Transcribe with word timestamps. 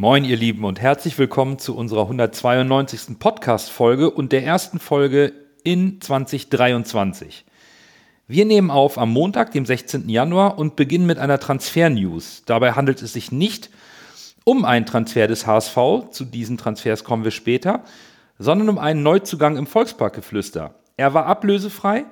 Moin, 0.00 0.24
ihr 0.24 0.36
Lieben, 0.36 0.64
und 0.64 0.80
herzlich 0.80 1.18
willkommen 1.18 1.58
zu 1.58 1.76
unserer 1.76 2.02
192. 2.02 3.18
Podcast-Folge 3.18 4.08
und 4.08 4.30
der 4.30 4.44
ersten 4.44 4.78
Folge 4.78 5.32
in 5.64 6.00
2023. 6.00 7.44
Wir 8.28 8.44
nehmen 8.44 8.70
auf 8.70 8.96
am 8.96 9.12
Montag, 9.12 9.50
dem 9.50 9.66
16. 9.66 10.08
Januar, 10.08 10.56
und 10.56 10.76
beginnen 10.76 11.08
mit 11.08 11.18
einer 11.18 11.40
Transfer-News. 11.40 12.44
Dabei 12.46 12.74
handelt 12.74 13.02
es 13.02 13.12
sich 13.12 13.32
nicht 13.32 13.70
um 14.44 14.64
einen 14.64 14.86
Transfer 14.86 15.26
des 15.26 15.48
HSV, 15.48 15.76
zu 16.12 16.24
diesen 16.24 16.58
Transfers 16.58 17.02
kommen 17.02 17.24
wir 17.24 17.32
später, 17.32 17.82
sondern 18.38 18.68
um 18.68 18.78
einen 18.78 19.02
Neuzugang 19.02 19.56
im 19.56 19.66
Volksparkgeflüster. 19.66 20.76
Er 20.96 21.12
war 21.12 21.26
ablösefrei, 21.26 22.04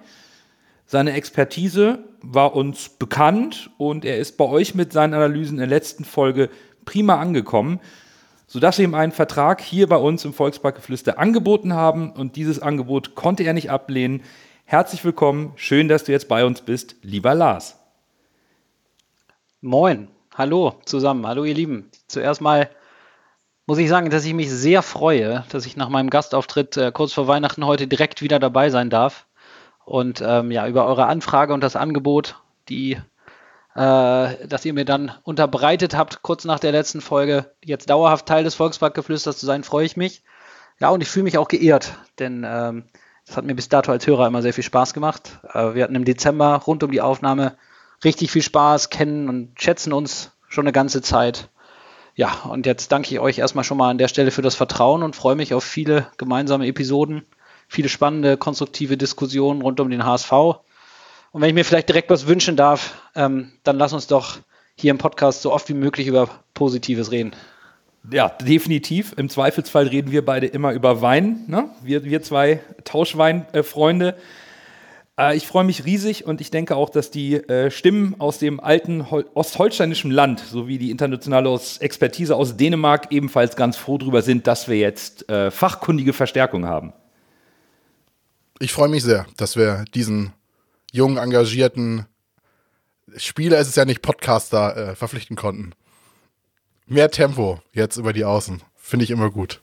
seine 0.86 1.12
Expertise 1.12 2.00
war 2.20 2.56
uns 2.56 2.88
bekannt 2.88 3.70
und 3.78 4.04
er 4.04 4.18
ist 4.18 4.36
bei 4.36 4.44
euch 4.44 4.74
mit 4.74 4.92
seinen 4.92 5.14
Analysen 5.14 5.54
in 5.54 5.58
der 5.58 5.68
letzten 5.68 6.04
Folge 6.04 6.50
prima 6.86 7.16
angekommen, 7.20 7.80
sodass 8.46 8.78
wir 8.78 8.86
ihm 8.86 8.94
einen 8.94 9.12
Vertrag 9.12 9.60
hier 9.60 9.86
bei 9.86 9.96
uns 9.96 10.24
im 10.24 10.32
Volksparkgeflüster 10.32 11.18
angeboten 11.18 11.74
haben 11.74 12.12
und 12.12 12.36
dieses 12.36 12.62
Angebot 12.62 13.14
konnte 13.14 13.42
er 13.42 13.52
nicht 13.52 13.70
ablehnen. 13.70 14.22
Herzlich 14.64 15.04
willkommen, 15.04 15.52
schön, 15.56 15.88
dass 15.88 16.04
du 16.04 16.12
jetzt 16.12 16.28
bei 16.28 16.46
uns 16.46 16.62
bist, 16.62 16.96
lieber 17.02 17.34
Lars. 17.34 17.78
Moin, 19.60 20.08
hallo 20.34 20.80
zusammen, 20.86 21.26
hallo 21.26 21.44
ihr 21.44 21.54
Lieben. 21.54 21.90
Zuerst 22.06 22.40
mal 22.40 22.70
muss 23.66 23.78
ich 23.78 23.88
sagen, 23.88 24.10
dass 24.10 24.24
ich 24.24 24.32
mich 24.32 24.50
sehr 24.50 24.80
freue, 24.80 25.44
dass 25.50 25.66
ich 25.66 25.76
nach 25.76 25.88
meinem 25.88 26.08
Gastauftritt 26.08 26.76
äh, 26.76 26.92
kurz 26.92 27.12
vor 27.12 27.26
Weihnachten 27.26 27.66
heute 27.66 27.88
direkt 27.88 28.22
wieder 28.22 28.38
dabei 28.38 28.70
sein 28.70 28.90
darf 28.90 29.26
und 29.84 30.22
ähm, 30.24 30.52
ja 30.52 30.68
über 30.68 30.86
eure 30.86 31.06
Anfrage 31.06 31.52
und 31.52 31.62
das 31.62 31.74
Angebot, 31.74 32.36
die 32.68 32.98
äh, 33.76 34.46
dass 34.46 34.64
ihr 34.64 34.72
mir 34.72 34.86
dann 34.86 35.12
unterbreitet 35.22 35.94
habt, 35.94 36.22
kurz 36.22 36.44
nach 36.46 36.58
der 36.58 36.72
letzten 36.72 37.02
Folge, 37.02 37.52
jetzt 37.62 37.90
dauerhaft 37.90 38.26
Teil 38.26 38.42
des 38.42 38.54
Volksparkgeflüsters 38.54 39.36
zu 39.36 39.44
sein, 39.44 39.64
freue 39.64 39.84
ich 39.84 39.98
mich. 39.98 40.22
Ja, 40.80 40.88
und 40.88 41.02
ich 41.02 41.08
fühle 41.08 41.24
mich 41.24 41.36
auch 41.36 41.48
geehrt, 41.48 41.94
denn 42.18 42.44
ähm, 42.46 42.84
das 43.26 43.36
hat 43.36 43.44
mir 43.44 43.54
bis 43.54 43.68
dato 43.68 43.92
als 43.92 44.06
Hörer 44.06 44.26
immer 44.26 44.40
sehr 44.40 44.54
viel 44.54 44.64
Spaß 44.64 44.94
gemacht. 44.94 45.40
Äh, 45.52 45.74
wir 45.74 45.84
hatten 45.84 45.94
im 45.94 46.06
Dezember 46.06 46.62
rund 46.66 46.82
um 46.84 46.90
die 46.90 47.02
Aufnahme 47.02 47.56
richtig 48.02 48.30
viel 48.30 48.42
Spaß, 48.42 48.88
kennen 48.88 49.28
und 49.28 49.60
schätzen 49.60 49.92
uns 49.92 50.30
schon 50.48 50.64
eine 50.64 50.72
ganze 50.72 51.02
Zeit. 51.02 51.50
Ja, 52.14 52.32
und 52.48 52.64
jetzt 52.64 52.92
danke 52.92 53.12
ich 53.12 53.20
euch 53.20 53.38
erstmal 53.38 53.64
schon 53.64 53.76
mal 53.76 53.90
an 53.90 53.98
der 53.98 54.08
Stelle 54.08 54.30
für 54.30 54.42
das 54.42 54.54
Vertrauen 54.54 55.02
und 55.02 55.16
freue 55.16 55.36
mich 55.36 55.52
auf 55.52 55.64
viele 55.64 56.06
gemeinsame 56.16 56.66
Episoden, 56.66 57.26
viele 57.68 57.90
spannende, 57.90 58.38
konstruktive 58.38 58.96
Diskussionen 58.96 59.60
rund 59.60 59.80
um 59.80 59.90
den 59.90 60.06
HSV. 60.06 60.32
Und 61.36 61.42
wenn 61.42 61.50
ich 61.50 61.54
mir 61.54 61.66
vielleicht 61.66 61.90
direkt 61.90 62.08
was 62.08 62.26
wünschen 62.26 62.56
darf, 62.56 62.94
ähm, 63.14 63.52
dann 63.62 63.76
lass 63.76 63.92
uns 63.92 64.06
doch 64.06 64.38
hier 64.74 64.90
im 64.90 64.96
Podcast 64.96 65.42
so 65.42 65.52
oft 65.52 65.68
wie 65.68 65.74
möglich 65.74 66.06
über 66.06 66.30
Positives 66.54 67.10
reden. 67.10 67.36
Ja, 68.10 68.30
definitiv. 68.30 69.12
Im 69.18 69.28
Zweifelsfall 69.28 69.86
reden 69.88 70.12
wir 70.12 70.24
beide 70.24 70.46
immer 70.46 70.72
über 70.72 71.02
Wein. 71.02 71.44
Ne? 71.46 71.68
Wir, 71.82 72.04
wir 72.04 72.22
zwei 72.22 72.60
Tauschweinfreunde. 72.84 74.16
Äh, 75.18 75.36
ich 75.36 75.46
freue 75.46 75.64
mich 75.64 75.84
riesig 75.84 76.24
und 76.24 76.40
ich 76.40 76.50
denke 76.50 76.74
auch, 76.74 76.88
dass 76.88 77.10
die 77.10 77.34
äh, 77.34 77.70
Stimmen 77.70 78.18
aus 78.18 78.38
dem 78.38 78.58
alten 78.58 79.10
Hol 79.10 79.26
ostholsteinischen 79.34 80.10
Land 80.10 80.40
sowie 80.40 80.78
die 80.78 80.90
internationale 80.90 81.60
Expertise 81.80 82.34
aus 82.34 82.56
Dänemark 82.56 83.08
ebenfalls 83.12 83.56
ganz 83.56 83.76
froh 83.76 83.98
darüber 83.98 84.22
sind, 84.22 84.46
dass 84.46 84.68
wir 84.68 84.78
jetzt 84.78 85.28
äh, 85.28 85.50
fachkundige 85.50 86.14
Verstärkung 86.14 86.64
haben. 86.64 86.94
Ich 88.58 88.72
freue 88.72 88.88
mich 88.88 89.02
sehr, 89.02 89.26
dass 89.36 89.54
wir 89.54 89.84
diesen 89.92 90.32
jungen, 90.96 91.18
engagierten 91.18 92.06
Spieler, 93.16 93.58
ist 93.58 93.68
es 93.68 93.76
ja 93.76 93.84
nicht 93.84 94.02
Podcaster, 94.02 94.76
äh, 94.76 94.94
verpflichten 94.96 95.36
konnten. 95.36 95.72
Mehr 96.86 97.10
Tempo 97.10 97.60
jetzt 97.72 97.96
über 97.96 98.12
die 98.12 98.24
Außen. 98.24 98.62
Finde 98.74 99.04
ich 99.04 99.10
immer 99.10 99.30
gut. 99.30 99.60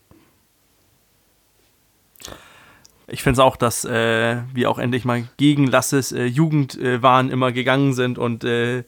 Ich 3.07 3.21
finde 3.21 3.33
es 3.33 3.39
auch, 3.39 3.57
dass 3.57 3.83
äh, 3.85 4.37
wir 4.53 4.69
auch 4.69 4.79
endlich 4.79 5.03
mal 5.05 5.27
gegen 5.37 5.67
Lasses 5.67 6.11
äh, 6.11 6.25
Jugendwahn 6.25 7.29
immer 7.29 7.51
gegangen 7.51 7.93
sind 7.93 8.17
und 8.17 8.43
äh, 8.43 8.83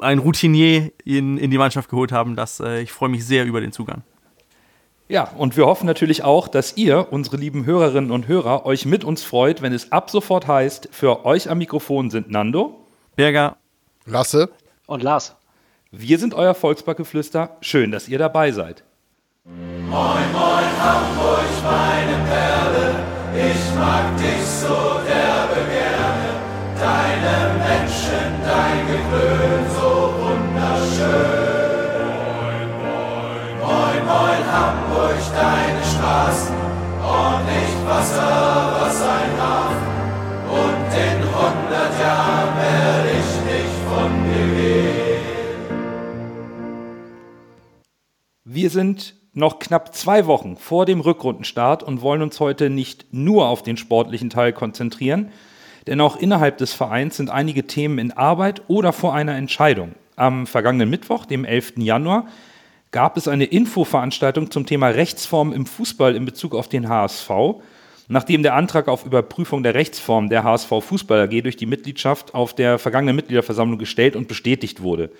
ein 0.00 0.18
Routinier 0.18 0.92
in, 1.04 1.38
in 1.38 1.50
die 1.50 1.58
Mannschaft 1.58 1.88
geholt 1.88 2.12
haben. 2.12 2.34
Das, 2.34 2.60
äh, 2.60 2.80
ich 2.80 2.92
freue 2.92 3.08
mich 3.08 3.24
sehr 3.24 3.46
über 3.46 3.60
den 3.60 3.72
Zugang. 3.72 4.02
Ja, 5.10 5.24
und 5.36 5.56
wir 5.56 5.66
hoffen 5.66 5.86
natürlich 5.86 6.22
auch, 6.22 6.46
dass 6.46 6.76
ihr, 6.76 7.08
unsere 7.10 7.36
lieben 7.36 7.66
Hörerinnen 7.66 8.12
und 8.12 8.28
Hörer, 8.28 8.64
euch 8.64 8.86
mit 8.86 9.02
uns 9.02 9.24
freut, 9.24 9.60
wenn 9.60 9.72
es 9.72 9.90
ab 9.90 10.08
sofort 10.08 10.46
heißt, 10.46 10.88
für 10.92 11.26
euch 11.26 11.50
am 11.50 11.58
Mikrofon 11.58 12.10
sind 12.10 12.30
Nando, 12.30 12.86
Berger, 13.16 13.56
Lasse 14.06 14.50
und 14.86 15.02
Lars. 15.02 15.34
Wir 15.90 16.16
sind 16.20 16.32
euer 16.32 16.54
Volksparkgeflüster. 16.54 17.56
Schön, 17.60 17.90
dass 17.90 18.06
ihr 18.06 18.18
dabei 18.18 18.52
seid. 18.52 18.84
Moin, 19.44 19.90
moin, 19.90 20.70
Hamburg, 20.78 21.44
meine 21.64 22.24
Perle, 22.28 22.94
ich 23.34 23.74
mag 23.74 24.16
dich 24.16 24.46
so 24.46 25.00
derbe 25.08 25.60
gerne. 25.72 26.38
Deine 26.78 27.58
Menschen, 27.58 28.38
dein 28.44 28.86
Geklön, 28.86 29.70
so 29.74 30.14
wunderschön. 30.22 31.39
Moin 34.10 34.44
Hamburg, 34.44 35.20
deine 35.36 35.84
Straßen, 35.84 36.56
ordentlich 37.00 37.72
Wasser, 37.86 38.76
was 38.80 39.02
ein 39.02 39.40
Hafen. 39.40 39.86
Und 40.50 40.88
in 40.98 41.18
hundert 41.32 42.00
Jahren 42.00 42.56
werde 42.56 43.10
ich 43.20 43.30
nicht 43.46 43.76
von 43.88 44.10
dir 44.24 44.48
gehen. 44.56 45.20
Wir 48.42 48.70
sind 48.70 49.14
noch 49.32 49.60
knapp 49.60 49.94
zwei 49.94 50.26
Wochen 50.26 50.56
vor 50.56 50.86
dem 50.86 50.98
Rückrundenstart 50.98 51.84
und 51.84 52.02
wollen 52.02 52.22
uns 52.22 52.40
heute 52.40 52.68
nicht 52.68 53.14
nur 53.14 53.46
auf 53.46 53.62
den 53.62 53.76
sportlichen 53.76 54.28
Teil 54.28 54.52
konzentrieren, 54.52 55.30
denn 55.86 56.00
auch 56.00 56.16
innerhalb 56.16 56.58
des 56.58 56.72
Vereins 56.72 57.16
sind 57.16 57.30
einige 57.30 57.68
Themen 57.68 58.00
in 58.00 58.10
Arbeit 58.10 58.62
oder 58.66 58.92
vor 58.92 59.14
einer 59.14 59.36
Entscheidung. 59.36 59.94
Am 60.16 60.48
vergangenen 60.48 60.90
Mittwoch, 60.90 61.26
dem 61.26 61.44
11. 61.44 61.74
Januar, 61.76 62.26
gab 62.90 63.16
es 63.16 63.28
eine 63.28 63.44
Infoveranstaltung 63.44 64.50
zum 64.50 64.66
Thema 64.66 64.88
Rechtsform 64.88 65.52
im 65.52 65.66
Fußball 65.66 66.16
in 66.16 66.24
Bezug 66.24 66.54
auf 66.54 66.68
den 66.68 66.88
HSV, 66.88 67.30
nachdem 68.08 68.42
der 68.42 68.54
Antrag 68.54 68.88
auf 68.88 69.06
Überprüfung 69.06 69.62
der 69.62 69.74
Rechtsform 69.74 70.28
der 70.28 70.42
HSV 70.42 70.68
Fußball 70.80 71.20
AG 71.20 71.42
durch 71.42 71.56
die 71.56 71.66
Mitgliedschaft 71.66 72.34
auf 72.34 72.54
der 72.54 72.78
vergangenen 72.78 73.14
Mitgliederversammlung 73.14 73.78
gestellt 73.78 74.16
und 74.16 74.26
bestätigt 74.26 74.82
wurde. 74.82 75.10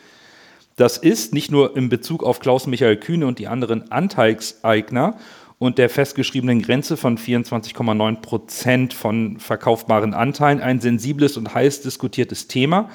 Das 0.77 0.97
ist 0.97 1.33
nicht 1.35 1.51
nur 1.51 1.77
in 1.77 1.89
Bezug 1.89 2.25
auf 2.25 2.41
Klaus-Michael 2.41 2.97
Kühne 2.97 3.27
und 3.27 3.39
die 3.39 3.49
anderen 3.49 3.93
Anteilseigner 3.93 5.17
und 5.59 5.79
der 5.79 5.91
festgeschriebenen 5.91 6.63
Grenze 6.63 6.97
von 6.97 7.19
24,9 7.19 8.17
Prozent 8.23 8.95
von 8.95 9.39
verkaufbaren 9.39 10.15
Anteilen 10.15 10.61
ein 10.61 10.81
sensibles 10.81 11.37
und 11.37 11.55
heiß 11.55 11.83
diskutiertes 11.83 12.49
Thema, 12.49 12.89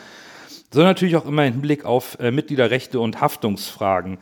sondern 0.71 0.89
natürlich 0.89 1.15
auch 1.15 1.27
immer 1.27 1.45
im 1.45 1.53
Hinblick 1.53 1.85
auf 1.85 2.17
äh, 2.19 2.31
Mitgliederrechte 2.31 2.99
und 2.99 3.21
Haftungsfragen. 3.21 4.17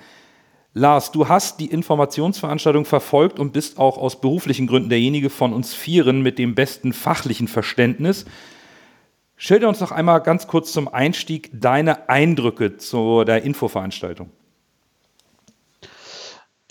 Lars, 0.75 1.11
du 1.11 1.28
hast 1.28 1.59
die 1.59 1.67
Informationsveranstaltung 1.67 2.85
verfolgt 2.85 3.39
und 3.39 3.53
bist 3.53 3.78
auch 3.78 3.97
aus 3.97 4.19
beruflichen 4.19 4.66
Gründen 4.66 4.89
derjenige 4.89 5.29
von 5.29 5.53
uns 5.53 5.73
Vieren 5.73 6.22
mit 6.22 6.39
dem 6.39 6.56
besten 6.56 6.94
fachlichen 6.94 7.47
Verständnis. 7.47 8.25
Schilder 9.35 9.69
uns 9.69 9.79
noch 9.81 9.91
einmal 9.91 10.22
ganz 10.22 10.47
kurz 10.47 10.72
zum 10.72 10.88
Einstieg 10.88 11.51
deine 11.53 12.09
Eindrücke 12.09 12.78
zu 12.78 13.23
der 13.23 13.44
Infoveranstaltung. 13.44 14.31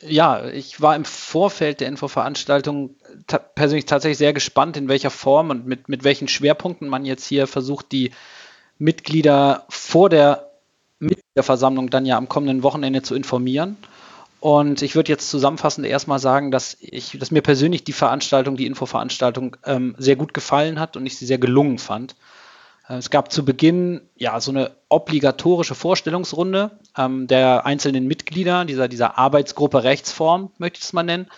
Ja, 0.00 0.48
ich 0.48 0.80
war 0.80 0.96
im 0.96 1.04
Vorfeld 1.04 1.80
der 1.80 1.86
Infoveranstaltung 1.86 2.96
ta 3.28 3.38
persönlich 3.38 3.86
tatsächlich 3.86 4.18
sehr 4.18 4.32
gespannt, 4.32 4.76
in 4.76 4.88
welcher 4.88 5.10
Form 5.10 5.50
und 5.50 5.64
mit, 5.64 5.88
mit 5.88 6.02
welchen 6.02 6.26
Schwerpunkten 6.26 6.88
man 6.88 7.04
jetzt 7.04 7.24
hier 7.24 7.46
versucht, 7.46 7.92
die 7.92 8.10
Mitglieder 8.78 9.64
vor 9.68 10.08
der 10.08 10.51
Mitgliederversammlung 11.02 11.90
dann 11.90 12.06
ja 12.06 12.16
am 12.16 12.28
kommenden 12.28 12.62
Wochenende 12.62 13.02
zu 13.02 13.14
informieren. 13.14 13.76
Und 14.40 14.82
ich 14.82 14.96
würde 14.96 15.12
jetzt 15.12 15.30
zusammenfassend 15.30 15.86
erstmal 15.86 16.18
sagen, 16.18 16.50
dass 16.50 16.76
ich, 16.80 17.16
dass 17.18 17.30
mir 17.30 17.42
persönlich 17.42 17.84
die 17.84 17.92
Veranstaltung, 17.92 18.56
die 18.56 18.66
Infoveranstaltung 18.66 19.56
ähm, 19.64 19.94
sehr 19.98 20.16
gut 20.16 20.34
gefallen 20.34 20.80
hat 20.80 20.96
und 20.96 21.06
ich 21.06 21.16
sie 21.16 21.26
sehr 21.26 21.38
gelungen 21.38 21.78
fand. 21.78 22.16
Äh, 22.88 22.94
es 22.94 23.10
gab 23.10 23.30
zu 23.30 23.44
Beginn 23.44 24.00
ja 24.16 24.40
so 24.40 24.50
eine 24.50 24.72
obligatorische 24.88 25.76
Vorstellungsrunde 25.76 26.72
ähm, 26.98 27.28
der 27.28 27.66
einzelnen 27.66 28.08
Mitglieder 28.08 28.64
dieser, 28.64 28.88
dieser 28.88 29.16
Arbeitsgruppe 29.16 29.84
Rechtsform, 29.84 30.50
möchte 30.58 30.78
ich 30.78 30.84
es 30.84 30.92
mal 30.92 31.04
nennen. 31.04 31.28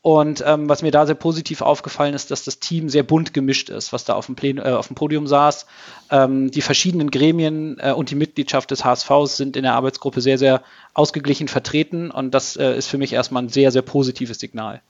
Und 0.00 0.44
ähm, 0.46 0.68
was 0.68 0.82
mir 0.82 0.92
da 0.92 1.06
sehr 1.06 1.16
positiv 1.16 1.60
aufgefallen 1.60 2.14
ist, 2.14 2.30
dass 2.30 2.44
das 2.44 2.60
Team 2.60 2.88
sehr 2.88 3.02
bunt 3.02 3.34
gemischt 3.34 3.68
ist, 3.68 3.92
was 3.92 4.04
da 4.04 4.14
auf 4.14 4.26
dem, 4.26 4.36
Plen 4.36 4.58
äh, 4.58 4.70
auf 4.70 4.86
dem 4.86 4.94
Podium 4.94 5.26
saß. 5.26 5.66
Ähm, 6.10 6.50
die 6.52 6.62
verschiedenen 6.62 7.10
Gremien 7.10 7.78
äh, 7.80 7.92
und 7.92 8.10
die 8.10 8.14
Mitgliedschaft 8.14 8.70
des 8.70 8.84
HSV 8.84 9.10
sind 9.24 9.56
in 9.56 9.64
der 9.64 9.74
Arbeitsgruppe 9.74 10.20
sehr, 10.20 10.38
sehr 10.38 10.62
ausgeglichen 10.94 11.48
vertreten 11.48 12.12
und 12.12 12.32
das 12.32 12.56
äh, 12.56 12.76
ist 12.76 12.86
für 12.86 12.98
mich 12.98 13.12
erstmal 13.12 13.42
ein 13.42 13.48
sehr, 13.48 13.72
sehr 13.72 13.82
positives 13.82 14.38
Signal. 14.38 14.82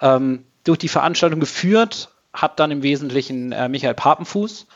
Ähm, 0.00 0.44
durch 0.62 0.78
die 0.78 0.88
Veranstaltung 0.88 1.40
geführt 1.40 2.10
hat 2.32 2.60
dann 2.60 2.70
im 2.70 2.82
Wesentlichen 2.82 3.50
äh, 3.50 3.68
Michael 3.68 3.94
Papenfuß, 3.94 4.66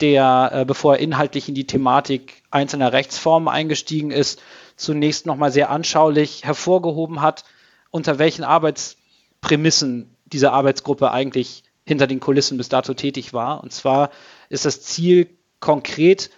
der, 0.00 0.50
äh, 0.52 0.64
bevor 0.64 0.94
er 0.94 1.00
inhaltlich 1.00 1.48
in 1.48 1.54
die 1.54 1.66
Thematik 1.66 2.42
einzelner 2.50 2.92
Rechtsformen 2.92 3.48
eingestiegen 3.48 4.10
ist, 4.10 4.42
zunächst 4.76 5.24
nochmal 5.24 5.52
sehr 5.52 5.70
anschaulich 5.70 6.44
hervorgehoben 6.44 7.20
hat, 7.22 7.44
unter 7.90 8.18
welchen 8.18 8.42
Arbeitsprämissen 9.44 10.16
diese 10.24 10.52
Arbeitsgruppe 10.52 11.10
eigentlich 11.10 11.64
hinter 11.84 12.06
den 12.06 12.18
Kulissen 12.18 12.56
bis 12.56 12.70
dato 12.70 12.94
tätig 12.94 13.34
war. 13.34 13.62
Und 13.62 13.72
zwar 13.72 14.10
ist 14.48 14.64
das 14.64 14.80
Ziel 14.80 15.28
konkret, 15.60 16.30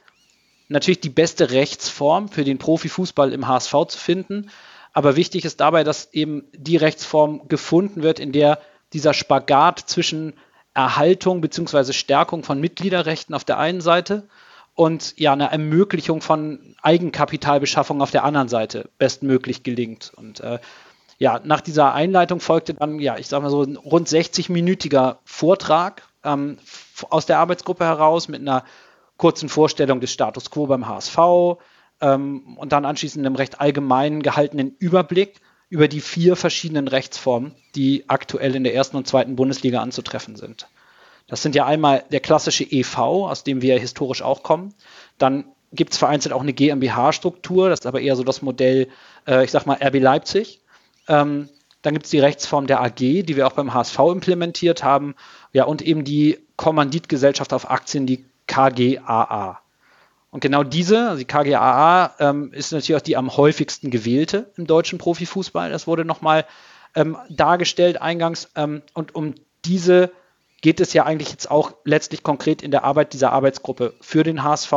natürlich 0.68 1.00
die 1.00 1.08
beste 1.08 1.52
Rechtsform 1.52 2.28
für 2.28 2.42
den 2.42 2.58
Profifußball 2.58 3.32
im 3.32 3.46
HSV 3.46 3.72
zu 3.88 3.98
finden. 3.98 4.50
Aber 4.92 5.14
wichtig 5.14 5.44
ist 5.44 5.60
dabei, 5.60 5.84
dass 5.84 6.12
eben 6.12 6.44
die 6.52 6.76
Rechtsform 6.76 7.46
gefunden 7.46 8.02
wird, 8.02 8.18
in 8.18 8.32
der 8.32 8.58
dieser 8.92 9.14
Spagat 9.14 9.78
zwischen 9.78 10.34
Erhaltung 10.74 11.40
bzw. 11.40 11.92
Stärkung 11.92 12.42
von 12.42 12.60
Mitgliederrechten 12.60 13.36
auf 13.36 13.44
der 13.44 13.58
einen 13.58 13.80
Seite 13.80 14.26
und 14.74 15.14
ja, 15.16 15.32
eine 15.32 15.50
Ermöglichung 15.52 16.20
von 16.20 16.74
Eigenkapitalbeschaffung 16.82 18.02
auf 18.02 18.10
der 18.10 18.24
anderen 18.24 18.48
Seite 18.48 18.90
bestmöglich 18.98 19.62
gelingt. 19.62 20.12
Und 20.16 20.40
äh, 20.40 20.58
ja, 21.18 21.40
nach 21.42 21.60
dieser 21.60 21.94
Einleitung 21.94 22.40
folgte 22.40 22.74
dann, 22.74 22.98
ja, 22.98 23.16
ich 23.16 23.28
sag 23.28 23.42
mal 23.42 23.50
so 23.50 23.62
ein 23.62 23.76
rund 23.76 24.08
60-minütiger 24.08 25.16
Vortrag 25.24 26.02
ähm, 26.24 26.58
aus 27.08 27.26
der 27.26 27.38
Arbeitsgruppe 27.38 27.84
heraus 27.84 28.28
mit 28.28 28.40
einer 28.40 28.64
kurzen 29.16 29.48
Vorstellung 29.48 30.00
des 30.00 30.12
Status 30.12 30.50
quo 30.50 30.66
beim 30.66 30.86
HSV 30.86 31.18
ähm, 32.00 32.56
und 32.58 32.72
dann 32.72 32.84
anschließend 32.84 33.24
einem 33.24 33.36
recht 33.36 33.60
allgemeinen 33.60 34.22
gehaltenen 34.22 34.76
Überblick 34.78 35.40
über 35.68 35.88
die 35.88 36.00
vier 36.00 36.36
verschiedenen 36.36 36.86
Rechtsformen, 36.86 37.54
die 37.74 38.04
aktuell 38.08 38.54
in 38.54 38.64
der 38.64 38.74
ersten 38.74 38.96
und 38.96 39.08
zweiten 39.08 39.36
Bundesliga 39.36 39.80
anzutreffen 39.80 40.36
sind. 40.36 40.68
Das 41.26 41.42
sind 41.42 41.54
ja 41.56 41.66
einmal 41.66 42.04
der 42.12 42.20
klassische 42.20 42.64
EV, 42.64 42.98
aus 42.98 43.42
dem 43.42 43.62
wir 43.62 43.78
historisch 43.78 44.22
auch 44.22 44.42
kommen. 44.42 44.74
Dann 45.18 45.46
gibt 45.72 45.92
es 45.92 45.98
vereinzelt 45.98 46.32
auch 46.32 46.42
eine 46.42 46.52
GmbH-Struktur, 46.52 47.68
das 47.68 47.80
ist 47.80 47.86
aber 47.86 48.00
eher 48.00 48.14
so 48.14 48.22
das 48.22 48.42
Modell, 48.42 48.88
äh, 49.26 49.44
ich 49.44 49.50
sag 49.50 49.66
mal, 49.66 49.78
RB 49.82 49.98
Leipzig. 49.98 50.60
Ähm, 51.08 51.48
dann 51.82 51.94
gibt 51.94 52.06
es 52.06 52.10
die 52.10 52.18
Rechtsform 52.18 52.66
der 52.66 52.82
AG, 52.82 52.96
die 52.96 53.36
wir 53.36 53.46
auch 53.46 53.52
beim 53.52 53.72
HSV 53.72 53.98
implementiert 54.12 54.82
haben. 54.82 55.14
Ja, 55.52 55.64
und 55.64 55.82
eben 55.82 56.04
die 56.04 56.38
Kommanditgesellschaft 56.56 57.52
auf 57.52 57.70
Aktien, 57.70 58.06
die 58.06 58.24
KGAA. 58.48 59.60
Und 60.30 60.40
genau 60.40 60.64
diese, 60.64 61.08
also 61.08 61.18
die 61.18 61.24
KGAA, 61.24 62.14
ähm, 62.18 62.52
ist 62.52 62.72
natürlich 62.72 62.96
auch 63.00 63.04
die 63.04 63.16
am 63.16 63.36
häufigsten 63.36 63.90
gewählte 63.90 64.50
im 64.56 64.66
deutschen 64.66 64.98
Profifußball. 64.98 65.70
Das 65.70 65.86
wurde 65.86 66.04
nochmal 66.04 66.44
ähm, 66.94 67.16
dargestellt 67.30 68.02
eingangs. 68.02 68.50
Ähm, 68.56 68.82
und 68.92 69.14
um 69.14 69.34
diese 69.64 70.10
geht 70.62 70.80
es 70.80 70.92
ja 70.92 71.04
eigentlich 71.04 71.30
jetzt 71.30 71.50
auch 71.50 71.74
letztlich 71.84 72.22
konkret 72.22 72.62
in 72.62 72.70
der 72.70 72.84
Arbeit 72.84 73.12
dieser 73.12 73.32
Arbeitsgruppe 73.32 73.94
für 74.00 74.24
den 74.24 74.42
HSV. 74.42 74.72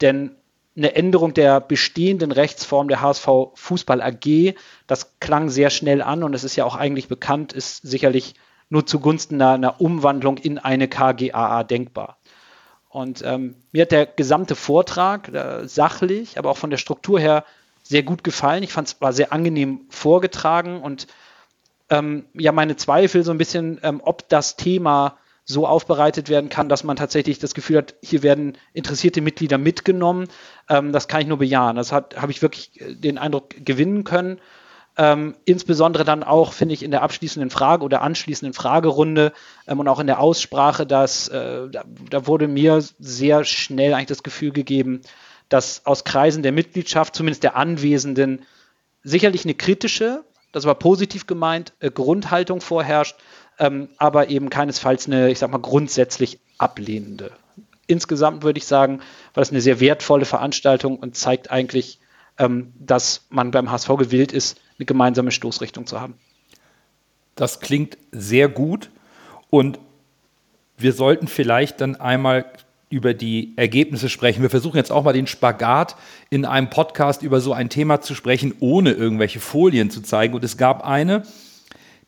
Denn 0.00 0.36
eine 0.76 0.94
Änderung 0.94 1.34
der 1.34 1.60
bestehenden 1.60 2.32
Rechtsform 2.32 2.88
der 2.88 3.00
HSV 3.00 3.28
Fußball 3.54 4.02
AG, 4.02 4.54
das 4.86 5.18
klang 5.20 5.48
sehr 5.48 5.70
schnell 5.70 6.02
an 6.02 6.22
und 6.24 6.34
es 6.34 6.44
ist 6.44 6.56
ja 6.56 6.64
auch 6.64 6.76
eigentlich 6.76 7.08
bekannt, 7.08 7.52
ist 7.52 7.82
sicherlich 7.82 8.34
nur 8.68 8.86
zugunsten 8.86 9.40
einer, 9.40 9.52
einer 9.52 9.80
Umwandlung 9.80 10.36
in 10.38 10.58
eine 10.58 10.88
KGAA 10.88 11.62
denkbar. 11.64 12.18
Und 12.88 13.22
ähm, 13.24 13.56
mir 13.72 13.82
hat 13.82 13.92
der 13.92 14.06
gesamte 14.06 14.54
Vortrag 14.54 15.28
äh, 15.28 15.66
sachlich, 15.66 16.38
aber 16.38 16.50
auch 16.50 16.56
von 16.56 16.70
der 16.70 16.78
Struktur 16.78 17.18
her 17.18 17.44
sehr 17.82 18.02
gut 18.02 18.24
gefallen. 18.24 18.62
Ich 18.62 18.72
fand 18.72 18.88
es 18.88 19.00
war 19.00 19.12
sehr 19.12 19.32
angenehm 19.32 19.82
vorgetragen 19.90 20.80
und 20.80 21.06
ähm, 21.90 22.26
ja, 22.34 22.52
meine 22.52 22.76
Zweifel 22.76 23.24
so 23.24 23.30
ein 23.30 23.38
bisschen, 23.38 23.78
ähm, 23.82 24.00
ob 24.02 24.28
das 24.28 24.56
Thema 24.56 25.18
so 25.44 25.66
aufbereitet 25.66 26.28
werden 26.28 26.48
kann, 26.48 26.68
dass 26.68 26.84
man 26.84 26.96
tatsächlich 26.96 27.38
das 27.38 27.54
Gefühl 27.54 27.78
hat, 27.78 27.94
hier 28.02 28.22
werden 28.22 28.56
interessierte 28.72 29.20
Mitglieder 29.20 29.58
mitgenommen. 29.58 30.28
Ähm, 30.68 30.92
das 30.92 31.06
kann 31.06 31.20
ich 31.20 31.26
nur 31.26 31.38
bejahen. 31.38 31.76
Das 31.76 31.92
habe 31.92 32.30
ich 32.30 32.40
wirklich 32.40 32.80
äh, 32.80 32.94
den 32.94 33.18
Eindruck 33.18 33.54
gewinnen 33.64 34.04
können. 34.04 34.40
Ähm, 34.96 35.34
insbesondere 35.44 36.04
dann 36.04 36.22
auch, 36.22 36.52
finde 36.52 36.72
ich, 36.72 36.82
in 36.82 36.92
der 36.92 37.02
abschließenden 37.02 37.50
Frage 37.50 37.84
oder 37.84 38.00
anschließenden 38.02 38.54
Fragerunde 38.54 39.32
ähm, 39.66 39.80
und 39.80 39.88
auch 39.88 39.98
in 39.98 40.06
der 40.06 40.20
Aussprache, 40.20 40.86
dass 40.86 41.28
äh, 41.28 41.68
da, 41.68 41.84
da, 42.10 42.26
wurde 42.26 42.46
mir 42.46 42.82
sehr 43.00 43.44
schnell 43.44 43.92
eigentlich 43.92 44.06
das 44.06 44.22
Gefühl 44.22 44.52
gegeben, 44.52 45.00
dass 45.48 45.84
aus 45.84 46.04
Kreisen 46.04 46.44
der 46.44 46.52
Mitgliedschaft, 46.52 47.16
zumindest 47.16 47.42
der 47.42 47.56
Anwesenden, 47.56 48.46
sicherlich 49.02 49.44
eine 49.44 49.54
kritische, 49.54 50.24
das 50.52 50.64
war 50.64 50.76
positiv 50.76 51.26
gemeint, 51.26 51.72
äh, 51.80 51.90
Grundhaltung 51.90 52.60
vorherrscht, 52.60 53.16
ähm, 53.58 53.88
aber 53.98 54.28
eben 54.28 54.50
keinesfalls 54.50 55.06
eine, 55.06 55.30
ich 55.30 55.38
sag 55.38 55.50
mal, 55.50 55.58
grundsätzlich 55.58 56.40
ablehnende. 56.58 57.32
Insgesamt 57.86 58.42
würde 58.42 58.58
ich 58.58 58.66
sagen, 58.66 58.98
war 58.98 59.40
das 59.42 59.50
eine 59.50 59.60
sehr 59.60 59.80
wertvolle 59.80 60.24
Veranstaltung 60.24 60.98
und 60.98 61.16
zeigt 61.16 61.50
eigentlich, 61.50 61.98
ähm, 62.38 62.72
dass 62.78 63.26
man 63.28 63.50
beim 63.50 63.70
HSV 63.70 63.88
gewillt 63.98 64.32
ist, 64.32 64.60
eine 64.78 64.86
gemeinsame 64.86 65.30
Stoßrichtung 65.30 65.86
zu 65.86 66.00
haben. 66.00 66.14
Das 67.36 67.60
klingt 67.60 67.98
sehr 68.12 68.48
gut 68.48 68.90
und 69.50 69.78
wir 70.76 70.92
sollten 70.92 71.28
vielleicht 71.28 71.80
dann 71.80 71.96
einmal 71.96 72.44
über 72.90 73.14
die 73.14 73.52
Ergebnisse 73.56 74.08
sprechen. 74.08 74.42
Wir 74.42 74.50
versuchen 74.50 74.76
jetzt 74.76 74.92
auch 74.92 75.02
mal 75.02 75.12
den 75.12 75.26
Spagat 75.26 75.96
in 76.30 76.44
einem 76.44 76.70
Podcast 76.70 77.22
über 77.22 77.40
so 77.40 77.52
ein 77.52 77.68
Thema 77.68 78.00
zu 78.00 78.14
sprechen, 78.14 78.54
ohne 78.60 78.92
irgendwelche 78.92 79.40
Folien 79.40 79.90
zu 79.90 80.00
zeigen. 80.00 80.34
Und 80.34 80.44
es 80.44 80.56
gab 80.56 80.84
eine, 80.84 81.24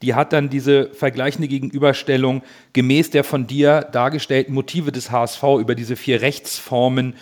die 0.03 0.15
hat 0.15 0.33
dann 0.33 0.51
diese 0.51 0.91
vergleichende 0.93 1.49
Gegenüberstellung 1.49 2.43
gemäß 2.73 3.11
der 3.11 3.25
von 3.25 3.47
dir 3.47 3.81
dargestellten 3.93 4.55
Motive 4.55 4.93
des 4.93 5.11
HSV 5.11 5.43
über 5.59 5.75
diese 5.75 5.97
vier 5.97 6.21
Rechtsformen 6.21 7.15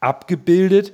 abgebildet. 0.00 0.92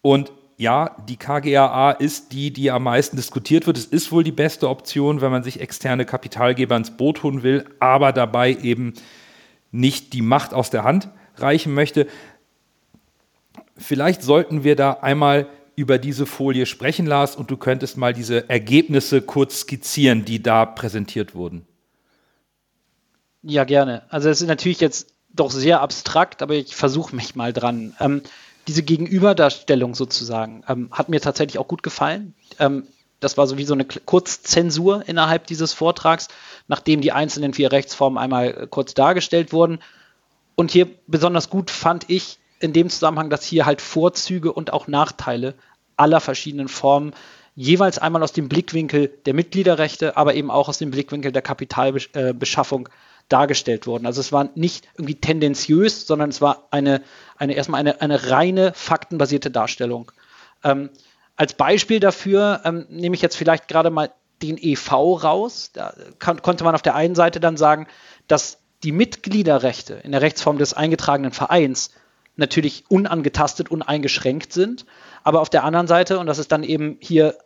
Und 0.00 0.32
ja, 0.56 0.96
die 1.08 1.16
KGAA 1.16 1.92
ist 1.92 2.32
die, 2.32 2.52
die 2.52 2.70
am 2.70 2.84
meisten 2.84 3.16
diskutiert 3.16 3.66
wird. 3.66 3.78
Es 3.78 3.86
ist 3.86 4.12
wohl 4.12 4.24
die 4.24 4.32
beste 4.32 4.68
Option, 4.68 5.20
wenn 5.20 5.30
man 5.30 5.42
sich 5.42 5.60
externe 5.60 6.04
Kapitalgeber 6.04 6.76
ins 6.76 6.96
Boot 6.96 7.22
holen 7.22 7.42
will, 7.42 7.64
aber 7.80 8.12
dabei 8.12 8.52
eben 8.54 8.94
nicht 9.70 10.12
die 10.12 10.22
Macht 10.22 10.54
aus 10.54 10.70
der 10.70 10.84
Hand 10.84 11.08
reichen 11.36 11.72
möchte. 11.72 12.06
Vielleicht 13.76 14.22
sollten 14.22 14.64
wir 14.64 14.76
da 14.76 14.92
einmal 14.92 15.48
über 15.74 15.98
diese 15.98 16.26
Folie 16.26 16.66
sprechen, 16.66 17.06
Lars, 17.06 17.36
und 17.36 17.50
du 17.50 17.56
könntest 17.56 17.96
mal 17.96 18.12
diese 18.12 18.48
Ergebnisse 18.48 19.22
kurz 19.22 19.60
skizzieren, 19.60 20.24
die 20.24 20.42
da 20.42 20.66
präsentiert 20.66 21.34
wurden. 21.34 21.66
Ja, 23.42 23.64
gerne. 23.64 24.02
Also 24.08 24.28
es 24.28 24.40
ist 24.40 24.48
natürlich 24.48 24.80
jetzt 24.80 25.08
doch 25.32 25.50
sehr 25.50 25.80
abstrakt, 25.80 26.42
aber 26.42 26.54
ich 26.54 26.76
versuche 26.76 27.16
mich 27.16 27.34
mal 27.34 27.52
dran. 27.52 27.96
Ähm, 27.98 28.22
diese 28.68 28.82
Gegenüberdarstellung 28.82 29.94
sozusagen 29.94 30.62
ähm, 30.68 30.88
hat 30.92 31.08
mir 31.08 31.20
tatsächlich 31.20 31.58
auch 31.58 31.66
gut 31.66 31.82
gefallen. 31.82 32.34
Ähm, 32.58 32.84
das 33.18 33.36
war 33.36 33.46
so 33.46 33.56
wie 33.56 33.64
so 33.64 33.74
eine 33.74 33.84
Kurzzensur 33.84 35.04
innerhalb 35.06 35.46
dieses 35.46 35.72
Vortrags, 35.72 36.28
nachdem 36.68 37.00
die 37.00 37.12
einzelnen 37.12 37.54
vier 37.54 37.72
Rechtsformen 37.72 38.18
einmal 38.18 38.46
äh, 38.48 38.66
kurz 38.68 38.94
dargestellt 38.94 39.52
wurden. 39.52 39.80
Und 40.54 40.70
hier 40.70 40.88
besonders 41.06 41.48
gut 41.48 41.70
fand 41.70 42.10
ich 42.10 42.38
in 42.62 42.72
dem 42.72 42.90
Zusammenhang, 42.90 43.30
dass 43.30 43.44
hier 43.44 43.66
halt 43.66 43.80
Vorzüge 43.80 44.52
und 44.52 44.72
auch 44.72 44.86
Nachteile 44.88 45.54
aller 45.96 46.20
verschiedenen 46.20 46.68
Formen 46.68 47.12
jeweils 47.54 47.98
einmal 47.98 48.22
aus 48.22 48.32
dem 48.32 48.48
Blickwinkel 48.48 49.08
der 49.26 49.34
Mitgliederrechte, 49.34 50.16
aber 50.16 50.34
eben 50.34 50.50
auch 50.50 50.68
aus 50.68 50.78
dem 50.78 50.90
Blickwinkel 50.90 51.32
der 51.32 51.42
Kapitalbeschaffung 51.42 52.88
dargestellt 53.28 53.86
wurden. 53.86 54.06
Also 54.06 54.20
es 54.20 54.32
war 54.32 54.50
nicht 54.54 54.88
irgendwie 54.96 55.14
tendenziös, 55.14 56.06
sondern 56.06 56.30
es 56.30 56.40
war 56.40 56.68
eine, 56.70 57.02
eine 57.36 57.54
erstmal 57.54 57.80
eine, 57.80 58.00
eine 58.00 58.30
reine 58.30 58.72
faktenbasierte 58.74 59.50
Darstellung. 59.50 60.10
Ähm, 60.64 60.90
als 61.36 61.54
Beispiel 61.54 62.00
dafür 62.00 62.60
ähm, 62.64 62.86
nehme 62.88 63.14
ich 63.14 63.22
jetzt 63.22 63.36
vielleicht 63.36 63.68
gerade 63.68 63.90
mal 63.90 64.12
den 64.42 64.58
EV 64.58 65.22
raus. 65.22 65.70
Da 65.72 65.94
kann, 66.18 66.42
konnte 66.42 66.64
man 66.64 66.74
auf 66.74 66.82
der 66.82 66.94
einen 66.94 67.14
Seite 67.14 67.40
dann 67.40 67.56
sagen, 67.56 67.86
dass 68.28 68.58
die 68.82 68.92
Mitgliederrechte 68.92 69.94
in 69.94 70.12
der 70.12 70.22
Rechtsform 70.22 70.58
des 70.58 70.74
eingetragenen 70.74 71.32
Vereins 71.32 71.90
natürlich 72.36 72.84
unangetastet, 72.88 73.70
uneingeschränkt 73.70 74.52
sind. 74.52 74.86
Aber 75.22 75.40
auf 75.40 75.50
der 75.50 75.64
anderen 75.64 75.86
Seite, 75.86 76.18
und 76.18 76.26
das 76.26 76.38
ist 76.38 76.52
dann 76.52 76.64
eben 76.64 76.96
hier 77.00 77.36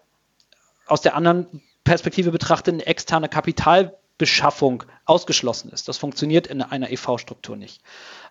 aus 0.87 1.01
der 1.01 1.17
anderen 1.17 1.63
Perspektive 1.85 2.31
betrachtet, 2.31 2.75
eine 2.75 2.87
externe 2.87 3.29
Kapitalbeschaffung 3.29 4.85
ausgeschlossen 5.05 5.71
ist. 5.71 5.89
Das 5.89 5.99
funktioniert 5.99 6.47
in 6.47 6.63
einer 6.63 6.91
EV-Struktur 6.91 7.57
nicht. 7.57 7.83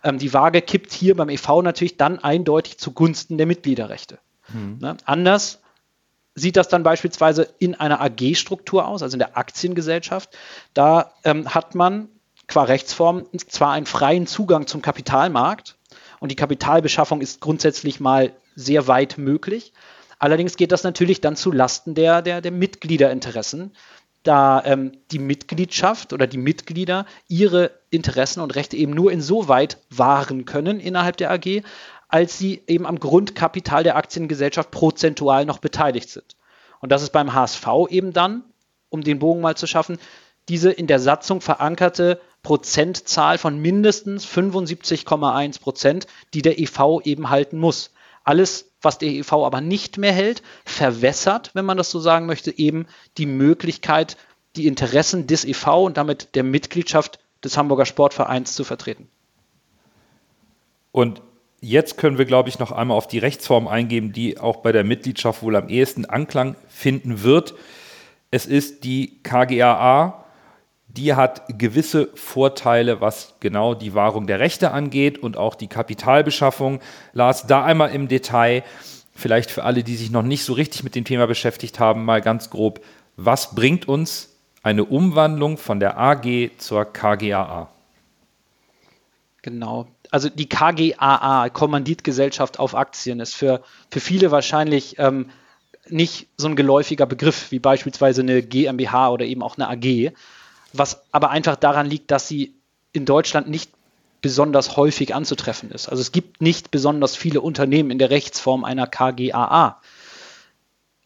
Ähm, 0.03 0.17
die 0.17 0.33
Waage 0.33 0.61
kippt 0.61 0.93
hier 0.93 1.15
beim 1.15 1.29
EV 1.29 1.61
natürlich 1.61 1.97
dann 1.97 2.19
eindeutig 2.19 2.77
zugunsten 2.77 3.37
der 3.37 3.47
Mitgliederrechte. 3.47 4.19
Hm. 4.51 4.79
Ne? 4.79 4.97
Anders 5.05 5.59
sieht 6.35 6.57
das 6.57 6.67
dann 6.67 6.83
beispielsweise 6.83 7.53
in 7.59 7.75
einer 7.75 8.01
AG-Struktur 8.01 8.87
aus, 8.87 9.01
also 9.01 9.15
in 9.15 9.19
der 9.19 9.37
Aktiengesellschaft. 9.37 10.37
Da 10.73 11.13
ähm, 11.23 11.53
hat 11.53 11.75
man 11.75 12.09
qua 12.47 12.63
Rechtsform 12.63 13.25
zwar 13.47 13.71
einen 13.71 13.85
freien 13.85 14.27
Zugang 14.27 14.67
zum 14.67 14.81
Kapitalmarkt 14.81 15.77
und 16.25 16.29
die 16.29 16.35
Kapitalbeschaffung 16.35 17.21
ist 17.21 17.39
grundsätzlich 17.39 17.99
mal 17.99 18.33
sehr 18.55 18.87
weit 18.87 19.19
möglich. 19.19 19.73
Allerdings 20.17 20.57
geht 20.57 20.71
das 20.71 20.83
natürlich 20.83 21.21
dann 21.21 21.35
zu 21.35 21.51
Lasten 21.51 21.93
der, 21.93 22.23
der, 22.23 22.41
der 22.41 22.51
Mitgliederinteressen, 22.51 23.75
da 24.23 24.63
ähm, 24.65 24.93
die 25.11 25.19
Mitgliedschaft 25.19 26.13
oder 26.13 26.25
die 26.25 26.39
Mitglieder 26.39 27.05
ihre 27.27 27.69
Interessen 27.91 28.39
und 28.41 28.55
Rechte 28.55 28.75
eben 28.75 28.91
nur 28.91 29.11
insoweit 29.11 29.77
wahren 29.91 30.45
können 30.45 30.79
innerhalb 30.79 31.17
der 31.17 31.29
AG, 31.29 31.61
als 32.07 32.39
sie 32.39 32.63
eben 32.65 32.87
am 32.87 32.99
Grundkapital 32.99 33.83
der 33.83 33.95
Aktiengesellschaft 33.95 34.71
prozentual 34.71 35.45
noch 35.45 35.59
beteiligt 35.59 36.09
sind. 36.09 36.35
Und 36.79 36.91
das 36.91 37.03
ist 37.03 37.11
beim 37.11 37.35
HSV 37.35 37.67
eben 37.89 38.13
dann, 38.13 38.43
um 38.89 39.03
den 39.03 39.19
Bogen 39.19 39.41
mal 39.41 39.55
zu 39.55 39.67
schaffen, 39.67 39.99
diese 40.49 40.71
in 40.71 40.87
der 40.87 40.99
Satzung 40.99 41.41
verankerte 41.41 42.19
Prozentzahl 42.43 43.37
von 43.37 43.59
mindestens 43.59 44.25
75,1 44.27 45.59
Prozent, 45.59 46.07
die 46.33 46.41
der 46.41 46.59
EV 46.59 47.01
eben 47.03 47.29
halten 47.29 47.57
muss. 47.57 47.91
Alles, 48.23 48.71
was 48.81 48.97
der 48.97 49.09
EV 49.09 49.33
aber 49.33 49.61
nicht 49.61 49.97
mehr 49.97 50.11
hält, 50.11 50.43
verwässert, 50.63 51.51
wenn 51.53 51.65
man 51.65 51.77
das 51.77 51.91
so 51.91 51.99
sagen 51.99 52.25
möchte, 52.25 52.57
eben 52.57 52.87
die 53.17 53.25
Möglichkeit, 53.25 54.17
die 54.55 54.67
Interessen 54.67 55.27
des 55.27 55.45
EV 55.45 55.85
und 55.85 55.97
damit 55.97 56.35
der 56.35 56.43
Mitgliedschaft 56.43 57.19
des 57.43 57.57
Hamburger 57.57 57.85
Sportvereins 57.85 58.53
zu 58.53 58.63
vertreten. 58.63 59.07
Und 60.91 61.21
jetzt 61.61 61.97
können 61.97 62.17
wir, 62.17 62.25
glaube 62.25 62.49
ich, 62.49 62.59
noch 62.59 62.71
einmal 62.71 62.97
auf 62.97 63.07
die 63.07 63.19
Rechtsform 63.19 63.67
eingehen, 63.67 64.13
die 64.13 64.39
auch 64.39 64.57
bei 64.57 64.71
der 64.71 64.83
Mitgliedschaft 64.83 65.43
wohl 65.43 65.55
am 65.55 65.69
ehesten 65.69 66.05
Anklang 66.05 66.55
finden 66.69 67.23
wird. 67.23 67.55
Es 68.31 68.45
ist 68.45 68.83
die 68.83 69.19
KGAA, 69.23 70.24
die 70.95 71.13
hat 71.13 71.43
gewisse 71.57 72.09
Vorteile, 72.15 73.01
was 73.01 73.35
genau 73.39 73.73
die 73.73 73.93
Wahrung 73.93 74.27
der 74.27 74.39
Rechte 74.39 74.71
angeht 74.71 75.17
und 75.17 75.37
auch 75.37 75.55
die 75.55 75.67
Kapitalbeschaffung. 75.67 76.79
Lars, 77.13 77.47
da 77.47 77.63
einmal 77.63 77.91
im 77.91 78.07
Detail, 78.07 78.63
vielleicht 79.13 79.51
für 79.51 79.63
alle, 79.63 79.83
die 79.83 79.95
sich 79.95 80.11
noch 80.11 80.23
nicht 80.23 80.43
so 80.43 80.53
richtig 80.53 80.83
mit 80.83 80.95
dem 80.95 81.05
Thema 81.05 81.27
beschäftigt 81.27 81.79
haben, 81.79 82.05
mal 82.05 82.21
ganz 82.21 82.49
grob, 82.49 82.81
was 83.17 83.55
bringt 83.55 83.87
uns 83.87 84.35
eine 84.63 84.85
Umwandlung 84.85 85.57
von 85.57 85.79
der 85.79 85.97
AG 85.97 86.51
zur 86.57 86.85
KGAA? 86.85 87.69
Genau. 89.41 89.87
Also 90.11 90.29
die 90.29 90.49
KGAA, 90.49 91.49
Kommanditgesellschaft 91.49 92.57
auf 92.57 92.73
Aktien, 92.73 93.19
ist 93.19 93.35
für, 93.35 93.61
für 93.91 93.99
viele 93.99 94.31
wahrscheinlich 94.31 94.97
ähm, 94.97 95.29
nicht 95.87 96.27
so 96.37 96.47
ein 96.47 96.55
geläufiger 96.55 97.05
Begriff 97.05 97.51
wie 97.51 97.59
beispielsweise 97.59 98.21
eine 98.21 98.41
GmbH 98.41 99.09
oder 99.09 99.25
eben 99.25 99.43
auch 99.43 99.57
eine 99.57 99.69
AG 99.69 100.13
was 100.77 101.03
aber 101.11 101.29
einfach 101.29 101.55
daran 101.55 101.87
liegt, 101.87 102.11
dass 102.11 102.27
sie 102.27 102.55
in 102.91 103.05
Deutschland 103.05 103.49
nicht 103.49 103.71
besonders 104.21 104.75
häufig 104.75 105.13
anzutreffen 105.13 105.69
ist. 105.71 105.87
Also 105.87 106.01
es 106.01 106.11
gibt 106.11 106.41
nicht 106.41 106.71
besonders 106.71 107.15
viele 107.15 107.41
Unternehmen 107.41 107.91
in 107.91 107.99
der 107.99 108.09
Rechtsform 108.09 108.63
einer 108.63 108.87
KGAA. 108.87 109.79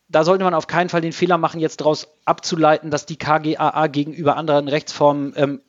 Da 0.07 0.23
sollte 0.23 0.43
man 0.43 0.53
auf 0.53 0.67
keinen 0.67 0.89
Fall 0.89 1.01
den 1.01 1.11
Fehler 1.11 1.38
machen, 1.38 1.59
jetzt 1.59 1.81
daraus 1.81 2.07
abzuleiten, 2.25 2.91
dass 2.91 3.05
die 3.05 3.17
KGAA 3.17 3.88
gegenüber 3.88 4.38
anderen 4.38 4.67
Rechtsformen 4.67 5.33
ähm, 5.35 5.61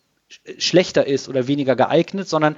schlechter 0.59 1.07
ist 1.07 1.29
oder 1.29 1.49
weniger 1.49 1.77
geeignet, 1.77 2.29
sondern 2.29 2.57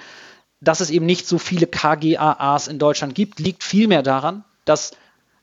dass 0.60 0.80
es 0.80 0.90
eben 0.90 1.06
nicht 1.06 1.26
so 1.26 1.38
viele 1.38 1.66
KGAAs 1.66 2.68
in 2.68 2.78
Deutschland 2.78 3.14
gibt, 3.14 3.40
liegt 3.40 3.64
vielmehr 3.64 4.02
daran, 4.02 4.44
dass 4.64 4.92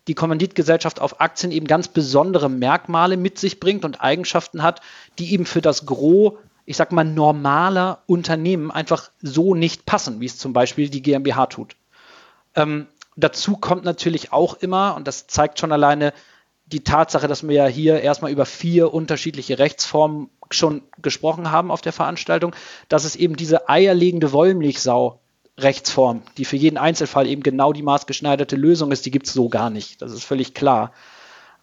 die 0.09 0.15
Kommanditgesellschaft 0.15 0.99
auf 0.99 1.21
Aktien 1.21 1.51
eben 1.51 1.67
ganz 1.67 1.87
besondere 1.87 2.49
Merkmale 2.49 3.15
mit 3.15 3.37
sich 3.37 3.59
bringt 3.59 3.85
und 3.85 4.01
Eigenschaften 4.01 4.63
hat, 4.63 4.81
die 5.19 5.31
eben 5.31 5.45
für 5.45 5.61
das 5.61 5.85
Gros, 5.85 6.33
ich 6.65 6.77
sag 6.77 6.91
mal, 6.91 7.05
normaler 7.05 8.01
Unternehmen 8.07 8.71
einfach 8.71 9.11
so 9.21 9.53
nicht 9.53 9.85
passen, 9.85 10.19
wie 10.19 10.25
es 10.25 10.39
zum 10.39 10.51
Beispiel 10.51 10.89
die 10.89 11.03
GmbH 11.03 11.45
tut. 11.45 11.75
Ähm, 12.55 12.87
dazu 13.17 13.55
kommt 13.55 13.85
natürlich 13.85 14.33
auch 14.33 14.55
immer, 14.55 14.95
und 14.95 15.07
das 15.07 15.27
zeigt 15.27 15.59
schon 15.59 15.71
alleine 15.71 16.11
die 16.65 16.83
Tatsache, 16.83 17.27
dass 17.27 17.47
wir 17.47 17.55
ja 17.55 17.67
hier 17.67 18.01
erstmal 18.01 18.31
über 18.31 18.47
vier 18.47 18.91
unterschiedliche 18.91 19.59
Rechtsformen 19.59 20.31
schon 20.49 20.81
gesprochen 21.03 21.51
haben 21.51 21.69
auf 21.69 21.81
der 21.81 21.93
Veranstaltung, 21.93 22.55
dass 22.87 23.05
es 23.05 23.15
eben 23.15 23.35
diese 23.35 23.69
eierlegende 23.69 24.31
Wollmilchsau 24.31 25.19
Rechtsform, 25.61 26.21
die 26.37 26.45
für 26.45 26.55
jeden 26.55 26.77
Einzelfall 26.77 27.27
eben 27.27 27.43
genau 27.43 27.73
die 27.73 27.83
maßgeschneiderte 27.83 28.55
Lösung 28.55 28.91
ist, 28.91 29.05
die 29.05 29.11
gibt 29.11 29.27
es 29.27 29.33
so 29.33 29.49
gar 29.49 29.69
nicht. 29.69 30.01
Das 30.01 30.11
ist 30.11 30.23
völlig 30.23 30.53
klar. 30.53 30.93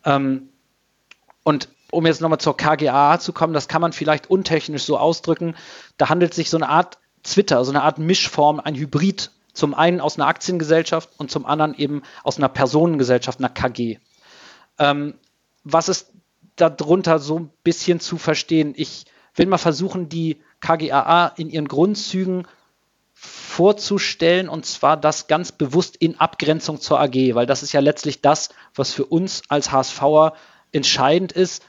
Ähm, 0.05 0.49
und 1.43 1.69
um 1.91 2.07
jetzt 2.07 2.21
nochmal 2.21 2.41
zur 2.41 2.57
KGA 2.57 3.19
zu 3.19 3.33
kommen, 3.33 3.53
das 3.53 3.69
kann 3.69 3.81
man 3.81 3.93
vielleicht 3.93 4.29
untechnisch 4.29 4.85
so 4.85 4.99
ausdrücken. 4.99 5.55
Da 5.97 6.09
handelt 6.09 6.35
sich 6.35 6.51
so 6.51 6.57
eine 6.57 6.69
Art 6.69 6.99
Twitter, 7.23 7.65
so 7.65 7.73
eine 7.73 7.83
Art 7.83 7.99
Mischform, 7.99 8.61
ein 8.61 8.75
Hybrid. 8.75 9.31
Zum 9.53 9.75
einen 9.75 10.01
aus 10.01 10.19
einer 10.19 10.27
Aktiengesellschaft 10.27 11.09
und 11.17 11.31
zum 11.31 11.47
anderen 11.47 11.75
eben 11.75 12.03
aus 12.23 12.37
einer 12.37 12.49
Personengesellschaft, 12.49 13.39
einer 13.39 13.49
KG. 13.49 13.99
Ähm, 14.79 15.15
was 15.65 15.89
ist 15.89 16.13
darunter 16.57 17.19
so 17.19 17.39
ein 17.39 17.51
bisschen 17.65 17.99
zu 18.01 18.19
verstehen? 18.19 18.75
Ich 18.77 19.07
will 19.35 19.47
mal 19.47 19.59
versuchen, 19.59 20.09
die 20.09 20.39
KGAA 20.61 21.29
in 21.37 21.49
ihren 21.49 21.69
Grundzügen 21.69 22.47
vorzustellen 23.19 24.51
und 24.51 24.67
zwar 24.67 24.99
das 24.99 25.27
ganz 25.27 25.51
bewusst 25.51 25.97
in 25.97 26.21
Abgrenzung 26.21 26.81
zur 26.81 27.01
AG, 27.01 27.35
weil 27.35 27.47
das 27.47 27.63
ist 27.63 27.73
ja 27.73 27.81
letztlich 27.81 28.21
das, 28.21 28.51
was 28.75 28.93
für 28.93 29.07
uns 29.07 29.43
als 29.49 29.73
HSVer 29.73 30.35
entscheidend 30.71 31.33
ist. 31.33 31.65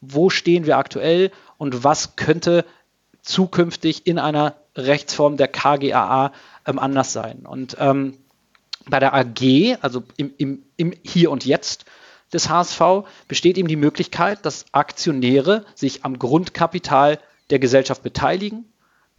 Wo 0.00 0.30
stehen 0.30 0.66
wir 0.66 0.78
aktuell 0.78 1.30
und 1.58 1.84
was 1.84 2.16
könnte 2.16 2.64
zukünftig 3.22 4.06
in 4.08 4.18
einer 4.18 4.56
Rechtsform 4.74 5.36
der 5.36 5.46
KGAA 5.46 6.32
ähm, 6.66 6.80
anders 6.80 7.12
sein? 7.12 7.46
Und 7.46 7.76
ähm, 7.78 8.18
bei 8.86 8.98
der 8.98 9.14
AG, 9.14 9.78
also 9.82 10.02
im, 10.16 10.32
im, 10.38 10.64
im 10.76 10.92
Hier 11.04 11.30
und 11.30 11.44
Jetzt 11.44 11.84
des 12.32 12.48
HSV, 12.48 13.04
besteht 13.28 13.58
eben 13.58 13.68
die 13.68 13.76
Möglichkeit, 13.76 14.44
dass 14.44 14.64
Aktionäre 14.72 15.64
sich 15.76 16.04
am 16.04 16.18
Grundkapital 16.18 17.20
der 17.50 17.60
Gesellschaft 17.60 18.02
beteiligen 18.02 18.69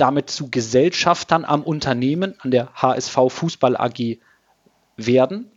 damit 0.02 0.32
zu 0.32 0.50
Gesellschaftern 0.50 1.46
am 1.46 1.62
Unternehmen, 1.62 2.34
an 2.40 2.50
der 2.50 2.74
HSV 2.74 3.18
Fußball 3.30 3.78
AG 3.78 4.18
werden 4.98 5.52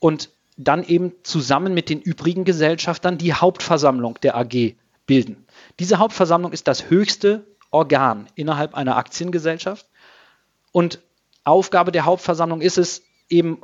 und 0.00 0.30
dann 0.56 0.84
eben 0.84 1.12
zusammen 1.22 1.74
mit 1.74 1.88
den 1.88 2.00
übrigen 2.00 2.44
Gesellschaftern 2.44 3.18
die 3.18 3.34
Hauptversammlung 3.34 4.18
der 4.22 4.36
AG 4.36 4.74
bilden. 5.06 5.46
Diese 5.78 5.98
Hauptversammlung 5.98 6.52
ist 6.52 6.66
das 6.66 6.90
höchste 6.90 7.46
Organ 7.70 8.26
innerhalb 8.34 8.74
einer 8.74 8.96
Aktiengesellschaft 8.96 9.86
und 10.72 11.00
Aufgabe 11.44 11.92
der 11.92 12.04
Hauptversammlung 12.04 12.62
ist 12.62 12.78
es 12.78 13.02
eben 13.28 13.60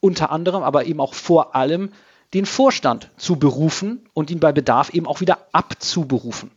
unter 0.00 0.30
anderem, 0.30 0.62
aber 0.62 0.84
eben 0.84 1.00
auch 1.00 1.14
vor 1.14 1.56
allem, 1.56 1.92
den 2.34 2.46
Vorstand 2.46 3.10
zu 3.16 3.36
berufen 3.36 4.08
und 4.14 4.30
ihn 4.30 4.38
bei 4.40 4.52
Bedarf 4.52 4.90
eben 4.90 5.06
auch 5.06 5.20
wieder 5.20 5.38
abzuberufen. 5.52 6.50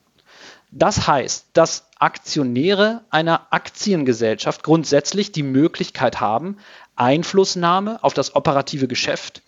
Das 0.71 1.07
heißt, 1.07 1.47
dass 1.53 1.87
Aktionäre 1.97 3.03
einer 3.09 3.47
Aktiengesellschaft 3.51 4.63
grundsätzlich 4.63 5.31
die 5.31 5.43
Möglichkeit 5.43 6.19
haben, 6.21 6.57
Einflussnahme 6.95 8.03
auf 8.03 8.13
das 8.13 8.35
operative 8.35 8.87
Geschäft 8.87 9.41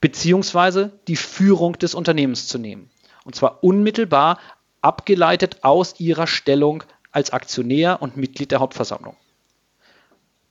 beziehungsweise 0.00 0.92
die 1.08 1.16
Führung 1.16 1.74
des 1.78 1.94
Unternehmens 1.94 2.46
zu 2.46 2.58
nehmen. 2.58 2.90
Und 3.24 3.34
zwar 3.34 3.62
unmittelbar 3.62 4.38
abgeleitet 4.80 5.58
aus 5.62 6.00
ihrer 6.00 6.26
Stellung 6.26 6.84
als 7.12 7.32
Aktionär 7.32 8.00
und 8.00 8.16
Mitglied 8.16 8.50
der 8.50 8.60
Hauptversammlung. 8.60 9.16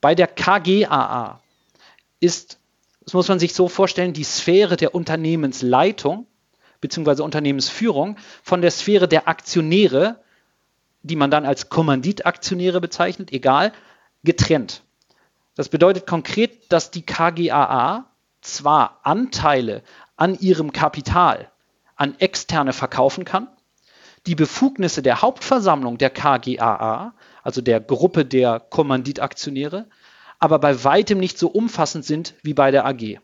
Bei 0.02 0.14
der 0.14 0.28
KGAA 0.28 1.42
ist, 2.20 2.60
das 3.02 3.14
muss 3.14 3.28
man 3.28 3.40
sich 3.40 3.54
so 3.54 3.68
vorstellen, 3.68 4.14
die 4.14 4.24
Sphäre 4.24 4.78
der 4.78 4.94
Unternehmensleitung 4.94 6.28
bzw. 6.82 7.22
Unternehmensführung 7.22 8.18
von 8.44 8.62
der 8.62 8.72
Sphäre 8.72 9.08
der 9.08 9.28
Aktionäre, 9.28 10.22
die 11.02 11.16
man 11.16 11.32
dann 11.32 11.46
als 11.46 11.70
Kommanditaktionäre 11.70 12.82
bezeichnet, 12.82 13.32
egal, 13.32 13.72
getrennt. 14.24 14.84
Das 15.56 15.70
bedeutet 15.70 16.08
konkret, 16.08 16.72
dass 16.72 16.92
die 16.92 17.06
KGAA 17.06 18.06
zwar 18.42 19.00
Anteile 19.04 19.84
an 20.16 20.38
ihrem 20.40 20.72
Kapital 20.72 21.52
an 21.96 22.18
Externe 22.20 22.74
verkaufen 22.74 23.26
kann, 23.26 23.50
die 24.26 24.36
Befugnisse 24.36 25.02
der 25.02 25.22
Hauptversammlung 25.22 25.98
der 25.98 26.10
KGAA, 26.10 27.14
also 27.44 27.62
der 27.62 27.80
Gruppe 27.80 28.26
der 28.26 28.60
Kommanditaktionäre, 28.60 29.88
aber 30.40 30.60
bei 30.60 30.84
weitem 30.84 31.20
nicht 31.20 31.38
so 31.38 31.50
umfassend 31.50 32.06
sind 32.06 32.36
wie 32.42 32.54
bei 32.54 32.72
der 32.72 32.86
AG. 32.86 33.20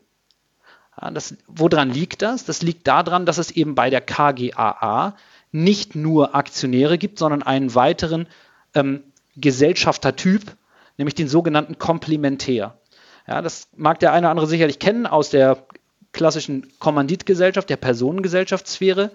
Das, 1.12 1.36
woran 1.46 1.90
liegt 1.90 2.22
das? 2.22 2.44
Das 2.44 2.62
liegt 2.62 2.86
daran, 2.86 3.26
dass 3.26 3.38
es 3.38 3.50
eben 3.50 3.74
bei 3.74 3.90
der 3.90 4.00
KGAA 4.00 5.14
nicht 5.52 5.94
nur 5.94 6.34
Aktionäre 6.34 6.96
gibt, 6.98 7.18
sondern 7.18 7.42
einen 7.42 7.74
weiteren 7.74 8.26
ähm, 8.74 9.02
Gesellschaftertyp, 9.36 10.56
nämlich 10.96 11.14
den 11.14 11.28
sogenannten 11.28 11.78
Komplementär. 11.78 12.78
Ja, 13.26 13.42
das 13.42 13.68
mag 13.76 14.00
der 14.00 14.12
eine 14.12 14.26
oder 14.26 14.30
andere 14.30 14.46
sicherlich 14.46 14.78
kennen 14.78 15.06
aus 15.06 15.30
der 15.30 15.66
klassischen 16.12 16.72
Kommanditgesellschaft, 16.78 17.68
der 17.68 17.76
Personengesellschaftssphäre. 17.76 19.10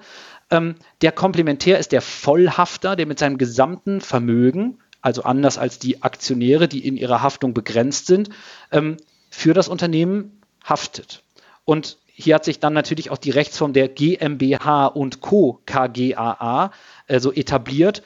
Ähm, 0.52 0.76
der 1.02 1.12
Komplementär 1.12 1.80
ist 1.80 1.92
der 1.92 2.02
Vollhafter, 2.02 2.96
der 2.96 3.08
mit 3.08 3.18
seinem 3.18 3.40
gesamten 3.40 4.02
Vermögen, 4.02 4.78
also 5.02 5.24
anders 5.24 5.58
als 5.58 5.80
die 5.80 6.04
Aktionäre, 6.04 6.68
die 6.68 6.86
in 6.86 6.98
ihrer 6.98 7.24
Haftung 7.24 7.56
begrenzt 7.56 8.06
sind, 8.06 8.30
ähm, 8.72 8.98
für 9.32 9.54
das 9.54 9.68
Unternehmen 9.68 10.42
haftet. 10.64 11.24
Und 11.72 12.00
hier 12.06 12.36
hat 12.36 12.44
sich 12.44 12.60
dann 12.60 12.74
natürlich 12.74 13.12
auch 13.12 13.18
die 13.18 13.30
Rechtsform 13.30 13.72
der 13.72 13.88
GmbH 13.88 14.88
und 14.88 15.22
Co. 15.22 15.62
KGAA 15.66 16.74
äh, 17.08 17.22
so 17.22 17.32
etabliert, 17.32 18.04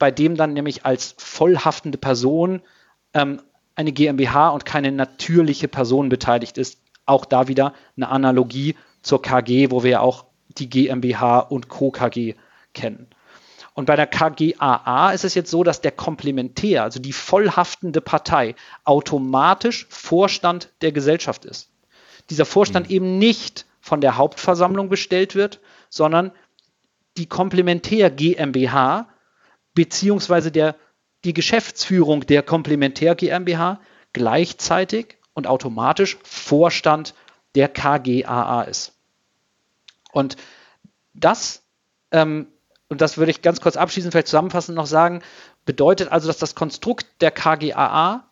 bei 0.00 0.10
dem 0.10 0.36
dann 0.36 0.54
nämlich 0.54 0.84
als 0.84 1.14
vollhaftende 1.16 1.98
Person 1.98 2.62
ähm, 3.14 3.40
eine 3.76 3.92
GmbH 3.92 4.48
und 4.48 4.64
keine 4.64 4.90
natürliche 4.90 5.68
Person 5.68 6.08
beteiligt 6.08 6.58
ist. 6.58 6.80
Auch 7.04 7.24
da 7.24 7.46
wieder 7.46 7.74
eine 7.96 8.08
Analogie 8.08 8.74
zur 9.02 9.22
KG, 9.22 9.70
wo 9.70 9.84
wir 9.84 9.90
ja 9.92 10.00
auch 10.00 10.24
die 10.48 10.68
GmbH 10.68 11.38
und 11.38 11.68
Co. 11.68 11.92
KG 11.92 12.34
kennen. 12.74 13.06
Und 13.74 13.84
bei 13.84 13.94
der 13.94 14.08
KGAA 14.08 15.12
ist 15.12 15.24
es 15.24 15.36
jetzt 15.36 15.52
so, 15.52 15.62
dass 15.62 15.80
der 15.80 15.92
Komplementär, 15.92 16.82
also 16.82 16.98
die 16.98 17.12
vollhaftende 17.12 18.00
Partei, 18.00 18.56
automatisch 18.82 19.86
Vorstand 19.90 20.72
der 20.80 20.90
Gesellschaft 20.90 21.44
ist. 21.44 21.70
Dieser 22.30 22.44
Vorstand 22.44 22.88
mhm. 22.88 22.94
eben 22.94 23.18
nicht 23.18 23.66
von 23.80 24.00
der 24.00 24.16
Hauptversammlung 24.16 24.88
bestellt 24.88 25.34
wird, 25.34 25.60
sondern 25.90 26.32
die 27.16 27.26
Komplementär 27.26 28.10
GmbH 28.10 29.08
beziehungsweise 29.74 30.50
der, 30.50 30.74
die 31.24 31.34
Geschäftsführung 31.34 32.26
der 32.26 32.42
Komplementär 32.42 33.14
GmbH 33.14 33.80
gleichzeitig 34.12 35.18
und 35.34 35.46
automatisch 35.46 36.18
Vorstand 36.24 37.14
der 37.54 37.68
KGAA 37.68 38.62
ist. 38.62 38.92
Und 40.12 40.36
das 41.14 41.62
ähm, 42.10 42.48
und 42.88 43.00
das 43.00 43.18
würde 43.18 43.30
ich 43.30 43.42
ganz 43.42 43.60
kurz 43.60 43.76
abschließend 43.76 44.12
vielleicht 44.12 44.28
zusammenfassend 44.28 44.76
noch 44.76 44.86
sagen, 44.86 45.22
bedeutet 45.64 46.12
also, 46.12 46.28
dass 46.28 46.38
das 46.38 46.54
Konstrukt 46.54 47.06
der 47.20 47.30
KGAA 47.30 48.28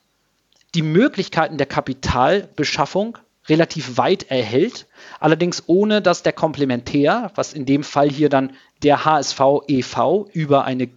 die 0.74 0.82
Möglichkeiten 0.82 1.58
der 1.58 1.66
Kapitalbeschaffung 1.66 3.18
relativ 3.48 3.98
weit 3.98 4.30
erhält, 4.30 4.86
allerdings 5.20 5.64
ohne 5.66 6.00
dass 6.00 6.22
der 6.22 6.32
Komplementär, 6.32 7.30
was 7.34 7.52
in 7.52 7.66
dem 7.66 7.82
Fall 7.82 8.10
hier 8.10 8.28
dann 8.28 8.52
der 8.82 9.04
HSV 9.04 9.40
e.V. 9.68 10.28
über 10.32 10.64
eine 10.64 10.88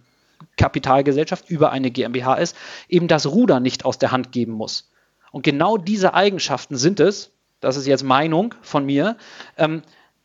Kapitalgesellschaft, 0.56 1.50
über 1.50 1.70
eine 1.72 1.90
GmbH 1.90 2.34
ist, 2.34 2.56
eben 2.88 3.08
das 3.08 3.26
Ruder 3.26 3.60
nicht 3.60 3.84
aus 3.84 3.98
der 3.98 4.12
Hand 4.12 4.32
geben 4.32 4.52
muss. 4.52 4.90
Und 5.30 5.42
genau 5.42 5.76
diese 5.76 6.14
Eigenschaften 6.14 6.76
sind 6.76 7.00
es, 7.00 7.30
das 7.60 7.76
ist 7.76 7.86
jetzt 7.86 8.04
Meinung 8.04 8.54
von 8.62 8.86
mir, 8.86 9.16
ähm, 9.56 9.82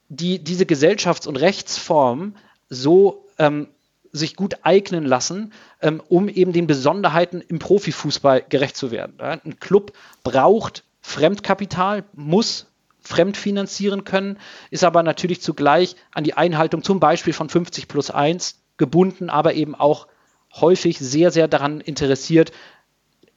die 0.09 0.39
diese 0.39 0.65
Gesellschafts- 0.65 1.27
und 1.27 1.37
Rechtsform 1.37 2.35
so 2.69 3.25
ähm, 3.37 3.67
sich 4.11 4.35
gut 4.35 4.57
eignen 4.61 5.05
lassen, 5.05 5.51
ähm, 5.81 6.01
um 6.07 6.29
eben 6.29 6.53
den 6.53 6.67
Besonderheiten 6.67 7.41
im 7.41 7.59
Profifußball 7.59 8.43
gerecht 8.47 8.77
zu 8.77 8.91
werden. 8.91 9.19
Ein 9.19 9.59
Club 9.59 9.93
braucht 10.23 10.83
Fremdkapital, 11.03 12.05
muss 12.13 12.71
fremdfinanzieren 13.01 14.05
können, 14.05 14.39
ist 14.71 14.83
aber 14.83 15.03
natürlich 15.03 15.41
zugleich 15.41 15.95
an 16.11 16.23
die 16.23 16.33
Einhaltung 16.33 16.81
zum 16.81 16.99
Beispiel 16.99 17.33
von 17.33 17.49
50 17.49 17.87
plus 17.87 18.09
1 18.09 18.61
gebunden, 18.77 19.29
aber 19.29 19.53
eben 19.53 19.75
auch 19.75 20.07
häufig 20.55 20.97
sehr, 20.97 21.29
sehr 21.29 21.47
daran 21.47 21.81
interessiert, 21.81 22.51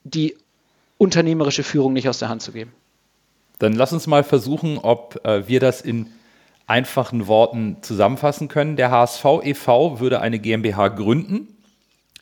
die 0.04 0.36
unternehmerische 0.96 1.64
Führung 1.64 1.92
nicht 1.92 2.08
aus 2.08 2.20
der 2.20 2.28
Hand 2.28 2.40
zu 2.40 2.52
geben. 2.52 2.72
Dann 3.58 3.72
lass 3.72 3.92
uns 3.92 4.06
mal 4.06 4.22
versuchen, 4.22 4.78
ob 4.78 5.20
äh, 5.24 5.48
wir 5.48 5.60
das 5.60 5.80
in 5.80 6.10
einfachen 6.66 7.26
Worten 7.26 7.78
zusammenfassen 7.82 8.48
können. 8.48 8.76
Der 8.76 8.90
HSV 8.90 9.24
e.V. 9.42 10.00
würde 10.00 10.20
eine 10.20 10.38
GmbH 10.38 10.88
gründen, 10.88 11.55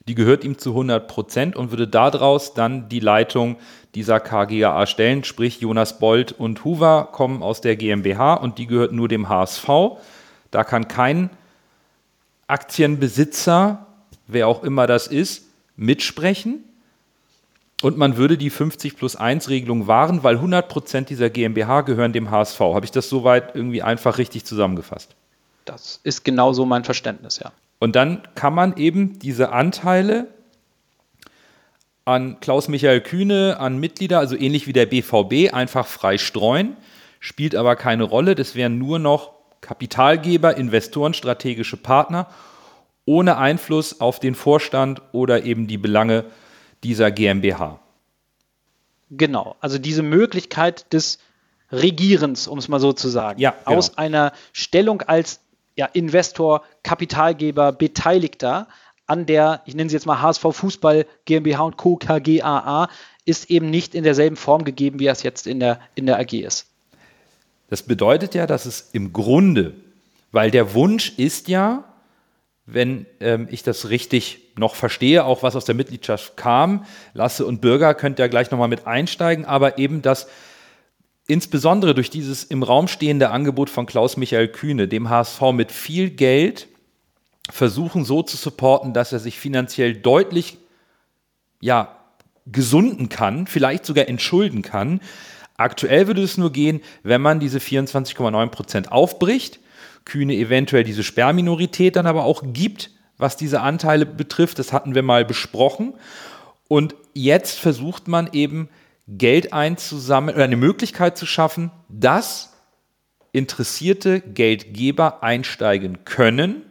die 0.06 0.14
gehört 0.14 0.44
ihm 0.44 0.58
zu 0.58 0.70
100 0.70 1.08
Prozent 1.08 1.56
und 1.56 1.70
würde 1.70 1.88
daraus 1.88 2.54
dann 2.54 2.88
die 2.88 3.00
Leitung 3.00 3.56
dieser 3.94 4.20
KGAA 4.20 4.86
stellen, 4.86 5.24
sprich 5.24 5.60
Jonas 5.60 5.98
Bold 5.98 6.32
und 6.32 6.64
Hoover 6.64 7.08
kommen 7.12 7.42
aus 7.42 7.60
der 7.60 7.76
GmbH 7.76 8.34
und 8.34 8.58
die 8.58 8.66
gehört 8.66 8.92
nur 8.92 9.08
dem 9.08 9.28
HSV. 9.28 9.68
Da 10.50 10.64
kann 10.64 10.88
kein 10.88 11.30
Aktienbesitzer, 12.46 13.86
wer 14.26 14.48
auch 14.48 14.62
immer 14.62 14.86
das 14.86 15.06
ist, 15.06 15.46
mitsprechen. 15.76 16.64
Und 17.82 17.98
man 17.98 18.16
würde 18.16 18.38
die 18.38 18.50
50 18.50 18.96
plus 18.96 19.16
1 19.16 19.48
Regelung 19.48 19.86
wahren, 19.86 20.22
weil 20.22 20.36
100 20.36 20.68
Prozent 20.68 21.10
dieser 21.10 21.30
GmbH 21.30 21.82
gehören 21.82 22.12
dem 22.12 22.30
HSV. 22.30 22.60
Habe 22.60 22.84
ich 22.84 22.92
das 22.92 23.08
soweit 23.08 23.54
irgendwie 23.54 23.82
einfach 23.82 24.18
richtig 24.18 24.44
zusammengefasst? 24.44 25.14
Das 25.64 26.00
ist 26.02 26.24
genau 26.24 26.52
so 26.52 26.66
mein 26.66 26.84
Verständnis, 26.84 27.38
ja. 27.38 27.52
Und 27.84 27.96
dann 27.96 28.22
kann 28.34 28.54
man 28.54 28.78
eben 28.78 29.18
diese 29.18 29.52
Anteile 29.52 30.28
an 32.06 32.40
Klaus-Michael 32.40 33.02
Kühne, 33.02 33.58
an 33.60 33.76
Mitglieder, 33.76 34.20
also 34.20 34.36
ähnlich 34.36 34.66
wie 34.66 34.72
der 34.72 34.86
BVB, 34.86 35.52
einfach 35.52 35.86
frei 35.86 36.16
streuen, 36.16 36.78
spielt 37.20 37.54
aber 37.54 37.76
keine 37.76 38.04
Rolle. 38.04 38.36
Das 38.36 38.54
wären 38.54 38.78
nur 38.78 38.98
noch 38.98 39.32
Kapitalgeber, 39.60 40.56
Investoren, 40.56 41.12
strategische 41.12 41.76
Partner, 41.76 42.26
ohne 43.04 43.36
Einfluss 43.36 44.00
auf 44.00 44.18
den 44.18 44.34
Vorstand 44.34 45.02
oder 45.12 45.44
eben 45.44 45.66
die 45.66 45.76
Belange 45.76 46.24
dieser 46.84 47.10
GmbH. 47.10 47.80
Genau, 49.10 49.56
also 49.60 49.76
diese 49.76 50.02
Möglichkeit 50.02 50.90
des 50.94 51.18
Regierens, 51.70 52.48
um 52.48 52.56
es 52.56 52.68
mal 52.68 52.80
so 52.80 52.94
zu 52.94 53.08
sagen, 53.10 53.38
ja, 53.40 53.50
genau. 53.50 53.76
aus 53.76 53.98
einer 53.98 54.32
Stellung 54.54 55.02
als 55.02 55.40
ja, 55.76 55.86
Investor, 55.86 56.62
Kapitalgeber, 56.82 57.72
Beteiligter 57.72 58.68
an 59.06 59.26
der, 59.26 59.62
ich 59.66 59.74
nenne 59.74 59.90
sie 59.90 59.96
jetzt 59.96 60.06
mal 60.06 60.22
HSV 60.22 60.46
Fußball 60.50 61.06
GmbH 61.24 61.62
und 61.62 61.76
Co. 61.76 61.96
KGAA, 61.96 62.88
ist 63.24 63.50
eben 63.50 63.70
nicht 63.70 63.94
in 63.94 64.04
derselben 64.04 64.36
Form 64.36 64.64
gegeben, 64.64 64.98
wie 64.98 65.06
es 65.06 65.22
jetzt 65.22 65.46
in 65.46 65.60
der, 65.60 65.80
in 65.94 66.06
der 66.06 66.18
AG 66.18 66.32
ist. 66.32 66.66
Das 67.68 67.82
bedeutet 67.82 68.34
ja, 68.34 68.46
dass 68.46 68.66
es 68.66 68.90
im 68.92 69.12
Grunde, 69.12 69.74
weil 70.32 70.50
der 70.50 70.74
Wunsch 70.74 71.14
ist 71.16 71.48
ja, 71.48 71.84
wenn 72.66 73.06
ähm, 73.20 73.48
ich 73.50 73.62
das 73.62 73.90
richtig 73.90 74.40
noch 74.56 74.74
verstehe, 74.74 75.24
auch 75.24 75.42
was 75.42 75.56
aus 75.56 75.64
der 75.64 75.74
Mitgliedschaft 75.74 76.36
kam. 76.36 76.86
Lasse 77.12 77.44
und 77.44 77.60
Bürger 77.60 77.94
könnt 77.94 78.18
ihr 78.18 78.28
gleich 78.28 78.50
nochmal 78.50 78.68
mit 78.68 78.86
einsteigen, 78.86 79.44
aber 79.44 79.78
eben 79.78 80.02
das 80.02 80.28
insbesondere 81.26 81.94
durch 81.94 82.10
dieses 82.10 82.44
im 82.44 82.62
Raum 82.62 82.88
stehende 82.88 83.30
Angebot 83.30 83.70
von 83.70 83.86
Klaus-Michael 83.86 84.48
Kühne, 84.48 84.88
dem 84.88 85.08
HSV 85.08 85.40
mit 85.52 85.72
viel 85.72 86.10
Geld 86.10 86.68
versuchen 87.50 88.04
so 88.04 88.22
zu 88.22 88.36
supporten, 88.36 88.94
dass 88.94 89.12
er 89.12 89.18
sich 89.18 89.38
finanziell 89.38 89.94
deutlich 89.94 90.58
ja, 91.60 91.96
gesunden 92.46 93.08
kann, 93.08 93.46
vielleicht 93.46 93.86
sogar 93.86 94.08
entschulden 94.08 94.62
kann. 94.62 95.00
Aktuell 95.56 96.06
würde 96.06 96.22
es 96.22 96.36
nur 96.36 96.52
gehen, 96.52 96.80
wenn 97.02 97.20
man 97.20 97.40
diese 97.40 97.58
24,9 97.58 98.48
Prozent 98.48 98.92
aufbricht 98.92 99.60
Kühne 100.04 100.34
eventuell 100.34 100.84
diese 100.84 101.02
Sperrminorität 101.02 101.96
dann 101.96 102.06
aber 102.06 102.24
auch 102.24 102.42
gibt, 102.46 102.90
was 103.16 103.36
diese 103.36 103.60
Anteile 103.60 104.06
betrifft. 104.06 104.58
Das 104.58 104.72
hatten 104.72 104.94
wir 104.94 105.02
mal 105.02 105.24
besprochen. 105.24 105.94
Und 106.68 106.94
jetzt 107.14 107.58
versucht 107.58 108.08
man 108.08 108.28
eben 108.32 108.68
Geld 109.06 109.52
einzusammeln 109.52 110.36
oder 110.36 110.44
eine 110.44 110.56
Möglichkeit 110.56 111.18
zu 111.18 111.26
schaffen, 111.26 111.70
dass 111.88 112.54
interessierte 113.32 114.20
Geldgeber 114.20 115.22
einsteigen 115.22 116.04
können, 116.04 116.62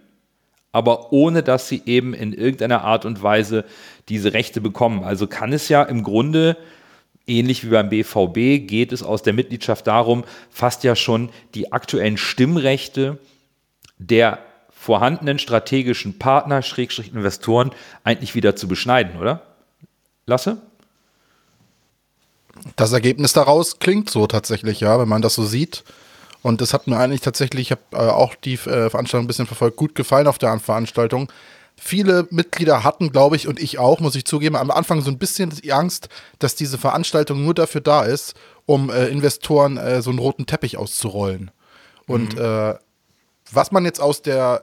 aber 0.71 1.11
ohne 1.13 1.43
dass 1.43 1.67
sie 1.67 1.83
eben 1.85 2.13
in 2.13 2.33
irgendeiner 2.33 2.83
Art 2.83 3.05
und 3.05 3.21
Weise 3.21 3.65
diese 4.09 4.33
Rechte 4.33 4.61
bekommen. 4.61 5.03
Also 5.03 5.27
kann 5.27 5.53
es 5.53 5.69
ja 5.69 5.83
im 5.83 6.03
Grunde 6.03 6.57
ähnlich 7.27 7.63
wie 7.63 7.69
beim 7.69 7.89
BVB 7.89 8.67
geht 8.67 8.91
es 8.91 9.03
aus 9.03 9.23
der 9.23 9.33
Mitgliedschaft 9.33 9.87
darum, 9.87 10.23
fast 10.49 10.83
ja 10.83 10.95
schon 10.95 11.29
die 11.53 11.71
aktuellen 11.71 12.17
Stimmrechte 12.17 13.19
der 13.97 14.39
vorhandenen 14.71 15.39
strategischen 15.39 16.19
Partner, 16.19 16.61
Schrägstrich 16.61 17.13
Investoren, 17.13 17.71
eigentlich 18.03 18.35
wieder 18.35 18.55
zu 18.55 18.67
beschneiden, 18.67 19.17
oder? 19.19 19.41
Lasse? 20.25 20.57
Das 22.76 22.91
Ergebnis 22.93 23.34
daraus 23.34 23.80
klingt 23.80 24.10
so 24.10 24.28
tatsächlich, 24.28 24.80
ja, 24.80 24.99
wenn 24.99 25.10
man 25.10 25.21
das 25.21 25.36
so 25.36 25.45
sieht. 25.45 25.84
Und 26.41 26.62
das 26.62 26.73
hat 26.73 26.88
mir 26.88 26.97
eigentlich 26.97 27.21
tatsächlich, 27.21 27.71
ich 27.71 27.71
habe 27.71 27.82
äh, 27.93 28.10
auch 28.10 28.36
die 28.36 28.56
äh, 28.56 28.89
Veranstaltung 28.89 29.26
ein 29.26 29.28
bisschen 29.28 29.47
verfolgt, 29.47 29.78
gut 29.78 29.95
gefallen 29.95 30.28
auf 30.28 30.38
der 30.38 30.58
Veranstaltung 30.60 31.30
viele 31.76 32.28
Mitglieder 32.30 32.84
hatten, 32.84 33.12
glaube 33.12 33.36
ich, 33.36 33.47
und 33.47 33.60
ich 33.60 33.80
auch, 33.80 33.99
muss 33.99 34.15
ich 34.15 34.26
zugeben, 34.26 34.56
am 34.56 34.71
Anfang 34.71 35.02
so 35.02 35.10
ein 35.10 35.17
bisschen 35.17 35.49
die 35.49 35.73
Angst, 35.73 36.10
dass 36.39 36.56
diese 36.56 36.78
Veranstaltung 36.78 37.43
nur 37.43 37.54
dafür 37.54 37.82
da 37.82 38.04
ist, 38.04 38.36
um 38.65 38.89
äh, 38.89 39.08
Investoren 39.08 39.78
äh, 39.78 40.02
so 40.02 40.10
einen 40.10 40.19
roten 40.19 40.45
Teppich 40.45 40.78
auszurollen. 40.78 41.52
Und 42.08 42.36
mhm. 42.36 42.41
äh, 42.41 42.76
was 43.52 43.71
man 43.71 43.86
jetzt 43.86 43.99
aus 43.99 44.21
der, 44.21 44.62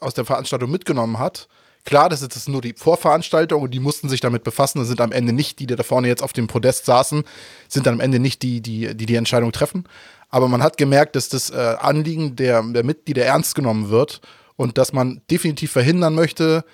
aus 0.00 0.14
der 0.14 0.24
Veranstaltung 0.24 0.70
mitgenommen 0.70 1.18
hat, 1.18 1.48
klar, 1.84 2.08
das 2.08 2.22
ist 2.22 2.48
nur 2.48 2.60
die 2.60 2.74
Vorveranstaltung 2.76 3.62
und 3.62 3.72
die 3.72 3.80
mussten 3.80 4.08
sich 4.08 4.20
damit 4.20 4.44
befassen 4.44 4.78
und 4.78 4.86
sind 4.86 5.00
am 5.00 5.12
Ende 5.12 5.32
nicht 5.32 5.58
die, 5.58 5.66
die 5.66 5.76
da 5.76 5.82
vorne 5.82 6.08
jetzt 6.08 6.22
auf 6.22 6.32
dem 6.32 6.46
Podest 6.46 6.86
saßen, 6.86 7.24
sind 7.68 7.86
dann 7.86 7.94
am 7.94 8.00
Ende 8.00 8.18
nicht 8.18 8.42
die, 8.42 8.60
die 8.60 8.94
die, 8.94 9.06
die 9.06 9.14
Entscheidung 9.14 9.52
treffen. 9.52 9.84
Aber 10.28 10.48
man 10.48 10.62
hat 10.62 10.76
gemerkt, 10.76 11.14
dass 11.16 11.28
das 11.28 11.50
äh, 11.50 11.76
Anliegen 11.78 12.36
der, 12.36 12.62
der 12.62 12.84
Mitglieder 12.84 13.24
ernst 13.24 13.54
genommen 13.54 13.90
wird 13.90 14.20
und 14.56 14.78
dass 14.78 14.92
man 14.92 15.22
definitiv 15.30 15.72
verhindern 15.72 16.14
möchte, 16.14 16.64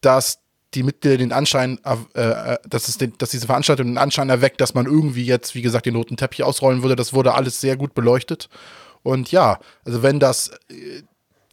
dass 0.00 0.40
die 0.74 0.82
Mitglieder 0.82 1.18
den 1.18 1.32
Anschein, 1.32 1.78
äh, 1.84 2.20
äh, 2.20 2.58
dass, 2.68 2.88
es 2.88 2.98
den, 2.98 3.14
dass 3.18 3.30
diese 3.30 3.46
Veranstaltung 3.46 3.86
den 3.86 3.98
Anschein 3.98 4.30
erweckt, 4.30 4.60
dass 4.60 4.74
man 4.74 4.86
irgendwie 4.86 5.24
jetzt, 5.24 5.54
wie 5.54 5.62
gesagt, 5.62 5.86
den 5.86 5.96
roten 5.96 6.16
Teppich 6.16 6.42
ausrollen 6.42 6.82
würde. 6.82 6.96
Das 6.96 7.12
wurde 7.12 7.34
alles 7.34 7.60
sehr 7.60 7.76
gut 7.76 7.94
beleuchtet. 7.94 8.48
Und 9.02 9.30
ja, 9.30 9.60
also 9.84 10.02
wenn 10.02 10.18
das 10.18 10.48
äh, 10.70 11.02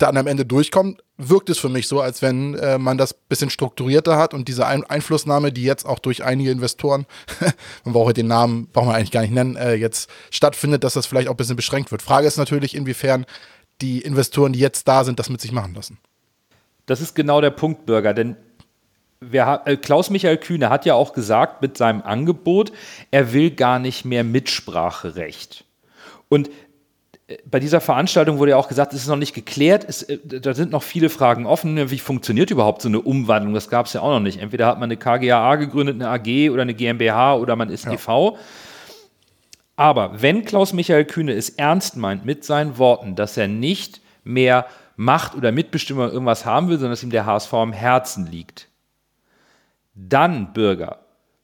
dann 0.02 0.18
am 0.18 0.28
Ende 0.28 0.46
durchkommt, 0.46 1.02
wirkt 1.18 1.50
es 1.50 1.60
für 1.60 1.70
mich 1.70 1.88
so, 1.88 2.02
als 2.02 2.22
wenn 2.22 2.56
äh, 2.56 2.78
man 2.78 2.98
das 2.98 3.14
bisschen 3.14 3.50
strukturierter 3.50 4.18
hat 4.18 4.34
und 4.34 4.48
diese 4.48 4.66
Ein 4.66 4.84
Einflussnahme, 4.84 5.52
die 5.52 5.64
jetzt 5.64 5.86
auch 5.86 6.00
durch 6.00 6.24
einige 6.24 6.52
Investoren, 6.52 7.06
man 7.84 7.94
braucht 7.94 8.18
den 8.18 8.28
Namen, 8.28 8.68
braucht 8.68 8.88
man 8.88 8.96
eigentlich 8.96 9.12
gar 9.12 9.22
nicht 9.22 9.34
nennen, 9.34 9.56
äh, 9.56 9.76
jetzt 9.76 10.10
stattfindet, 10.30 10.84
dass 10.84 10.94
das 10.94 11.06
vielleicht 11.06 11.28
auch 11.28 11.34
ein 11.34 11.38
bisschen 11.38 11.56
beschränkt 11.56 11.92
wird. 11.92 12.02
Frage 12.02 12.28
ist 12.28 12.38
natürlich, 12.38 12.76
inwiefern 12.76 13.26
die 13.82 14.00
Investoren, 14.00 14.54
die 14.54 14.60
jetzt 14.60 14.88
da 14.88 15.04
sind, 15.04 15.20
das 15.20 15.30
mit 15.30 15.42
sich 15.42 15.52
machen 15.52 15.74
lassen. 15.76 15.98
Das 16.86 17.02
ist 17.02 17.16
genau 17.16 17.42
der 17.42 17.52
Punkt, 17.52 17.86
Bürger, 17.86 18.14
denn 18.14 18.36
wer, 19.20 19.62
äh, 19.66 19.78
Klaus-Michael 19.78 20.38
Kühne 20.38 20.70
hat 20.70 20.86
ja 20.86 20.96
auch 20.96 21.14
gesagt 21.14 21.62
mit 21.62 21.78
seinem 21.78 22.02
Angebot, 22.02 22.72
er 23.12 23.34
will 23.34 23.52
gar 23.52 23.80
nicht 23.80 24.04
mehr 24.04 24.24
Mitspracherecht. 24.24 25.66
Und 26.28 26.50
bei 27.50 27.60
dieser 27.60 27.82
Veranstaltung 27.82 28.39
wurde 28.39 28.52
ja 28.52 28.58
auch 28.58 28.67
gesagt, 28.67 28.94
es 28.94 29.02
ist 29.02 29.08
noch 29.08 29.15
nicht 29.15 29.34
geklärt, 29.34 29.86
es, 29.88 30.04
äh, 30.04 30.20
da 30.24 30.54
sind 30.54 30.72
noch 30.72 30.84
viele 30.84 31.10
Fragen 31.10 31.46
offen. 31.46 31.89
Wie 31.91 32.00
funktioniert 32.00 32.52
überhaupt 32.52 32.82
so 32.82 32.89
eine 32.89 33.02
Umwandlung? 33.02 33.54
Das 33.54 33.70
gab 33.70 33.86
es 33.86 33.94
ja 33.94 34.02
auch 34.02 34.12
noch 34.12 34.20
nicht. 34.20 34.39
Entweder 34.39 34.67
hat 34.67 34.80
man 34.80 34.88
eine 34.88 34.98
KGAA 34.98 35.56
gegründet, 35.58 35.96
eine 35.96 36.10
AG 36.10 36.50
oder 36.50 36.62
eine 36.63 36.74
GmbH 36.74 37.36
oder 37.36 37.56
man 37.56 37.70
ist 37.70 37.86
ja. 37.86 37.91
TV. 37.91 38.38
Aber 39.76 40.22
wenn 40.22 40.46
Klaus-Michael 40.46 41.06
Kühne 41.06 41.34
es 41.34 41.50
ernst 41.50 41.98
meint 41.98 42.26
mit 42.26 42.44
seinen 42.44 42.78
Worten, 42.78 43.15
dass 43.15 43.38
er 43.38 43.48
nicht 43.48 44.02
mehr 44.24 44.67
Macht 44.96 45.36
oder 45.36 45.52
Mitbestimmung 45.52 46.12
irgendwas 46.12 46.46
haben 46.46 46.70
will, 46.70 46.78
sondern 46.78 46.91
dass 46.91 47.04
ihm 47.04 47.10
der 47.10 47.26
HSV 47.26 47.54
am 47.54 47.74
Herzen 47.74 48.28
liegt, 48.28 48.67
dann, 49.96 50.54
Bürger, 50.54 51.01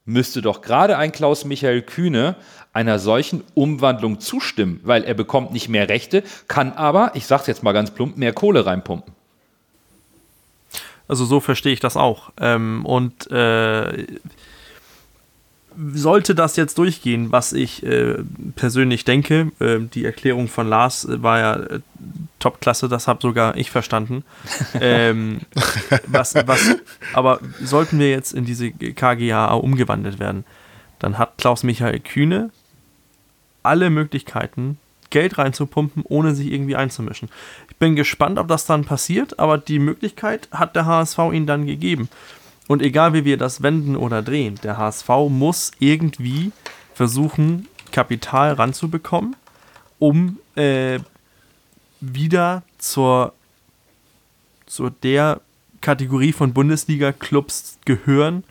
müsste 0.07 0.41
doch 0.41 0.61
gerade 0.61 0.97
ein 0.97 1.11
Klaus-Michael 1.11 1.83
Kühne 1.83 2.35
einer 2.73 2.97
solchen 2.97 3.43
Umwandlung 3.53 4.19
zustimmen, 4.19 4.79
weil 4.83 5.03
er 5.03 5.13
bekommt 5.13 5.51
nicht 5.51 5.69
mehr 5.69 5.89
Rechte, 5.89 6.23
kann 6.47 6.71
aber, 6.73 7.11
ich 7.13 7.27
sage 7.27 7.41
es 7.41 7.47
jetzt 7.47 7.63
mal 7.63 7.73
ganz 7.73 7.91
plump, 7.91 8.17
mehr 8.17 8.33
Kohle 8.33 8.65
reinpumpen. 8.65 9.13
Also 11.07 11.25
so 11.25 11.39
verstehe 11.39 11.73
ich 11.73 11.79
das 11.79 11.97
auch. 11.97 12.31
Ähm, 12.39 12.85
und 12.85 13.29
äh, 13.31 14.07
sollte 15.93 16.33
das 16.33 16.55
jetzt 16.55 16.77
durchgehen, 16.77 17.31
was 17.31 17.53
ich 17.53 17.83
äh, 17.83 18.15
persönlich 18.55 19.05
denke, 19.05 19.51
äh, 19.59 19.79
die 19.79 20.05
Erklärung 20.05 20.47
von 20.47 20.67
Lars 20.67 21.05
äh, 21.05 21.21
war 21.21 21.39
ja 21.39 21.55
äh, 21.55 21.79
Topklasse, 22.39 22.89
das 22.89 23.07
habe 23.07 23.19
sogar 23.21 23.55
ich 23.57 23.69
verstanden. 23.69 24.23
ähm, 24.81 25.41
was, 26.07 26.35
was, 26.35 26.77
aber 27.13 27.39
sollten 27.61 27.99
wir 27.99 28.09
jetzt 28.09 28.33
in 28.33 28.45
diese 28.45 28.71
KGAA 28.71 29.53
umgewandelt 29.53 30.19
werden, 30.19 30.45
dann 30.99 31.17
hat 31.17 31.37
Klaus 31.37 31.63
Michael 31.63 31.99
Kühne 31.99 32.49
alle 33.63 33.89
Möglichkeiten, 33.89 34.79
Geld 35.09 35.37
reinzupumpen, 35.37 36.03
ohne 36.07 36.35
sich 36.35 36.51
irgendwie 36.51 36.75
einzumischen. 36.75 37.29
Ich 37.69 37.75
bin 37.77 37.95
gespannt, 37.95 38.39
ob 38.39 38.47
das 38.47 38.65
dann 38.65 38.85
passiert, 38.85 39.39
aber 39.39 39.57
die 39.57 39.79
Möglichkeit 39.79 40.47
hat 40.51 40.75
der 40.75 40.85
HSV 40.85 41.19
ihnen 41.31 41.47
dann 41.47 41.65
gegeben. 41.65 42.09
Und 42.67 42.81
egal 42.81 43.13
wie 43.13 43.25
wir 43.25 43.37
das 43.37 43.63
wenden 43.63 43.95
oder 43.95 44.21
drehen, 44.21 44.55
der 44.63 44.77
HSV 44.77 45.09
muss 45.29 45.71
irgendwie 45.79 46.51
versuchen, 46.93 47.67
Kapital 47.91 48.53
ranzubekommen, 48.53 49.35
um 49.99 50.37
äh, 50.55 50.99
wieder 52.01 52.63
zur, 52.77 53.33
zur 54.65 54.91
der 54.91 55.41
Kategorie 55.81 56.33
von 56.33 56.53
Bundesliga-Clubs 56.53 57.79
gehören, 57.85 58.43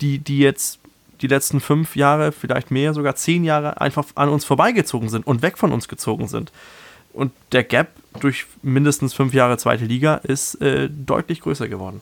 die, 0.00 0.18
die 0.18 0.38
jetzt 0.38 0.80
die 1.20 1.28
letzten 1.28 1.60
fünf 1.60 1.94
Jahre, 1.94 2.32
vielleicht 2.32 2.70
mehr, 2.70 2.94
sogar 2.94 3.14
zehn 3.14 3.44
Jahre 3.44 3.80
einfach 3.80 4.04
an 4.16 4.28
uns 4.28 4.44
vorbeigezogen 4.44 5.08
sind 5.08 5.26
und 5.26 5.40
weg 5.42 5.56
von 5.56 5.72
uns 5.72 5.86
gezogen 5.86 6.26
sind. 6.26 6.50
Und 7.12 7.32
der 7.52 7.62
Gap 7.62 7.88
durch 8.20 8.46
mindestens 8.62 9.14
fünf 9.14 9.32
Jahre 9.32 9.58
zweite 9.58 9.84
Liga 9.84 10.16
ist 10.16 10.56
äh, 10.60 10.88
deutlich 10.90 11.40
größer 11.40 11.68
geworden. 11.68 12.00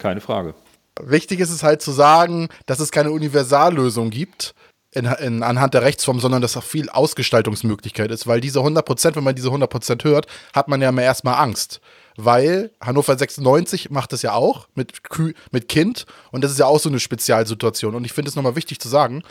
Keine 0.00 0.20
Frage. 0.20 0.54
Wichtig 1.00 1.38
ist 1.38 1.50
es 1.50 1.62
halt 1.62 1.80
zu 1.80 1.92
sagen, 1.92 2.48
dass 2.66 2.80
es 2.80 2.90
keine 2.90 3.12
Universallösung 3.12 4.10
gibt 4.10 4.54
in, 4.92 5.04
in, 5.04 5.42
anhand 5.42 5.74
der 5.74 5.82
Rechtsform, 5.82 6.18
sondern 6.18 6.42
dass 6.42 6.56
auch 6.56 6.64
viel 6.64 6.88
Ausgestaltungsmöglichkeit 6.88 8.10
ist, 8.10 8.26
weil 8.26 8.40
diese 8.40 8.58
100%, 8.58 9.14
wenn 9.14 9.24
man 9.24 9.36
diese 9.36 9.48
100% 9.48 10.04
hört, 10.04 10.26
hat 10.52 10.68
man 10.68 10.82
ja 10.82 10.88
immer 10.88 11.02
erstmal 11.02 11.34
Angst. 11.34 11.80
Weil 12.16 12.70
Hannover 12.80 13.16
96 13.16 13.90
macht 13.90 14.12
das 14.12 14.22
ja 14.22 14.32
auch 14.32 14.66
mit, 14.74 15.04
Kü 15.04 15.32
mit 15.52 15.68
Kind 15.68 16.06
und 16.32 16.42
das 16.42 16.50
ist 16.50 16.58
ja 16.58 16.66
auch 16.66 16.80
so 16.80 16.88
eine 16.88 16.98
Spezialsituation. 16.98 17.94
Und 17.94 18.04
ich 18.04 18.12
finde 18.12 18.30
es 18.30 18.36
nochmal 18.36 18.56
wichtig 18.56 18.80
zu 18.80 18.88
sagen, 18.88 19.22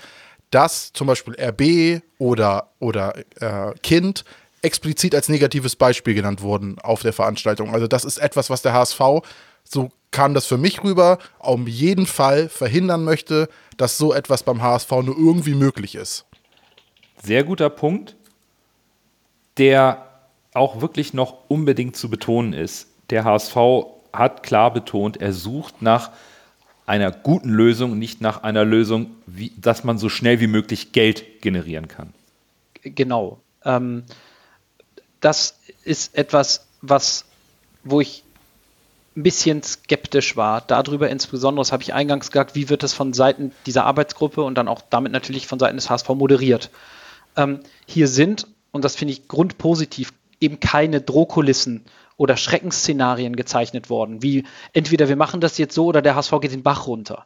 dass 0.49 0.93
zum 0.93 1.07
Beispiel 1.07 1.35
RB 1.39 2.01
oder, 2.17 2.71
oder 2.79 3.15
äh, 3.39 3.73
Kind 3.83 4.23
explizit 4.61 5.13
als 5.13 5.29
negatives 5.29 5.75
Beispiel 5.75 6.13
genannt 6.13 6.41
wurden 6.41 6.79
auf 6.79 7.01
der 7.01 7.13
Veranstaltung. 7.13 7.73
Also 7.73 7.87
das 7.87 8.05
ist 8.05 8.17
etwas, 8.17 8.49
was 8.49 8.61
der 8.61 8.73
HSV 8.73 8.99
so 9.69 9.91
kam 10.11 10.33
das 10.33 10.45
für 10.45 10.57
mich 10.57 10.83
rüber, 10.83 11.19
auf 11.37 11.67
jeden 11.67 12.05
Fall 12.05 12.49
verhindern 12.49 13.03
möchte, 13.03 13.47
dass 13.77 13.97
so 13.97 14.13
etwas 14.13 14.43
beim 14.43 14.61
HSV 14.61 14.91
nur 14.91 15.17
irgendwie 15.17 15.53
möglich 15.53 15.95
ist. 15.95 16.25
Sehr 17.23 17.43
guter 17.43 17.69
Punkt, 17.69 18.15
der 19.57 20.05
auch 20.53 20.81
wirklich 20.81 21.13
noch 21.13 21.49
unbedingt 21.49 21.95
zu 21.95 22.09
betonen 22.09 22.53
ist. 22.53 22.87
Der 23.11 23.23
HSV 23.23 23.55
hat 24.11 24.41
klar 24.41 24.73
betont, 24.73 25.17
er 25.17 25.33
sucht 25.33 25.81
nach 25.81 26.11
einer 26.87 27.11
guten 27.11 27.49
Lösung, 27.49 27.99
nicht 27.99 28.19
nach 28.19 28.41
einer 28.41 28.65
Lösung, 28.65 29.11
wie, 29.27 29.51
dass 29.57 29.83
man 29.83 29.99
so 29.99 30.09
schnell 30.09 30.39
wie 30.39 30.47
möglich 30.47 30.91
Geld 30.91 31.41
generieren 31.41 31.87
kann. 31.87 32.13
Genau. 32.81 33.39
Ähm, 33.63 34.03
das 35.19 35.59
ist 35.83 36.15
etwas, 36.17 36.65
was, 36.81 37.25
wo 37.83 38.01
ich 38.01 38.23
ein 39.19 39.23
bisschen 39.23 39.61
skeptisch 39.61 40.37
war. 40.37 40.61
Darüber 40.61 41.09
insbesondere, 41.09 41.61
das 41.61 41.71
habe 41.71 41.83
ich 41.83 41.93
eingangs 41.93 42.31
gesagt, 42.31 42.55
wie 42.55 42.69
wird 42.69 42.83
es 42.83 42.93
von 42.93 43.13
Seiten 43.13 43.51
dieser 43.65 43.85
Arbeitsgruppe 43.85 44.41
und 44.41 44.55
dann 44.55 44.67
auch 44.67 44.81
damit 44.89 45.11
natürlich 45.11 45.45
von 45.45 45.59
Seiten 45.59 45.75
des 45.75 45.89
HSV 45.89 46.07
moderiert. 46.09 46.69
Ähm, 47.35 47.59
hier 47.85 48.07
sind, 48.07 48.47
und 48.71 48.85
das 48.85 48.95
finde 48.95 49.13
ich 49.13 49.27
grundpositiv, 49.27 50.13
eben 50.39 50.61
keine 50.61 51.01
Drohkulissen 51.01 51.83
oder 52.15 52.37
Schreckensszenarien 52.37 53.35
gezeichnet 53.35 53.89
worden, 53.89 54.23
wie 54.23 54.45
entweder 54.71 55.09
wir 55.09 55.17
machen 55.17 55.41
das 55.41 55.57
jetzt 55.57 55.75
so 55.75 55.85
oder 55.85 56.01
der 56.01 56.15
HSV 56.15 56.33
geht 56.41 56.53
den 56.53 56.63
Bach 56.63 56.87
runter, 56.87 57.25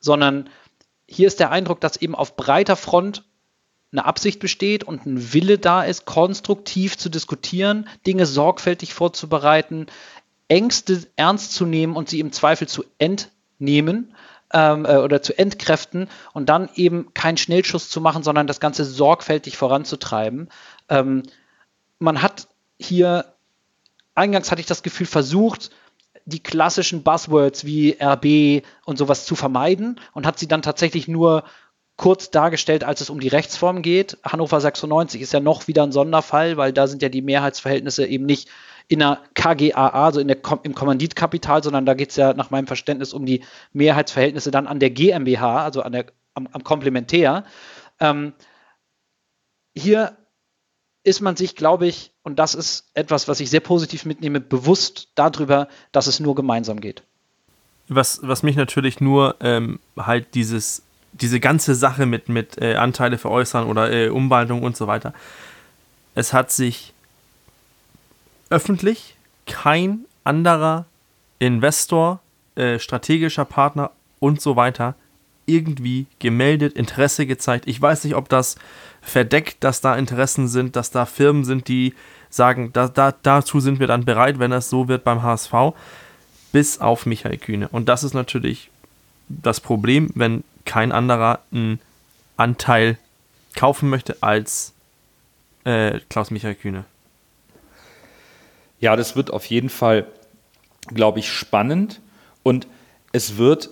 sondern 0.00 0.50
hier 1.06 1.28
ist 1.28 1.40
der 1.40 1.50
Eindruck, 1.50 1.80
dass 1.80 1.96
eben 1.96 2.16
auf 2.16 2.36
breiter 2.36 2.76
Front 2.76 3.24
eine 3.90 4.04
Absicht 4.04 4.38
besteht 4.38 4.84
und 4.84 5.06
ein 5.06 5.32
Wille 5.32 5.58
da 5.58 5.82
ist, 5.82 6.04
konstruktiv 6.04 6.98
zu 6.98 7.08
diskutieren, 7.08 7.88
Dinge 8.06 8.26
sorgfältig 8.26 8.92
vorzubereiten, 8.92 9.86
Ängste 10.48 11.06
ernst 11.16 11.52
zu 11.52 11.66
nehmen 11.66 11.96
und 11.96 12.08
sie 12.08 12.20
im 12.20 12.32
Zweifel 12.32 12.68
zu 12.68 12.84
entnehmen 12.98 14.14
ähm, 14.52 14.84
äh, 14.84 14.96
oder 14.96 15.22
zu 15.22 15.38
entkräften 15.38 16.08
und 16.32 16.48
dann 16.48 16.68
eben 16.74 17.12
keinen 17.14 17.36
Schnellschuss 17.36 17.90
zu 17.90 18.00
machen, 18.00 18.22
sondern 18.22 18.46
das 18.46 18.60
Ganze 18.60 18.84
sorgfältig 18.84 19.56
voranzutreiben. 19.56 20.48
Ähm, 20.88 21.22
man 21.98 22.22
hat 22.22 22.48
hier, 22.78 23.26
eingangs 24.14 24.50
hatte 24.50 24.60
ich 24.60 24.66
das 24.66 24.82
Gefühl, 24.82 25.06
versucht, 25.06 25.70
die 26.24 26.42
klassischen 26.42 27.02
Buzzwords 27.02 27.64
wie 27.64 27.96
RB 28.00 28.64
und 28.84 28.98
sowas 28.98 29.24
zu 29.24 29.34
vermeiden 29.34 29.98
und 30.12 30.26
hat 30.26 30.38
sie 30.38 30.48
dann 30.48 30.62
tatsächlich 30.62 31.08
nur 31.08 31.44
kurz 31.96 32.30
dargestellt, 32.30 32.84
als 32.84 33.00
es 33.00 33.10
um 33.10 33.18
die 33.18 33.28
Rechtsform 33.28 33.82
geht. 33.82 34.18
Hannover 34.22 34.60
96 34.60 35.20
ist 35.20 35.32
ja 35.32 35.40
noch 35.40 35.66
wieder 35.68 35.82
ein 35.82 35.92
Sonderfall, 35.92 36.56
weil 36.56 36.72
da 36.72 36.86
sind 36.86 37.02
ja 37.02 37.08
die 37.08 37.22
Mehrheitsverhältnisse 37.22 38.06
eben 38.06 38.24
nicht 38.26 38.48
in 38.88 39.00
der 39.00 39.20
KGAA, 39.34 39.88
also 40.04 40.18
in 40.18 40.28
der, 40.28 40.38
im 40.62 40.74
Kommanditkapital, 40.74 41.62
sondern 41.62 41.84
da 41.84 41.94
geht 41.94 42.10
es 42.10 42.16
ja 42.16 42.32
nach 42.32 42.50
meinem 42.50 42.66
Verständnis 42.66 43.12
um 43.12 43.26
die 43.26 43.44
Mehrheitsverhältnisse 43.72 44.50
dann 44.50 44.66
an 44.66 44.80
der 44.80 44.90
GmbH, 44.90 45.62
also 45.62 45.82
an 45.82 45.92
der, 45.92 46.06
am, 46.34 46.48
am 46.50 46.64
Komplementär. 46.64 47.44
Ähm, 48.00 48.32
hier 49.74 50.16
ist 51.04 51.20
man 51.20 51.36
sich, 51.36 51.54
glaube 51.54 51.86
ich, 51.86 52.12
und 52.22 52.38
das 52.38 52.54
ist 52.54 52.90
etwas, 52.94 53.28
was 53.28 53.40
ich 53.40 53.50
sehr 53.50 53.60
positiv 53.60 54.04
mitnehme, 54.04 54.40
bewusst 54.40 55.08
darüber, 55.14 55.68
dass 55.92 56.06
es 56.06 56.18
nur 56.18 56.34
gemeinsam 56.34 56.80
geht. 56.80 57.02
Was, 57.88 58.20
was 58.22 58.42
mich 58.42 58.56
natürlich 58.56 59.00
nur 59.00 59.36
ähm, 59.40 59.80
halt 59.96 60.34
dieses, 60.34 60.82
diese 61.12 61.40
ganze 61.40 61.74
Sache 61.74 62.06
mit, 62.06 62.28
mit 62.28 62.60
äh, 62.60 62.74
Anteile 62.74 63.18
veräußern 63.18 63.66
oder 63.66 63.90
äh, 63.90 64.08
Umwandlung 64.08 64.62
und 64.62 64.76
so 64.76 64.86
weiter. 64.86 65.14
Es 66.14 66.32
hat 66.32 66.50
sich 66.50 66.92
öffentlich 68.50 69.16
kein 69.46 70.04
anderer 70.24 70.86
Investor, 71.38 72.20
äh, 72.54 72.78
strategischer 72.78 73.44
Partner 73.44 73.90
und 74.20 74.40
so 74.40 74.56
weiter 74.56 74.94
irgendwie 75.46 76.06
gemeldet, 76.18 76.74
Interesse 76.74 77.26
gezeigt. 77.26 77.66
Ich 77.66 77.80
weiß 77.80 78.04
nicht, 78.04 78.14
ob 78.14 78.28
das 78.28 78.56
verdeckt, 79.00 79.64
dass 79.64 79.80
da 79.80 79.96
Interessen 79.96 80.46
sind, 80.46 80.76
dass 80.76 80.90
da 80.90 81.06
Firmen 81.06 81.44
sind, 81.44 81.68
die 81.68 81.94
sagen, 82.28 82.70
da, 82.74 82.88
da, 82.88 83.12
dazu 83.22 83.58
sind 83.58 83.80
wir 83.80 83.86
dann 83.86 84.04
bereit, 84.04 84.38
wenn 84.38 84.52
es 84.52 84.68
so 84.68 84.88
wird 84.88 85.04
beim 85.04 85.22
HSV. 85.22 85.52
bis 86.52 86.80
auf 86.80 87.06
Michael 87.06 87.38
Kühne. 87.38 87.68
Und 87.68 87.88
das 87.88 88.04
ist 88.04 88.14
natürlich 88.14 88.70
das 89.28 89.60
Problem, 89.60 90.10
wenn 90.14 90.44
kein 90.64 90.92
anderer 90.92 91.40
einen 91.52 91.80
Anteil 92.36 92.98
kaufen 93.54 93.88
möchte 93.90 94.16
als 94.20 94.72
äh, 95.64 96.00
Klaus-Michael 96.08 96.54
Kühne. 96.54 96.84
Ja, 98.80 98.96
das 98.96 99.16
wird 99.16 99.32
auf 99.32 99.44
jeden 99.46 99.68
Fall, 99.68 100.06
glaube 100.88 101.18
ich, 101.18 101.30
spannend. 101.30 102.00
Und 102.42 102.66
es 103.12 103.36
wird 103.36 103.70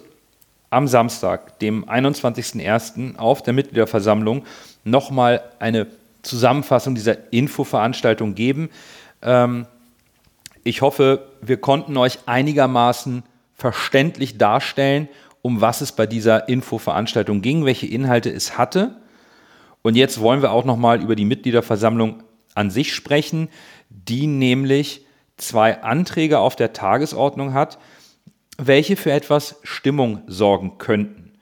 am 0.70 0.88
Samstag, 0.88 1.58
dem 1.60 1.84
21.01. 1.84 3.16
auf 3.16 3.42
der 3.42 3.52
Mitgliederversammlung 3.54 4.44
nochmal 4.84 5.42
eine 5.58 5.86
Zusammenfassung 6.22 6.94
dieser 6.94 7.32
Infoveranstaltung 7.32 8.34
geben. 8.34 8.70
Ähm, 9.22 9.66
ich 10.64 10.82
hoffe, 10.82 11.28
wir 11.40 11.58
konnten 11.58 11.96
euch 11.96 12.18
einigermaßen 12.26 13.22
verständlich 13.54 14.36
darstellen, 14.36 15.08
um 15.40 15.60
was 15.60 15.80
es 15.80 15.92
bei 15.92 16.06
dieser 16.06 16.48
Infoveranstaltung 16.48 17.40
ging, 17.40 17.64
welche 17.64 17.86
Inhalte 17.86 18.30
es 18.30 18.58
hatte. 18.58 18.96
Und 19.82 19.94
jetzt 19.94 20.20
wollen 20.20 20.42
wir 20.42 20.50
auch 20.50 20.64
nochmal 20.64 21.00
über 21.00 21.14
die 21.14 21.24
Mitgliederversammlung 21.24 22.24
an 22.56 22.70
sich 22.70 22.92
sprechen, 22.92 23.48
die 23.88 24.26
nämlich 24.26 25.06
zwei 25.36 25.82
Anträge 25.82 26.38
auf 26.38 26.56
der 26.56 26.72
Tagesordnung 26.72 27.52
hat, 27.52 27.78
welche 28.58 28.96
für 28.96 29.12
etwas 29.12 29.60
Stimmung 29.62 30.22
sorgen 30.26 30.78
könnten. 30.78 31.32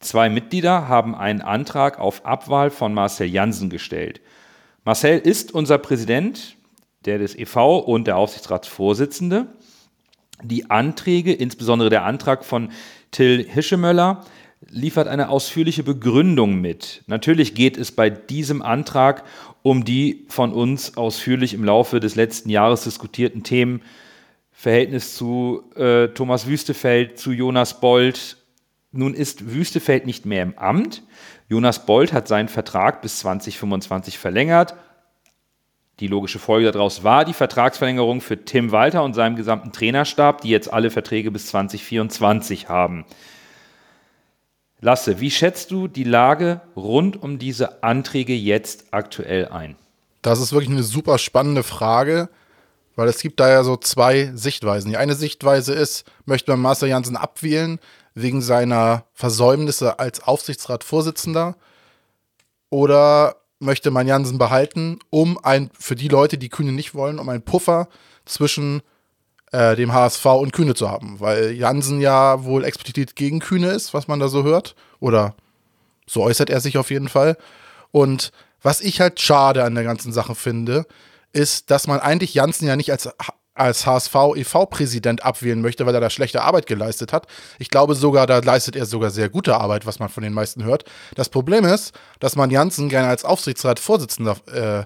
Zwei 0.00 0.28
Mitglieder 0.28 0.88
haben 0.88 1.14
einen 1.14 1.42
Antrag 1.42 2.00
auf 2.00 2.24
Abwahl 2.24 2.70
von 2.70 2.92
Marcel 2.94 3.28
Jansen 3.28 3.70
gestellt. 3.70 4.20
Marcel 4.84 5.18
ist 5.18 5.52
unser 5.52 5.78
Präsident, 5.78 6.56
der 7.04 7.18
des 7.18 7.36
EV 7.36 7.78
und 7.78 8.06
der 8.06 8.16
Aufsichtsratsvorsitzende. 8.16 9.46
Die 10.42 10.70
Anträge, 10.70 11.32
insbesondere 11.32 11.88
der 11.88 12.04
Antrag 12.04 12.44
von 12.44 12.72
Till 13.12 13.46
Hischemöller, 13.48 14.24
liefert 14.72 15.06
eine 15.06 15.28
ausführliche 15.28 15.82
Begründung 15.82 16.60
mit. 16.60 17.04
Natürlich 17.06 17.54
geht 17.54 17.76
es 17.76 17.92
bei 17.92 18.10
diesem 18.10 18.62
Antrag 18.62 19.22
um 19.62 19.84
die 19.84 20.24
von 20.28 20.52
uns 20.52 20.96
ausführlich 20.96 21.54
im 21.54 21.64
Laufe 21.64 22.00
des 22.00 22.16
letzten 22.16 22.48
Jahres 22.48 22.84
diskutierten 22.84 23.44
Themen 23.44 23.82
Verhältnis 24.50 25.14
zu 25.14 25.62
äh, 25.76 26.08
Thomas 26.08 26.46
Wüstefeld, 26.46 27.18
zu 27.18 27.32
Jonas 27.32 27.80
Bold. 27.80 28.38
Nun 28.92 29.14
ist 29.14 29.52
Wüstefeld 29.52 30.06
nicht 30.06 30.26
mehr 30.26 30.42
im 30.42 30.58
Amt. 30.58 31.02
Jonas 31.48 31.84
Bold 31.84 32.12
hat 32.12 32.26
seinen 32.26 32.48
Vertrag 32.48 33.02
bis 33.02 33.18
2025 33.20 34.18
verlängert. 34.18 34.74
Die 36.00 36.06
logische 36.06 36.38
Folge 36.38 36.70
daraus 36.72 37.04
war 37.04 37.24
die 37.24 37.34
Vertragsverlängerung 37.34 38.20
für 38.20 38.44
Tim 38.44 38.72
Walter 38.72 39.04
und 39.04 39.14
seinem 39.14 39.36
gesamten 39.36 39.72
Trainerstab, 39.72 40.40
die 40.40 40.48
jetzt 40.48 40.72
alle 40.72 40.90
Verträge 40.90 41.30
bis 41.30 41.46
2024 41.46 42.68
haben. 42.68 43.04
Lasse, 44.84 45.20
wie 45.20 45.30
schätzt 45.30 45.70
du 45.70 45.86
die 45.86 46.02
Lage 46.02 46.60
rund 46.74 47.22
um 47.22 47.38
diese 47.38 47.84
Anträge 47.84 48.34
jetzt 48.34 48.86
aktuell 48.90 49.46
ein? 49.46 49.76
Das 50.22 50.40
ist 50.40 50.52
wirklich 50.52 50.70
eine 50.72 50.82
super 50.82 51.18
spannende 51.18 51.62
Frage. 51.62 52.28
Weil 52.96 53.08
es 53.08 53.22
gibt 53.22 53.40
da 53.40 53.48
ja 53.48 53.64
so 53.64 53.76
zwei 53.76 54.32
Sichtweisen. 54.34 54.90
Die 54.90 54.96
eine 54.96 55.14
Sichtweise 55.14 55.72
ist, 55.72 56.04
möchte 56.26 56.50
man 56.50 56.60
Marcel 56.60 56.88
Janssen 56.88 57.16
abwählen 57.16 57.78
wegen 58.14 58.42
seiner 58.42 59.04
Versäumnisse 59.14 59.98
als 59.98 60.22
Aufsichtsratsvorsitzender 60.22 61.56
oder 62.68 63.36
möchte 63.60 63.90
man 63.90 64.08
Janssen 64.08 64.36
behalten, 64.36 64.98
um 65.10 65.38
ein, 65.42 65.70
für 65.78 65.94
die 65.94 66.08
Leute, 66.08 66.36
die 66.36 66.50
Kühne 66.50 66.72
nicht 66.72 66.94
wollen, 66.94 67.18
um 67.18 67.28
einen 67.28 67.44
Puffer 67.44 67.88
zwischen 68.26 68.82
äh, 69.52 69.76
dem 69.76 69.92
HSV 69.92 70.24
und 70.26 70.52
Kühne 70.52 70.74
zu 70.74 70.90
haben. 70.90 71.20
Weil 71.20 71.52
Janssen 71.52 72.00
ja 72.00 72.44
wohl 72.44 72.64
explizit 72.64 73.16
gegen 73.16 73.38
Kühne 73.38 73.68
ist, 73.68 73.94
was 73.94 74.08
man 74.08 74.18
da 74.18 74.28
so 74.28 74.42
hört. 74.42 74.74
Oder 74.98 75.34
so 76.06 76.22
äußert 76.22 76.50
er 76.50 76.60
sich 76.60 76.78
auf 76.78 76.90
jeden 76.90 77.08
Fall. 77.08 77.36
Und 77.90 78.32
was 78.62 78.80
ich 78.80 79.00
halt 79.00 79.20
schade 79.20 79.64
an 79.64 79.74
der 79.74 79.84
ganzen 79.84 80.12
Sache 80.12 80.34
finde, 80.34 80.86
ist, 81.32 81.70
dass 81.70 81.86
man 81.86 82.00
eigentlich 82.00 82.34
Janssen 82.34 82.66
ja 82.66 82.76
nicht 82.76 82.90
als, 82.90 83.08
als 83.54 83.86
HSV-EV-Präsident 83.86 85.24
abwählen 85.24 85.60
möchte, 85.60 85.84
weil 85.86 85.94
er 85.94 86.00
da 86.00 86.10
schlechte 86.10 86.42
Arbeit 86.42 86.66
geleistet 86.66 87.12
hat. 87.12 87.26
Ich 87.58 87.68
glaube 87.70 87.94
sogar, 87.94 88.26
da 88.26 88.38
leistet 88.38 88.76
er 88.76 88.86
sogar 88.86 89.10
sehr 89.10 89.28
gute 89.28 89.56
Arbeit, 89.56 89.86
was 89.86 89.98
man 89.98 90.08
von 90.08 90.22
den 90.22 90.32
meisten 90.32 90.64
hört. 90.64 90.84
Das 91.14 91.28
Problem 91.28 91.64
ist, 91.64 91.92
dass 92.20 92.36
man 92.36 92.50
Janssen 92.50 92.88
gerne 92.88 93.08
als 93.08 93.24
Aufsichtsratsvorsitzender 93.24 94.36
äh, 94.52 94.84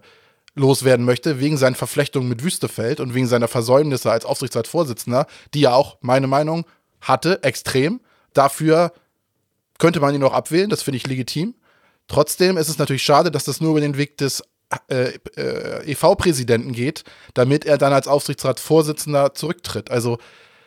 loswerden 0.57 1.05
möchte, 1.05 1.39
wegen 1.39 1.57
seinen 1.57 1.75
Verflechtungen 1.75 2.29
mit 2.29 2.43
Wüstefeld 2.43 2.99
und 2.99 3.15
wegen 3.15 3.29
seiner 3.29 3.47
Versäumnisse 3.47 4.11
als 4.11 4.25
Aufsichtsratsvorsitzender, 4.25 5.27
die 5.55 5.65
er 5.65 5.77
auch, 5.77 5.99
meine 6.01 6.27
Meinung, 6.27 6.67
hatte, 7.01 7.43
extrem. 7.43 8.01
Dafür 8.33 8.93
könnte 9.79 10.01
man 10.01 10.15
ihn 10.15 10.25
auch 10.25 10.33
abwählen, 10.33 10.71
das 10.71 10.83
finde 10.83 10.97
ich 10.97 11.07
legitim. 11.07 11.55
Trotzdem 12.09 12.57
ist 12.57 12.69
es 12.69 12.79
natürlich 12.79 13.03
schade, 13.03 13.31
dass 13.31 13.45
das 13.45 13.61
nur 13.61 13.73
über 13.73 13.81
den 13.81 13.99
Weg 13.99 14.17
des 14.17 14.43
äh, 14.89 15.19
äh, 15.37 15.93
EV-Präsidenten 15.93 16.73
geht, 16.73 17.05
damit 17.35 17.65
er 17.65 17.79
dann 17.79 17.93
als 17.93 18.09
Aufsichtsratsvorsitzender 18.09 19.35
zurücktritt. 19.35 19.91
Also 19.91 20.19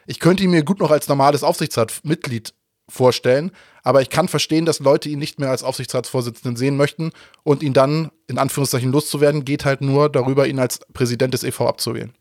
ich 0.06 0.19
könnte 0.19 0.43
ihn 0.43 0.52
mir 0.52 0.63
gut 0.63 0.80
noch 0.80 0.91
als 0.91 1.08
normales 1.08 1.43
Aufsichtsratsmitglied 1.43 2.54
vorstellen, 2.89 3.52
aber 3.84 4.02
ich 4.02 4.10
kann 4.10 4.28
verstehen, 4.28 4.65
dass 4.65 4.80
Leute 4.80 5.10
ihn 5.10 5.19
nicht 5.19 5.39
mehr 5.39 5.49
als 5.49 5.63
Aufsichtsratsvorsitzenden 5.63 6.58
sehen 6.58 6.78
möchten 6.78 7.12
und 7.43 7.63
ihn 7.63 7.73
dann 7.73 8.12
in 8.28 8.38
Anführungszeichen 8.38 8.91
loszuwerden, 8.91 9.45
geht 9.45 9.65
halt 9.65 9.82
nur 9.82 10.10
darüber, 10.10 10.47
ihn 10.47 10.60
als 10.60 10.80
Präsident 10.93 11.34
des 11.34 11.43
EV 11.43 11.62
abzuwählen. 11.62 12.13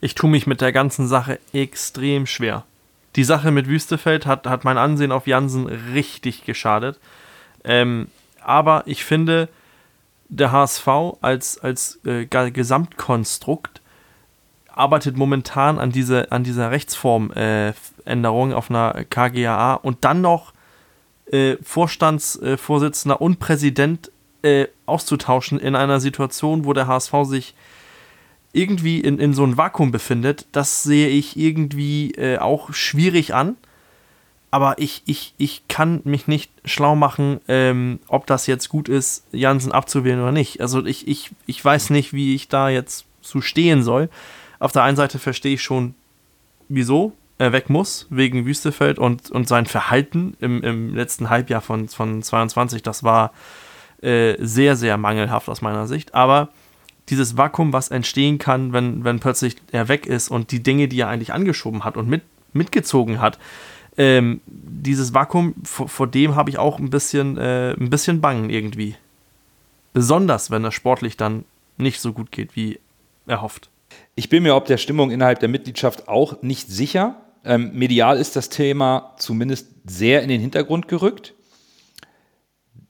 Ich 0.00 0.14
tue 0.14 0.30
mich 0.30 0.46
mit 0.46 0.60
der 0.60 0.72
ganzen 0.72 1.06
Sache 1.08 1.38
extrem 1.52 2.26
schwer. 2.26 2.64
Die 3.16 3.24
Sache 3.24 3.50
mit 3.50 3.68
Wüstefeld 3.68 4.26
hat, 4.26 4.46
hat 4.46 4.64
mein 4.64 4.78
Ansehen 4.78 5.12
auf 5.12 5.26
Jansen 5.26 5.66
richtig 5.66 6.44
geschadet. 6.44 6.98
Ähm, 7.62 8.08
aber 8.40 8.82
ich 8.86 9.04
finde, 9.04 9.48
der 10.28 10.52
HSV 10.52 10.88
als, 11.20 11.58
als 11.58 12.00
äh, 12.04 12.26
Gesamtkonstrukt 12.26 13.80
arbeitet 14.76 15.16
momentan 15.16 15.78
an, 15.78 15.90
diese, 15.92 16.30
an 16.32 16.44
dieser 16.44 16.70
Rechtsformänderung 16.70 18.50
äh, 18.50 18.54
auf 18.54 18.70
einer 18.70 19.04
KGAA 19.08 19.74
und 19.74 20.04
dann 20.04 20.20
noch 20.20 20.52
äh, 21.30 21.56
Vorstandsvorsitzender 21.62 23.20
und 23.20 23.38
Präsident 23.38 24.10
äh, 24.42 24.66
auszutauschen 24.86 25.58
in 25.58 25.74
einer 25.76 26.00
Situation, 26.00 26.64
wo 26.64 26.72
der 26.72 26.86
HSV 26.86 27.12
sich 27.24 27.54
irgendwie 28.52 29.00
in, 29.00 29.18
in 29.18 29.34
so 29.34 29.42
einem 29.42 29.56
Vakuum 29.56 29.90
befindet, 29.90 30.46
das 30.52 30.82
sehe 30.82 31.08
ich 31.08 31.36
irgendwie 31.36 32.12
äh, 32.12 32.38
auch 32.38 32.72
schwierig 32.72 33.34
an 33.34 33.56
aber 34.54 34.78
ich, 34.78 35.02
ich, 35.06 35.34
ich 35.36 35.66
kann 35.66 36.00
mich 36.04 36.28
nicht 36.28 36.48
schlau 36.64 36.94
machen, 36.94 37.40
ähm, 37.48 37.98
ob 38.06 38.24
das 38.28 38.46
jetzt 38.46 38.68
gut 38.68 38.88
ist, 38.88 39.24
Jansen 39.32 39.72
abzuwählen 39.72 40.20
oder 40.20 40.30
nicht. 40.30 40.60
Also 40.60 40.86
ich, 40.86 41.08
ich, 41.08 41.32
ich 41.46 41.64
weiß 41.64 41.90
nicht, 41.90 42.12
wie 42.12 42.36
ich 42.36 42.46
da 42.46 42.68
jetzt 42.68 43.04
zu 43.20 43.40
stehen 43.40 43.82
soll. 43.82 44.08
Auf 44.64 44.72
der 44.72 44.82
einen 44.82 44.96
Seite 44.96 45.18
verstehe 45.18 45.52
ich 45.52 45.62
schon, 45.62 45.94
wieso 46.70 47.12
er 47.36 47.52
weg 47.52 47.68
muss, 47.68 48.06
wegen 48.08 48.46
Wüstefeld 48.46 48.98
und, 48.98 49.30
und 49.30 49.46
sein 49.46 49.66
Verhalten 49.66 50.38
im, 50.40 50.62
im 50.62 50.94
letzten 50.94 51.28
Halbjahr 51.28 51.60
von, 51.60 51.86
von 51.88 52.22
22, 52.22 52.82
das 52.82 53.04
war 53.04 53.34
äh, 54.00 54.36
sehr, 54.38 54.76
sehr 54.76 54.96
mangelhaft 54.96 55.50
aus 55.50 55.60
meiner 55.60 55.86
Sicht. 55.86 56.14
Aber 56.14 56.48
dieses 57.10 57.36
Vakuum, 57.36 57.74
was 57.74 57.90
entstehen 57.90 58.38
kann, 58.38 58.72
wenn, 58.72 59.04
wenn 59.04 59.20
plötzlich 59.20 59.56
er 59.70 59.88
weg 59.88 60.06
ist 60.06 60.30
und 60.30 60.50
die 60.50 60.62
Dinge, 60.62 60.88
die 60.88 60.98
er 60.98 61.08
eigentlich 61.08 61.34
angeschoben 61.34 61.84
hat 61.84 61.98
und 61.98 62.08
mit, 62.08 62.22
mitgezogen 62.54 63.20
hat, 63.20 63.38
ähm, 63.98 64.40
dieses 64.46 65.12
Vakuum, 65.12 65.56
vor, 65.62 65.88
vor 65.88 66.06
dem 66.06 66.36
habe 66.36 66.48
ich 66.48 66.56
auch 66.56 66.78
ein 66.78 66.88
bisschen, 66.88 67.36
äh, 67.36 67.72
ein 67.72 67.90
bisschen 67.90 68.22
Bangen 68.22 68.48
irgendwie. 68.48 68.96
Besonders, 69.92 70.50
wenn 70.50 70.62
das 70.62 70.72
sportlich 70.72 71.18
dann 71.18 71.44
nicht 71.76 72.00
so 72.00 72.14
gut 72.14 72.32
geht, 72.32 72.56
wie 72.56 72.80
erhofft. 73.26 73.68
Ich 74.16 74.28
bin 74.28 74.44
mir 74.44 74.54
ob 74.54 74.66
der 74.66 74.78
Stimmung 74.78 75.10
innerhalb 75.10 75.40
der 75.40 75.48
Mitgliedschaft 75.48 76.06
auch 76.08 76.40
nicht 76.42 76.68
sicher. 76.68 77.16
Ähm, 77.44 77.72
medial 77.74 78.16
ist 78.16 78.36
das 78.36 78.48
Thema 78.48 79.14
zumindest 79.18 79.68
sehr 79.84 80.22
in 80.22 80.28
den 80.28 80.40
Hintergrund 80.40 80.86
gerückt. 80.86 81.34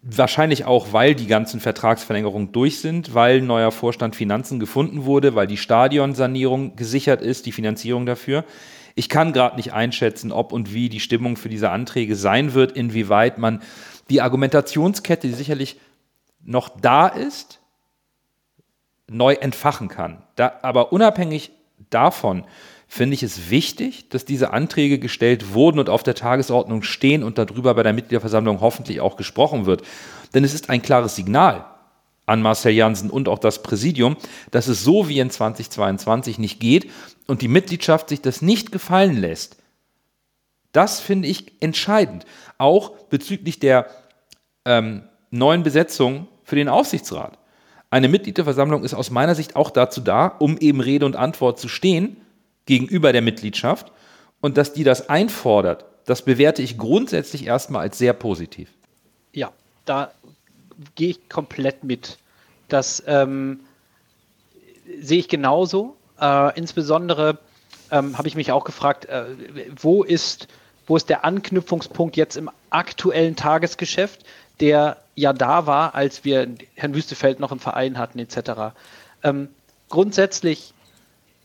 Wahrscheinlich 0.03 0.67
auch, 0.67 0.93
weil 0.93 1.15
die 1.15 1.27
ganzen 1.27 1.61
Vertragsverlängerungen 1.61 2.53
durch 2.53 2.81
sind, 2.81 3.15
weil 3.15 3.41
neuer 3.41 3.73
Vorstand 3.73 4.17
Finanzen 4.17 4.61
gefunden 4.61 5.07
wurde, 5.07 5.35
weil 5.35 5.47
die 5.47 5.57
Stadionsanierung 5.57 6.77
gesichert 6.77 7.23
ist, 7.23 7.47
die 7.47 7.53
Finanzierung 7.53 8.05
dafür. 8.05 8.45
Ich 8.95 9.09
kann 9.09 9.33
gerade 9.33 9.57
nicht 9.57 9.73
einschätzen, 9.73 10.31
ob 10.31 10.53
und 10.53 10.75
wie 10.75 10.91
die 10.91 11.01
Stimmung 11.01 11.39
für 11.39 11.49
diese 11.49 11.71
Anträge 11.71 12.17
sein 12.17 12.53
wird, 12.53 12.73
inwieweit 12.73 13.39
man 13.39 13.63
die 14.11 14.21
Argumentationskette, 14.21 15.27
die 15.27 15.33
sicherlich 15.33 15.81
noch 16.43 16.69
da 16.79 17.09
ist, 17.09 17.61
neu 19.09 19.35
entfachen 19.35 19.89
kann. 19.89 20.23
Da, 20.37 20.61
aber 20.63 20.93
unabhängig 20.93 21.53
davon 21.91 22.45
finde 22.87 23.15
ich 23.15 23.23
es 23.23 23.51
wichtig, 23.51 24.09
dass 24.09 24.25
diese 24.25 24.53
Anträge 24.53 24.99
gestellt 24.99 25.53
wurden 25.53 25.79
und 25.79 25.89
auf 25.89 26.03
der 26.03 26.15
Tagesordnung 26.15 26.83
stehen 26.83 27.23
und 27.23 27.39
darüber 27.39 27.75
bei 27.75 27.83
der 27.83 27.93
Mitgliederversammlung 27.93 28.61
hoffentlich 28.61 29.01
auch 29.01 29.17
gesprochen 29.17 29.67
wird. 29.67 29.83
Denn 30.33 30.45
es 30.45 30.55
ist 30.55 30.71
ein 30.71 30.83
klares 30.83 31.17
Signal 31.17 31.65
an 32.27 32.41
Marcel 32.41 32.73
Janssen 32.73 33.11
und 33.11 33.29
auch 33.29 33.39
das 33.39 33.63
Präsidium, 33.63 34.17
dass 34.51 34.69
es 34.69 34.83
so 34.83 35.09
wie 35.09 35.19
in 35.19 35.31
2022 35.31 36.39
nicht 36.39 36.61
geht 36.61 36.91
und 37.27 37.43
die 37.43 37.49
Mitgliedschaft 37.49 38.09
sich 38.09 38.23
das 38.23 38.43
nicht 38.43 38.73
gefallen 38.73 39.17
lässt. 39.17 39.57
Das 40.73 41.01
finde 41.01 41.29
ich 41.29 41.53
entscheidend, 41.61 42.25
auch 42.59 42.91
bezüglich 43.11 43.61
der 43.61 43.87
ähm, 44.65 45.03
neuen 45.31 45.63
Besetzung 45.63 46.27
für 46.45 46.57
den 46.57 46.69
Aufsichtsrat. 46.69 47.39
Eine 47.95 48.09
Mitgliederversammlung 48.09 48.83
ist 48.83 48.93
aus 48.93 49.11
meiner 49.11 49.37
Sicht 49.37 49.55
auch 49.55 49.71
dazu 49.71 50.01
da, 50.01 50.27
um 50.27 50.59
eben 50.59 50.81
Rede 50.81 51.07
und 51.07 51.15
Antwort 51.15 51.61
zu 51.61 51.69
stehen 51.69 52.17
gegenüber 52.67 53.13
der 53.13 53.23
Mitgliedschaft. 53.23 53.93
Und 54.41 54.57
dass 54.57 54.73
die 54.73 54.83
das 54.83 55.09
einfordert, 55.09 55.85
das 56.05 56.23
bewerte 56.23 56.61
ich 56.61 56.77
grundsätzlich 56.77 57.47
erstmal 57.47 57.83
als 57.83 57.97
sehr 57.97 58.13
positiv. 58.13 58.69
Ja, 59.33 59.53
da 59.85 60.11
gehe 60.97 61.11
ich 61.11 61.29
komplett 61.29 61.85
mit. 61.85 62.19
Das 62.67 63.01
ähm, 63.07 63.61
sehe 65.01 65.21
ich 65.21 65.29
genauso. 65.29 65.95
Äh, 66.21 66.59
insbesondere 66.59 67.39
ähm, 67.93 68.19
habe 68.19 68.27
ich 68.27 68.35
mich 68.35 68.51
auch 68.51 68.65
gefragt, 68.65 69.05
äh, 69.05 69.27
wo, 69.81 70.03
ist, 70.03 70.49
wo 70.89 70.97
ist 70.97 71.11
der 71.11 71.25
Anknüpfungspunkt 71.25 72.17
jetzt 72.17 72.37
im 72.37 72.51
aktuellen 72.71 73.37
Tagesgeschäft? 73.37 74.25
der 74.61 74.97
ja 75.15 75.33
da 75.33 75.67
war, 75.67 75.95
als 75.95 76.25
wir 76.25 76.49
Herrn 76.75 76.95
Wüstefeld 76.95 77.41
noch 77.41 77.53
im 77.53 77.61
Verein 77.61 77.99
hatten, 77.99 78.19
etc. 78.19 78.75
Ähm, 79.23 79.49
grundsätzlich, 79.89 80.75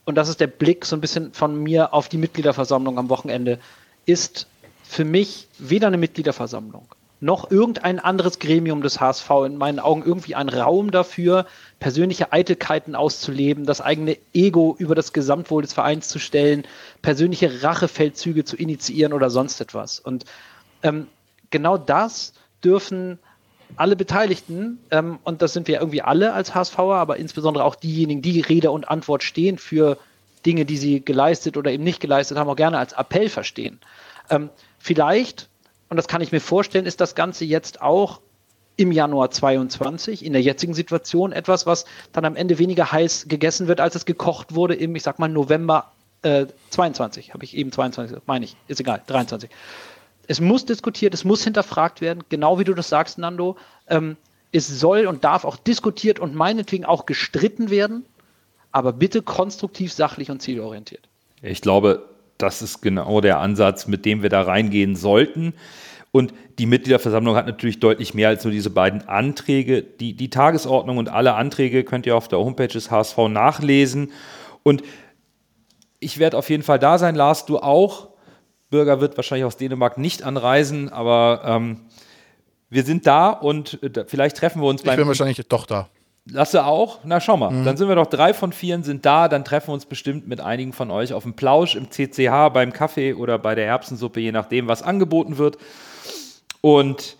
und 0.05 0.15
das 0.15 0.29
ist 0.29 0.39
der 0.39 0.47
Blick 0.47 0.85
so 0.85 0.95
ein 0.95 1.01
bisschen 1.01 1.33
von 1.33 1.61
mir 1.61 1.93
auf 1.93 2.09
die 2.09 2.17
Mitgliederversammlung 2.17 2.97
am 2.97 3.09
Wochenende, 3.09 3.59
ist 4.05 4.47
für 4.83 5.05
mich 5.05 5.47
weder 5.59 5.87
eine 5.87 5.97
Mitgliederversammlung 5.97 6.87
noch 7.21 7.51
irgendein 7.51 7.99
anderes 7.99 8.39
Gremium 8.39 8.81
des 8.81 8.99
HSV 8.99 9.29
in 9.45 9.57
meinen 9.57 9.79
Augen 9.79 10.03
irgendwie 10.05 10.35
ein 10.35 10.47
Raum 10.47 10.91
dafür, 10.91 11.45
persönliche 11.79 12.31
Eitelkeiten 12.31 12.95
auszuleben, 12.95 13.65
das 13.65 13.81
eigene 13.81 14.17
Ego 14.33 14.75
über 14.79 14.95
das 14.95 15.11
Gesamtwohl 15.11 15.61
des 15.61 15.73
Vereins 15.73 16.07
zu 16.07 16.19
stellen, 16.19 16.63
persönliche 17.01 17.61
Rachefeldzüge 17.61 18.45
zu 18.45 18.55
initiieren 18.55 19.11
oder 19.11 19.29
sonst 19.29 19.59
etwas. 19.59 19.99
Und 19.99 20.25
ähm, 20.81 21.07
genau 21.49 21.77
das 21.77 22.33
dürfen 22.63 23.19
alle 23.75 23.95
Beteiligten, 23.95 24.79
ähm, 24.91 25.19
und 25.23 25.41
das 25.41 25.53
sind 25.53 25.67
wir 25.67 25.79
irgendwie 25.79 26.01
alle 26.01 26.33
als 26.33 26.55
HSVer, 26.55 26.95
aber 26.95 27.17
insbesondere 27.17 27.63
auch 27.63 27.75
diejenigen, 27.75 28.21
die 28.21 28.41
Rede 28.41 28.71
und 28.71 28.89
Antwort 28.89 29.23
stehen 29.23 29.57
für 29.57 29.97
Dinge, 30.45 30.65
die 30.65 30.77
sie 30.77 31.03
geleistet 31.03 31.57
oder 31.57 31.71
eben 31.71 31.83
nicht 31.83 31.99
geleistet 31.99 32.37
haben, 32.37 32.49
auch 32.49 32.55
gerne 32.55 32.77
als 32.77 32.93
Appell 32.93 33.29
verstehen. 33.29 33.79
Ähm, 34.29 34.49
vielleicht, 34.77 35.49
und 35.89 35.97
das 35.97 36.07
kann 36.07 36.21
ich 36.21 36.31
mir 36.31 36.41
vorstellen, 36.41 36.85
ist 36.85 37.01
das 37.01 37.15
Ganze 37.15 37.45
jetzt 37.45 37.81
auch 37.81 38.21
im 38.75 38.91
Januar 38.91 39.29
22 39.29 40.23
in 40.23 40.31
der 40.31 40.41
jetzigen 40.41 40.73
Situation 40.73 41.33
etwas, 41.33 41.65
was 41.65 41.85
dann 42.13 42.23
am 42.23 42.37
Ende 42.37 42.59
weniger 42.59 42.91
heiß 42.91 43.25
gegessen 43.27 43.67
wird, 43.67 43.81
als 43.81 43.95
es 43.95 44.05
gekocht 44.05 44.55
wurde 44.55 44.75
im, 44.75 44.95
ich 44.95 45.03
sag 45.03 45.19
mal, 45.19 45.27
November 45.27 45.91
äh, 46.21 46.45
22. 46.69 47.33
Habe 47.33 47.43
ich 47.43 47.57
eben 47.57 47.73
22, 47.73 48.19
meine 48.25 48.45
ich, 48.45 48.55
ist 48.67 48.79
egal, 48.79 49.01
23 49.05 49.49
es 50.29 50.39
muss 50.39 50.63
diskutiert, 50.63 51.15
es 51.15 51.25
muss 51.25 51.43
hinterfragt 51.43 52.01
werden, 52.01 52.23
genau 52.29 52.59
wie 52.59 52.63
du 52.63 52.75
das 52.75 52.87
sagst, 52.87 53.17
Nando. 53.17 53.57
Ähm, 53.87 54.15
es 54.51 54.67
soll 54.67 55.07
und 55.07 55.23
darf 55.23 55.43
auch 55.43 55.57
diskutiert 55.57 56.19
und 56.19 56.35
meinetwegen 56.35 56.85
auch 56.85 57.07
gestritten 57.07 57.71
werden, 57.71 58.05
aber 58.71 58.93
bitte 58.93 59.23
konstruktiv, 59.23 59.91
sachlich 59.91 60.29
und 60.29 60.39
zielorientiert. 60.39 61.09
Ich 61.41 61.61
glaube, 61.61 62.05
das 62.37 62.61
ist 62.61 62.81
genau 62.81 63.21
der 63.21 63.39
Ansatz, 63.39 63.87
mit 63.87 64.05
dem 64.05 64.21
wir 64.21 64.29
da 64.29 64.43
reingehen 64.43 64.95
sollten. 64.95 65.53
Und 66.11 66.31
die 66.59 66.67
Mitgliederversammlung 66.67 67.35
hat 67.35 67.47
natürlich 67.47 67.79
deutlich 67.79 68.13
mehr 68.13 68.29
als 68.29 68.43
nur 68.43 68.53
diese 68.53 68.69
beiden 68.69 69.07
Anträge. 69.07 69.81
Die, 69.81 70.13
die 70.13 70.29
Tagesordnung 70.29 70.97
und 70.97 71.09
alle 71.09 71.33
Anträge 71.33 71.83
könnt 71.83 72.05
ihr 72.05 72.15
auf 72.15 72.27
der 72.27 72.37
Homepage 72.37 72.67
des 72.67 72.91
HSV 72.91 73.17
nachlesen. 73.29 74.11
Und 74.61 74.83
ich 75.99 76.19
werde 76.19 76.37
auf 76.37 76.51
jeden 76.51 76.63
Fall 76.63 76.77
da 76.77 76.99
sein, 76.99 77.15
Lars, 77.15 77.47
du 77.47 77.57
auch. 77.57 78.08
Bürger 78.69 79.01
wird 79.01 79.17
wahrscheinlich 79.17 79.45
aus 79.45 79.57
Dänemark 79.57 79.97
nicht 79.97 80.23
anreisen, 80.23 80.89
aber 80.89 81.41
ähm, 81.45 81.81
wir 82.69 82.83
sind 82.83 83.07
da 83.07 83.29
und 83.29 83.81
äh, 83.83 84.05
vielleicht 84.07 84.37
treffen 84.37 84.61
wir 84.61 84.67
uns 84.67 84.83
beim. 84.83 84.93
Ich 84.93 84.97
bin 84.97 85.07
wahrscheinlich 85.07 85.39
doch 85.47 85.65
da. 85.65 85.89
Lass 86.31 86.51
du 86.51 86.63
auch? 86.63 86.99
Na, 87.03 87.19
schau 87.19 87.37
mal. 87.37 87.49
Mhm. 87.49 87.65
Dann 87.65 87.77
sind 87.77 87.87
wir 87.87 87.95
doch 87.95 88.05
drei 88.05 88.33
von 88.33 88.51
vier 88.51 88.81
sind 88.83 89.05
da. 89.05 89.27
Dann 89.27 89.43
treffen 89.43 89.69
wir 89.69 89.73
uns 89.73 89.85
bestimmt 89.85 90.27
mit 90.27 90.41
einigen 90.41 90.73
von 90.73 90.91
euch 90.91 91.13
auf 91.13 91.23
dem 91.23 91.33
Plausch 91.33 91.75
im 91.75 91.89
CCH, 91.89 92.49
beim 92.53 92.71
Kaffee 92.71 93.13
oder 93.13 93.39
bei 93.39 93.55
der 93.55 93.65
Erbsensuppe, 93.65 94.19
je 94.19 94.31
nachdem, 94.31 94.67
was 94.67 94.83
angeboten 94.83 95.37
wird. 95.37 95.57
Und 96.61 97.17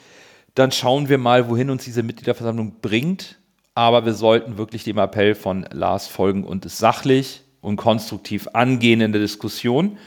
dann 0.56 0.72
schauen 0.72 1.10
wir 1.10 1.18
mal, 1.18 1.50
wohin 1.50 1.70
uns 1.70 1.84
diese 1.86 2.04
Mitgliederversammlung 2.04 2.76
bringt. 2.82 3.38
Aber 3.74 4.06
wir 4.06 4.14
sollten 4.14 4.58
wirklich 4.58 4.84
dem 4.84 4.98
Appell 4.98 5.34
von 5.34 5.66
Lars 5.72 6.08
folgen 6.08 6.44
und 6.44 6.66
es 6.66 6.78
sachlich 6.78 7.42
und 7.62 7.78
konstruktiv 7.78 8.50
angehen 8.54 9.02
in 9.02 9.12
der 9.12 9.22
Diskussion. 9.22 9.98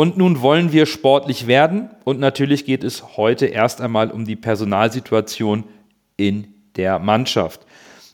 Und 0.00 0.16
nun 0.16 0.40
wollen 0.40 0.72
wir 0.72 0.86
sportlich 0.86 1.46
werden 1.46 1.90
und 2.04 2.18
natürlich 2.18 2.64
geht 2.64 2.84
es 2.84 3.18
heute 3.18 3.44
erst 3.44 3.82
einmal 3.82 4.10
um 4.10 4.24
die 4.24 4.34
Personalsituation 4.34 5.64
in 6.16 6.54
der 6.76 6.98
Mannschaft. 6.98 7.66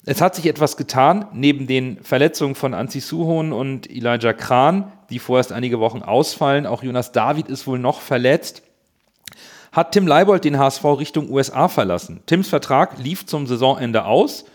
Es 0.04 0.20
hat 0.20 0.34
sich 0.34 0.46
etwas 0.46 0.76
getan, 0.76 1.26
neben 1.32 1.68
den 1.68 2.02
Verletzungen 2.02 2.56
von 2.56 2.74
Anzi 2.74 2.98
Suhon 2.98 3.52
und 3.52 3.88
Elijah 3.88 4.32
Kran, 4.32 4.90
die 5.10 5.20
vorerst 5.20 5.52
einige 5.52 5.78
Wochen 5.78 6.02
ausfallen, 6.02 6.66
auch 6.66 6.82
Jonas 6.82 7.12
David 7.12 7.46
ist 7.46 7.68
wohl 7.68 7.78
noch 7.78 8.00
verletzt, 8.00 8.64
hat 9.70 9.92
Tim 9.92 10.08
Leibold 10.08 10.42
den 10.44 10.58
HSV 10.58 10.84
Richtung 10.86 11.30
USA 11.30 11.68
verlassen. 11.68 12.20
Tims 12.26 12.48
Vertrag 12.48 12.98
lief 12.98 13.26
zum 13.26 13.46
Saisonende 13.46 14.06
aus 14.06 14.46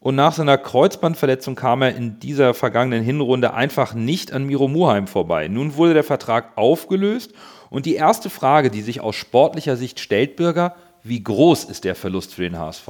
und 0.00 0.14
nach 0.14 0.32
seiner 0.32 0.56
Kreuzbandverletzung 0.56 1.54
kam 1.54 1.82
er 1.82 1.94
in 1.94 2.18
dieser 2.18 2.54
vergangenen 2.54 3.04
Hinrunde 3.04 3.52
einfach 3.52 3.92
nicht 3.92 4.32
an 4.32 4.44
Miro 4.44 4.66
Muheim 4.66 5.06
vorbei. 5.06 5.48
Nun 5.48 5.76
wurde 5.76 5.94
der 5.94 6.04
Vertrag 6.04 6.56
aufgelöst 6.56 7.34
und 7.68 7.84
die 7.84 7.96
erste 7.96 8.30
Frage, 8.30 8.70
die 8.70 8.80
sich 8.80 9.02
aus 9.02 9.14
sportlicher 9.14 9.76
Sicht 9.76 10.00
stellt, 10.00 10.36
Bürger, 10.36 10.74
wie 11.02 11.22
groß 11.22 11.64
ist 11.64 11.84
der 11.84 11.94
Verlust 11.94 12.34
für 12.34 12.42
den 12.42 12.58
HSV? 12.58 12.88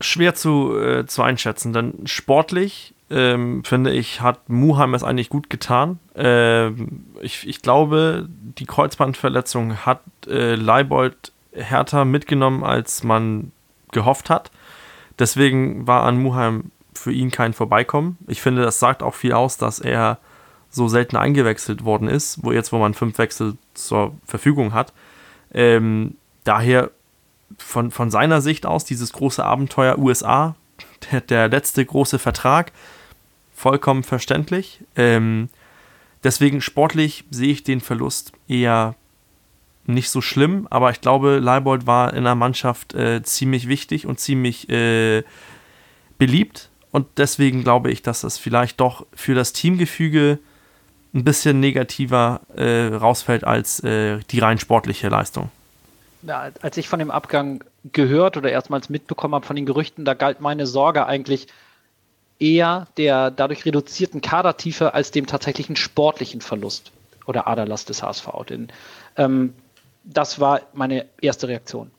Schwer 0.00 0.34
zu, 0.34 0.76
äh, 0.76 1.06
zu 1.06 1.22
einschätzen, 1.22 1.72
denn 1.72 2.06
sportlich 2.06 2.94
ähm, 3.10 3.62
finde 3.64 3.92
ich, 3.92 4.20
hat 4.20 4.48
Muheim 4.48 4.94
es 4.94 5.04
eigentlich 5.04 5.28
gut 5.28 5.50
getan. 5.50 5.98
Ähm, 6.16 7.06
ich, 7.20 7.46
ich 7.46 7.60
glaube, 7.60 8.28
die 8.58 8.66
Kreuzbandverletzung 8.66 9.84
hat 9.84 10.00
äh, 10.26 10.54
Leibold 10.54 11.32
härter 11.52 12.04
mitgenommen, 12.04 12.64
als 12.64 13.02
man 13.02 13.52
gehofft 13.92 14.30
hat. 14.30 14.50
Deswegen 15.20 15.86
war 15.86 16.02
an 16.02 16.20
Muheim 16.20 16.72
für 16.94 17.12
ihn 17.12 17.30
kein 17.30 17.52
Vorbeikommen. 17.52 18.18
Ich 18.26 18.42
finde, 18.42 18.62
das 18.62 18.80
sagt 18.80 19.02
auch 19.02 19.14
viel 19.14 19.32
aus, 19.32 19.58
dass 19.58 19.78
er 19.78 20.18
so 20.70 20.88
selten 20.88 21.16
eingewechselt 21.16 21.84
worden 21.84 22.08
ist, 22.08 22.42
wo 22.42 22.52
jetzt, 22.52 22.72
wo 22.72 22.78
man 22.78 22.94
fünf 22.94 23.18
Wechsel 23.18 23.56
zur 23.74 24.14
Verfügung 24.24 24.72
hat. 24.72 24.92
Ähm, 25.52 26.16
daher 26.44 26.90
von, 27.58 27.90
von 27.90 28.10
seiner 28.10 28.40
Sicht 28.40 28.66
aus 28.66 28.84
dieses 28.84 29.12
große 29.12 29.44
Abenteuer 29.44 29.98
USA, 29.98 30.54
der, 31.10 31.20
der 31.20 31.48
letzte 31.48 31.84
große 31.84 32.18
Vertrag, 32.18 32.72
vollkommen 33.54 34.04
verständlich. 34.04 34.80
Ähm, 34.96 35.50
deswegen 36.24 36.60
sportlich 36.60 37.24
sehe 37.30 37.52
ich 37.52 37.62
den 37.62 37.80
Verlust 37.80 38.32
eher 38.48 38.94
nicht 39.86 40.10
so 40.10 40.20
schlimm, 40.20 40.66
aber 40.70 40.90
ich 40.90 41.00
glaube, 41.00 41.38
Leibold 41.38 41.86
war 41.86 42.14
in 42.14 42.24
der 42.24 42.34
Mannschaft 42.34 42.94
äh, 42.94 43.22
ziemlich 43.22 43.68
wichtig 43.68 44.06
und 44.06 44.20
ziemlich 44.20 44.68
äh, 44.68 45.22
beliebt. 46.18 46.68
Und 46.90 47.06
deswegen 47.16 47.62
glaube 47.62 47.90
ich, 47.90 48.02
dass 48.02 48.22
das 48.22 48.38
vielleicht 48.38 48.80
doch 48.80 49.06
für 49.14 49.34
das 49.34 49.52
Teamgefüge 49.52 50.38
ein 51.14 51.24
bisschen 51.24 51.60
negativer 51.60 52.40
äh, 52.56 52.94
rausfällt 52.94 53.44
als 53.44 53.82
äh, 53.82 54.18
die 54.30 54.38
rein 54.38 54.58
sportliche 54.58 55.08
Leistung. 55.08 55.50
Ja, 56.22 56.50
als 56.60 56.76
ich 56.76 56.88
von 56.88 56.98
dem 56.98 57.10
Abgang 57.10 57.64
gehört 57.92 58.36
oder 58.36 58.50
erstmals 58.50 58.90
mitbekommen 58.90 59.34
habe 59.34 59.46
von 59.46 59.56
den 59.56 59.66
Gerüchten, 59.66 60.04
da 60.04 60.14
galt 60.14 60.40
meine 60.40 60.66
Sorge 60.66 61.06
eigentlich 61.06 61.48
eher 62.38 62.86
der 62.96 63.30
dadurch 63.30 63.64
reduzierten 63.64 64.20
Kadertiefe 64.20 64.94
als 64.94 65.10
dem 65.10 65.26
tatsächlichen 65.26 65.76
sportlichen 65.76 66.40
Verlust 66.40 66.92
oder 67.26 67.46
Aderlass 67.46 67.84
des 67.84 68.02
HSV. 68.02 68.28
Denn 68.48 68.68
ähm, 69.16 69.54
das 70.04 70.40
war 70.40 70.60
meine 70.72 71.06
erste 71.20 71.48
Reaktion. 71.48 71.90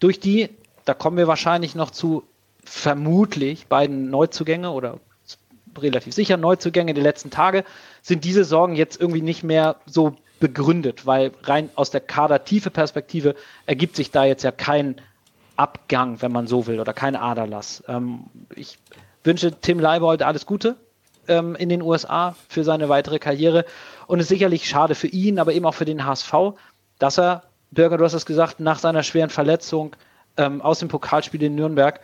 Durch 0.00 0.20
die, 0.20 0.50
da 0.84 0.94
kommen 0.94 1.16
wir 1.16 1.26
wahrscheinlich 1.26 1.74
noch 1.74 1.90
zu 1.90 2.24
vermutlich 2.64 3.66
beiden 3.66 4.10
Neuzugänge 4.10 4.70
oder 4.70 5.00
relativ 5.78 6.14
sicher 6.14 6.36
Neuzugänge 6.36 6.94
der 6.94 7.02
letzten 7.02 7.30
Tage, 7.30 7.64
sind 8.02 8.24
diese 8.24 8.44
Sorgen 8.44 8.74
jetzt 8.74 9.00
irgendwie 9.00 9.22
nicht 9.22 9.42
mehr 9.42 9.76
so 9.86 10.16
begründet, 10.38 11.06
weil 11.06 11.32
rein 11.44 11.70
aus 11.76 11.90
der 11.90 12.00
Kadertiefe 12.00 12.70
Perspektive 12.70 13.34
ergibt 13.66 13.96
sich 13.96 14.10
da 14.10 14.24
jetzt 14.24 14.42
ja 14.42 14.50
kein 14.50 15.00
Abgang, 15.56 16.20
wenn 16.20 16.32
man 16.32 16.46
so 16.46 16.66
will, 16.66 16.80
oder 16.80 16.92
kein 16.92 17.14
Aderlass. 17.14 17.84
Ähm, 17.86 18.24
ich 18.54 18.78
wünsche 19.22 19.52
Tim 19.60 19.78
Leibold 19.78 20.22
alles 20.22 20.46
Gute 20.46 20.76
ähm, 21.28 21.54
in 21.54 21.68
den 21.68 21.82
USA 21.82 22.34
für 22.48 22.64
seine 22.64 22.88
weitere 22.88 23.18
Karriere 23.18 23.64
und 24.06 24.18
es 24.18 24.24
ist 24.24 24.30
sicherlich 24.30 24.68
schade 24.68 24.94
für 24.94 25.06
ihn, 25.06 25.38
aber 25.38 25.52
eben 25.52 25.64
auch 25.64 25.74
für 25.74 25.84
den 25.84 26.04
HSV, 26.04 26.32
dass 27.02 27.18
er, 27.18 27.42
Bürger, 27.72 27.98
du 27.98 28.04
hast 28.04 28.14
es 28.14 28.26
gesagt, 28.26 28.60
nach 28.60 28.78
seiner 28.78 29.02
schweren 29.02 29.30
Verletzung 29.30 29.96
ähm, 30.36 30.62
aus 30.62 30.78
dem 30.78 30.88
Pokalspiel 30.88 31.42
in 31.42 31.56
Nürnberg 31.56 32.00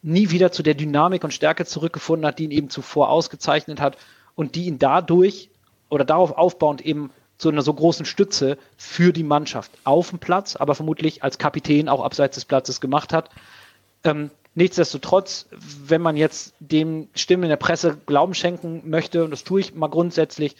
nie 0.00 0.30
wieder 0.30 0.52
zu 0.52 0.62
der 0.62 0.74
Dynamik 0.74 1.24
und 1.24 1.34
Stärke 1.34 1.64
zurückgefunden 1.64 2.24
hat, 2.24 2.38
die 2.38 2.44
ihn 2.44 2.52
eben 2.52 2.70
zuvor 2.70 3.10
ausgezeichnet 3.10 3.80
hat 3.80 3.96
und 4.36 4.54
die 4.54 4.66
ihn 4.66 4.78
dadurch 4.78 5.50
oder 5.88 6.04
darauf 6.04 6.38
aufbauend 6.38 6.82
eben 6.82 7.10
zu 7.36 7.48
einer 7.48 7.62
so 7.62 7.74
großen 7.74 8.06
Stütze 8.06 8.58
für 8.76 9.12
die 9.12 9.24
Mannschaft 9.24 9.72
auf 9.82 10.10
dem 10.10 10.20
Platz, 10.20 10.54
aber 10.54 10.76
vermutlich 10.76 11.24
als 11.24 11.38
Kapitän 11.38 11.88
auch 11.88 12.04
abseits 12.04 12.36
des 12.36 12.44
Platzes 12.44 12.80
gemacht 12.80 13.12
hat. 13.12 13.30
Ähm, 14.04 14.30
nichtsdestotrotz, 14.54 15.46
wenn 15.84 16.00
man 16.00 16.16
jetzt 16.16 16.54
dem 16.60 17.08
Stimmen 17.14 17.44
in 17.44 17.48
der 17.48 17.56
Presse 17.56 17.98
Glauben 18.06 18.34
schenken 18.34 18.88
möchte, 18.88 19.24
und 19.24 19.32
das 19.32 19.42
tue 19.42 19.60
ich 19.60 19.74
mal 19.74 19.88
grundsätzlich, 19.88 20.54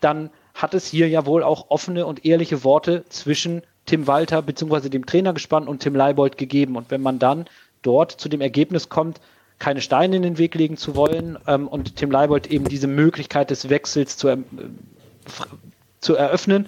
dann 0.00 0.28
hat 0.54 0.74
es 0.74 0.86
hier 0.86 1.08
ja 1.08 1.26
wohl 1.26 1.42
auch 1.42 1.70
offene 1.70 2.06
und 2.06 2.24
ehrliche 2.24 2.64
Worte 2.64 3.04
zwischen 3.08 3.62
Tim 3.86 4.06
Walter 4.06 4.42
bzw. 4.42 4.88
dem 4.88 5.06
Trainergespann 5.06 5.66
und 5.66 5.80
Tim 5.80 5.94
Leibold 5.94 6.38
gegeben. 6.38 6.76
Und 6.76 6.90
wenn 6.90 7.02
man 7.02 7.18
dann 7.18 7.46
dort 7.82 8.12
zu 8.12 8.28
dem 8.28 8.40
Ergebnis 8.40 8.88
kommt, 8.88 9.20
keine 9.58 9.80
Steine 9.80 10.16
in 10.16 10.22
den 10.22 10.38
Weg 10.38 10.54
legen 10.54 10.76
zu 10.76 10.96
wollen 10.96 11.38
ähm, 11.46 11.68
und 11.68 11.96
Tim 11.96 12.10
Leibold 12.10 12.48
eben 12.48 12.68
diese 12.68 12.86
Möglichkeit 12.86 13.50
des 13.50 13.68
Wechsels 13.68 14.16
zu, 14.16 14.28
äh, 14.28 14.38
zu 16.00 16.14
eröffnen, 16.14 16.66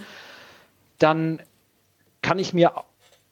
dann 0.99 1.43
kann 2.22 2.39
ich 2.39 2.55
mir 2.55 2.72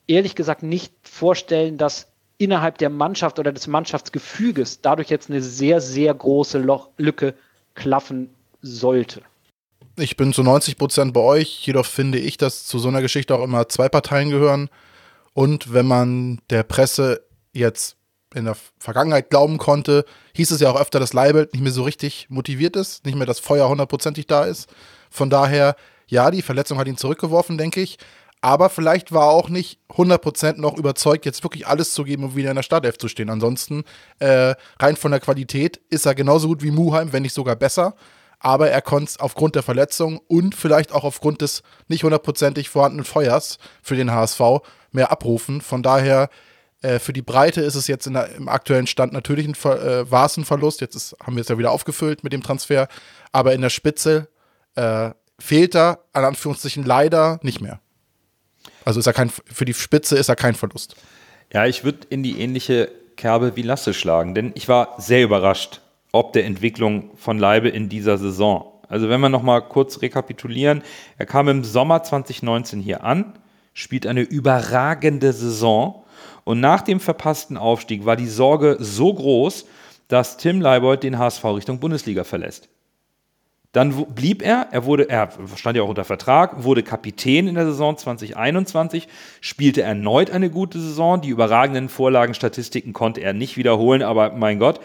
ehrlich 0.07 0.35
gesagt 0.35 0.63
nicht 0.63 0.93
vorstellen, 1.03 1.77
dass 1.77 2.07
innerhalb 2.37 2.77
der 2.77 2.89
Mannschaft 2.89 3.39
oder 3.39 3.51
des 3.51 3.67
Mannschaftsgefüges 3.67 4.81
dadurch 4.81 5.09
jetzt 5.09 5.29
eine 5.29 5.41
sehr, 5.41 5.79
sehr 5.79 6.13
große 6.13 6.59
Loch 6.59 6.89
Lücke 6.97 7.33
klaffen 7.73 8.33
sollte. 8.61 9.21
Ich 9.95 10.17
bin 10.17 10.33
zu 10.33 10.41
90 10.41 10.77
Prozent 10.77 11.13
bei 11.13 11.21
euch, 11.21 11.67
jedoch 11.67 11.85
finde 11.85 12.17
ich, 12.17 12.37
dass 12.37 12.65
zu 12.65 12.79
so 12.79 12.87
einer 12.87 13.03
Geschichte 13.03 13.35
auch 13.35 13.43
immer 13.43 13.69
zwei 13.69 13.89
Parteien 13.89 14.31
gehören. 14.31 14.69
Und 15.33 15.71
wenn 15.71 15.85
man 15.85 16.41
der 16.49 16.63
Presse 16.63 17.23
jetzt 17.53 17.95
in 18.33 18.45
der 18.45 18.57
Vergangenheit 18.79 19.29
glauben 19.29 19.59
konnte, 19.59 20.05
hieß 20.33 20.49
es 20.49 20.61
ja 20.61 20.71
auch 20.71 20.81
öfter, 20.81 20.99
dass 20.99 21.13
Leibelt 21.13 21.53
nicht 21.53 21.61
mehr 21.61 21.71
so 21.71 21.83
richtig 21.83 22.25
motiviert 22.29 22.75
ist, 22.75 23.05
nicht 23.05 23.15
mehr 23.15 23.27
das 23.27 23.39
Feuer 23.39 23.69
hundertprozentig 23.69 24.25
da 24.25 24.45
ist. 24.45 24.67
Von 25.11 25.29
daher, 25.29 25.75
ja, 26.07 26.31
die 26.31 26.41
Verletzung 26.41 26.79
hat 26.79 26.87
ihn 26.87 26.97
zurückgeworfen, 26.97 27.59
denke 27.59 27.79
ich. 27.79 27.99
Aber 28.41 28.69
vielleicht 28.71 29.11
war 29.11 29.27
er 29.27 29.33
auch 29.33 29.49
nicht 29.49 29.79
100% 29.89 30.59
noch 30.59 30.75
überzeugt, 30.75 31.25
jetzt 31.25 31.43
wirklich 31.43 31.67
alles 31.67 31.93
zu 31.93 32.03
geben, 32.03 32.23
um 32.23 32.35
wieder 32.35 32.49
in 32.49 32.55
der 32.55 32.63
Startelf 32.63 32.97
zu 32.97 33.07
stehen. 33.07 33.29
Ansonsten, 33.29 33.83
äh, 34.17 34.55
rein 34.79 34.95
von 34.95 35.11
der 35.11 35.19
Qualität, 35.19 35.79
ist 35.91 36.07
er 36.07 36.15
genauso 36.15 36.47
gut 36.47 36.63
wie 36.63 36.71
Muheim, 36.71 37.13
wenn 37.13 37.21
nicht 37.21 37.35
sogar 37.35 37.55
besser 37.55 37.95
aber 38.43 38.69
er 38.69 38.81
konnte 38.81 39.09
es 39.09 39.19
aufgrund 39.19 39.55
der 39.55 39.63
Verletzung 39.63 40.19
und 40.27 40.53
vielleicht 40.53 40.91
auch 40.91 41.05
aufgrund 41.05 41.41
des 41.41 41.63
nicht 41.87 42.03
hundertprozentig 42.03 42.69
vorhandenen 42.69 43.05
Feuers 43.05 43.57
für 43.81 43.95
den 43.95 44.11
HSV 44.11 44.41
mehr 44.91 45.11
abrufen. 45.11 45.61
Von 45.61 45.81
daher, 45.81 46.29
äh, 46.81 46.99
für 46.99 47.13
die 47.13 47.21
Breite 47.21 47.61
ist 47.61 47.75
es 47.75 47.87
jetzt 47.87 48.05
der, 48.05 48.35
im 48.35 48.49
aktuellen 48.49 48.85
Stand 48.85 49.13
natürlich 49.13 49.47
ein, 49.47 49.53
äh, 49.71 50.11
war 50.11 50.29
ein 50.35 50.43
Verlust. 50.43 50.81
Jetzt 50.81 50.95
ist, 50.95 51.15
haben 51.23 51.37
wir 51.37 51.41
es 51.41 51.47
ja 51.47 51.57
wieder 51.57 51.71
aufgefüllt 51.71 52.25
mit 52.25 52.33
dem 52.33 52.43
Transfer, 52.43 52.89
aber 53.31 53.53
in 53.53 53.61
der 53.61 53.69
Spitze 53.69 54.27
äh, 54.75 55.11
fehlt 55.39 55.73
er, 55.73 55.99
an 56.11 56.25
Anführungszeichen, 56.25 56.83
leider 56.83 57.39
nicht 57.43 57.61
mehr. 57.61 57.79
Also 58.83 58.99
ist 58.99 59.07
er 59.07 59.13
kein, 59.13 59.29
für 59.29 59.65
die 59.65 59.73
Spitze 59.73 60.17
ist 60.17 60.27
er 60.27 60.35
kein 60.35 60.55
Verlust. 60.55 60.95
Ja, 61.53 61.65
ich 61.65 61.85
würde 61.85 61.99
in 62.09 62.23
die 62.23 62.41
ähnliche 62.41 62.91
Kerbe 63.15 63.55
wie 63.55 63.61
Lasse 63.61 63.93
schlagen, 63.93 64.35
denn 64.35 64.51
ich 64.55 64.67
war 64.67 64.95
sehr 64.97 65.23
überrascht, 65.23 65.79
ob 66.13 66.31
der 66.31 66.45
Entwicklung 66.45 67.09
von 67.15 67.37
Leibe 67.37 67.67
in 67.67 67.89
dieser 67.89 68.17
Saison. 68.17 68.71
Also 68.87 69.09
wenn 69.09 69.19
wir 69.19 69.29
nochmal 69.29 69.67
kurz 69.67 70.01
rekapitulieren, 70.01 70.83
er 71.17 71.25
kam 71.25 71.49
im 71.49 71.63
Sommer 71.65 72.03
2019 72.03 72.79
hier 72.79 73.03
an, 73.03 73.33
spielt 73.73 74.07
eine 74.07 74.21
überragende 74.21 75.33
Saison 75.33 76.03
und 76.43 76.59
nach 76.59 76.81
dem 76.83 76.99
verpassten 76.99 77.57
Aufstieg 77.57 78.05
war 78.05 78.15
die 78.15 78.27
Sorge 78.27 78.77
so 78.79 79.13
groß, 79.13 79.65
dass 80.07 80.37
Tim 80.37 80.61
Leibold 80.61 81.01
den 81.01 81.17
HSV 81.17 81.43
Richtung 81.45 81.79
Bundesliga 81.79 82.23
verlässt. 82.23 82.69
Dann 83.71 84.05
blieb 84.13 84.43
er, 84.43 84.67
er 84.69 84.85
wurde, 84.85 85.09
er 85.09 85.29
stand 85.55 85.75
ja 85.75 85.81
auch 85.81 85.89
unter 85.89 86.03
Vertrag, 86.03 86.63
wurde 86.63 86.83
Kapitän 86.83 87.47
in 87.47 87.55
der 87.55 87.65
Saison 87.65 87.97
2021, 87.97 89.07
spielte 89.41 89.81
erneut 89.81 90.29
eine 90.29 90.51
gute 90.51 90.79
Saison. 90.79 91.21
Die 91.21 91.29
überragenden 91.29 91.89
Vorlagenstatistiken 91.89 92.93
konnte 92.93 93.21
er 93.21 93.33
nicht 93.33 93.57
wiederholen, 93.57 94.03
aber 94.03 94.33
mein 94.33 94.59
Gott, 94.59 94.79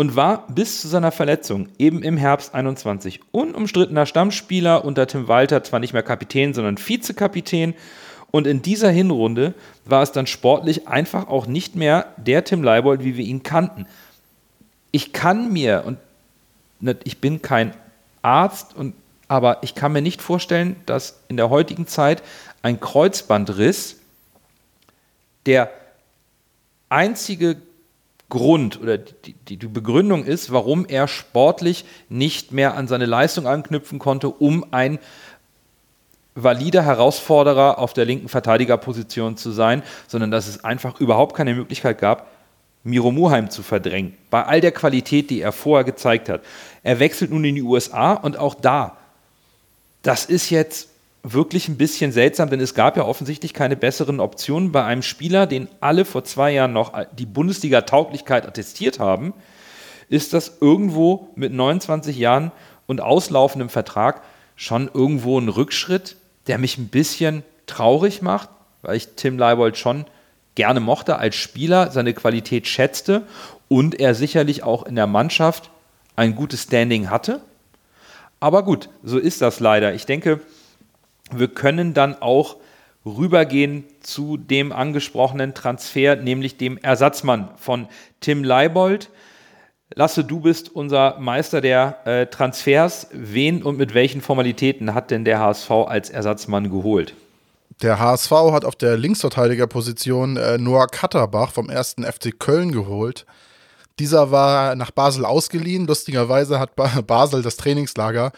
und 0.00 0.16
war 0.16 0.46
bis 0.46 0.80
zu 0.80 0.88
seiner 0.88 1.12
Verletzung 1.12 1.68
eben 1.76 2.02
im 2.02 2.16
Herbst 2.16 2.54
21 2.54 3.20
unumstrittener 3.32 4.06
Stammspieler 4.06 4.82
unter 4.82 5.06
Tim 5.06 5.28
Walter, 5.28 5.62
zwar 5.62 5.78
nicht 5.78 5.92
mehr 5.92 6.02
Kapitän, 6.02 6.54
sondern 6.54 6.78
Vizekapitän. 6.78 7.74
Und 8.30 8.46
in 8.46 8.62
dieser 8.62 8.88
Hinrunde 8.88 9.52
war 9.84 10.02
es 10.02 10.10
dann 10.10 10.26
sportlich 10.26 10.88
einfach 10.88 11.28
auch 11.28 11.46
nicht 11.46 11.76
mehr 11.76 12.14
der 12.16 12.44
Tim 12.44 12.62
Leibold, 12.62 13.04
wie 13.04 13.18
wir 13.18 13.26
ihn 13.26 13.42
kannten. 13.42 13.84
Ich 14.90 15.12
kann 15.12 15.52
mir, 15.52 15.84
und 15.84 15.98
ich 17.04 17.18
bin 17.18 17.42
kein 17.42 17.74
Arzt, 18.22 18.74
und, 18.74 18.94
aber 19.28 19.58
ich 19.62 19.74
kann 19.74 19.92
mir 19.92 20.00
nicht 20.00 20.22
vorstellen, 20.22 20.76
dass 20.86 21.20
in 21.28 21.36
der 21.36 21.50
heutigen 21.50 21.86
Zeit 21.86 22.22
ein 22.62 22.80
Kreuzbandriss 22.80 23.96
der 25.44 25.70
einzige 26.88 27.58
Grund 28.30 28.80
oder 28.80 28.96
die, 28.96 29.34
die, 29.34 29.56
die, 29.58 29.66
Begründung 29.66 30.24
ist, 30.24 30.50
warum 30.50 30.86
er 30.86 31.06
sportlich 31.06 31.84
nicht 32.08 32.52
mehr 32.52 32.76
an 32.76 32.88
seine 32.88 33.04
Leistung 33.04 33.46
anknüpfen 33.46 33.98
konnte, 33.98 34.30
um 34.30 34.64
ein 34.70 34.98
valider 36.34 36.82
Herausforderer 36.82 37.78
auf 37.78 37.92
der 37.92 38.06
linken 38.06 38.28
Verteidigerposition 38.28 39.36
zu 39.36 39.50
sein, 39.50 39.82
sondern 40.06 40.30
dass 40.30 40.48
es 40.48 40.64
einfach 40.64 40.98
überhaupt 41.00 41.36
keine 41.36 41.54
Möglichkeit 41.54 41.98
gab, 41.98 42.30
Miro 42.82 43.10
Muheim 43.10 43.50
zu 43.50 43.62
verdrängen, 43.62 44.16
bei 44.30 44.44
all 44.44 44.62
der 44.62 44.72
Qualität, 44.72 45.28
die 45.28 45.42
er 45.42 45.52
vorher 45.52 45.84
gezeigt 45.84 46.30
hat. 46.30 46.42
Er 46.82 46.98
wechselt 46.98 47.30
nun 47.30 47.44
in 47.44 47.56
die 47.56 47.62
USA 47.62 48.14
und 48.14 48.38
auch 48.38 48.54
da, 48.54 48.96
das 50.02 50.24
ist 50.24 50.48
jetzt 50.48 50.89
wirklich 51.22 51.68
ein 51.68 51.76
bisschen 51.76 52.12
seltsam, 52.12 52.50
denn 52.50 52.60
es 52.60 52.74
gab 52.74 52.96
ja 52.96 53.04
offensichtlich 53.04 53.52
keine 53.52 53.76
besseren 53.76 54.20
Optionen 54.20 54.72
bei 54.72 54.84
einem 54.84 55.02
Spieler, 55.02 55.46
den 55.46 55.68
alle 55.80 56.04
vor 56.04 56.24
zwei 56.24 56.52
Jahren 56.52 56.72
noch 56.72 56.92
die 57.12 57.26
Bundesliga-Tauglichkeit 57.26 58.46
attestiert 58.46 58.98
haben, 58.98 59.34
ist 60.08 60.32
das 60.32 60.58
irgendwo 60.60 61.28
mit 61.34 61.52
29 61.52 62.16
Jahren 62.16 62.52
und 62.86 63.00
auslaufendem 63.00 63.68
Vertrag 63.68 64.22
schon 64.56 64.90
irgendwo 64.92 65.38
ein 65.38 65.48
Rückschritt, 65.48 66.16
der 66.46 66.58
mich 66.58 66.78
ein 66.78 66.88
bisschen 66.88 67.44
traurig 67.66 68.22
macht, 68.22 68.48
weil 68.82 68.96
ich 68.96 69.08
Tim 69.16 69.38
Leibold 69.38 69.76
schon 69.76 70.06
gerne 70.54 70.80
mochte 70.80 71.16
als 71.16 71.36
Spieler, 71.36 71.90
seine 71.92 72.12
Qualität 72.14 72.66
schätzte 72.66 73.22
und 73.68 74.00
er 74.00 74.14
sicherlich 74.14 74.62
auch 74.62 74.84
in 74.84 74.96
der 74.96 75.06
Mannschaft 75.06 75.70
ein 76.16 76.34
gutes 76.34 76.64
Standing 76.64 77.08
hatte. 77.08 77.40
Aber 78.40 78.64
gut, 78.64 78.88
so 79.04 79.18
ist 79.18 79.42
das 79.42 79.60
leider. 79.60 79.94
Ich 79.94 80.06
denke, 80.06 80.40
wir 81.38 81.48
können 81.48 81.94
dann 81.94 82.20
auch 82.20 82.56
rübergehen 83.04 83.84
zu 84.00 84.36
dem 84.36 84.72
angesprochenen 84.72 85.54
Transfer, 85.54 86.16
nämlich 86.16 86.56
dem 86.56 86.78
Ersatzmann 86.78 87.48
von 87.56 87.88
Tim 88.20 88.44
Leibold. 88.44 89.10
Lasse, 89.94 90.22
du 90.24 90.40
bist 90.40 90.74
unser 90.74 91.18
Meister 91.18 91.60
der 91.60 91.98
äh, 92.04 92.26
Transfers. 92.26 93.08
Wen 93.12 93.62
und 93.62 93.76
mit 93.76 93.94
welchen 93.94 94.20
Formalitäten 94.20 94.94
hat 94.94 95.10
denn 95.10 95.24
der 95.24 95.40
HSV 95.40 95.70
als 95.70 96.10
Ersatzmann 96.10 96.70
geholt? 96.70 97.14
Der 97.82 97.98
HSV 97.98 98.30
hat 98.52 98.64
auf 98.64 98.76
der 98.76 98.96
Linksverteidigerposition 98.96 100.36
äh, 100.36 100.58
Noah 100.58 100.86
Katterbach 100.86 101.50
vom 101.50 101.70
ersten 101.70 102.04
FC 102.04 102.38
Köln 102.38 102.72
geholt. 102.72 103.26
Dieser 103.98 104.30
war 104.30 104.76
nach 104.76 104.90
Basel 104.90 105.24
ausgeliehen. 105.24 105.86
Lustigerweise 105.86 106.60
hat 106.60 106.76
Basel 106.76 107.42
das 107.42 107.56
Trainingslager 107.56 108.32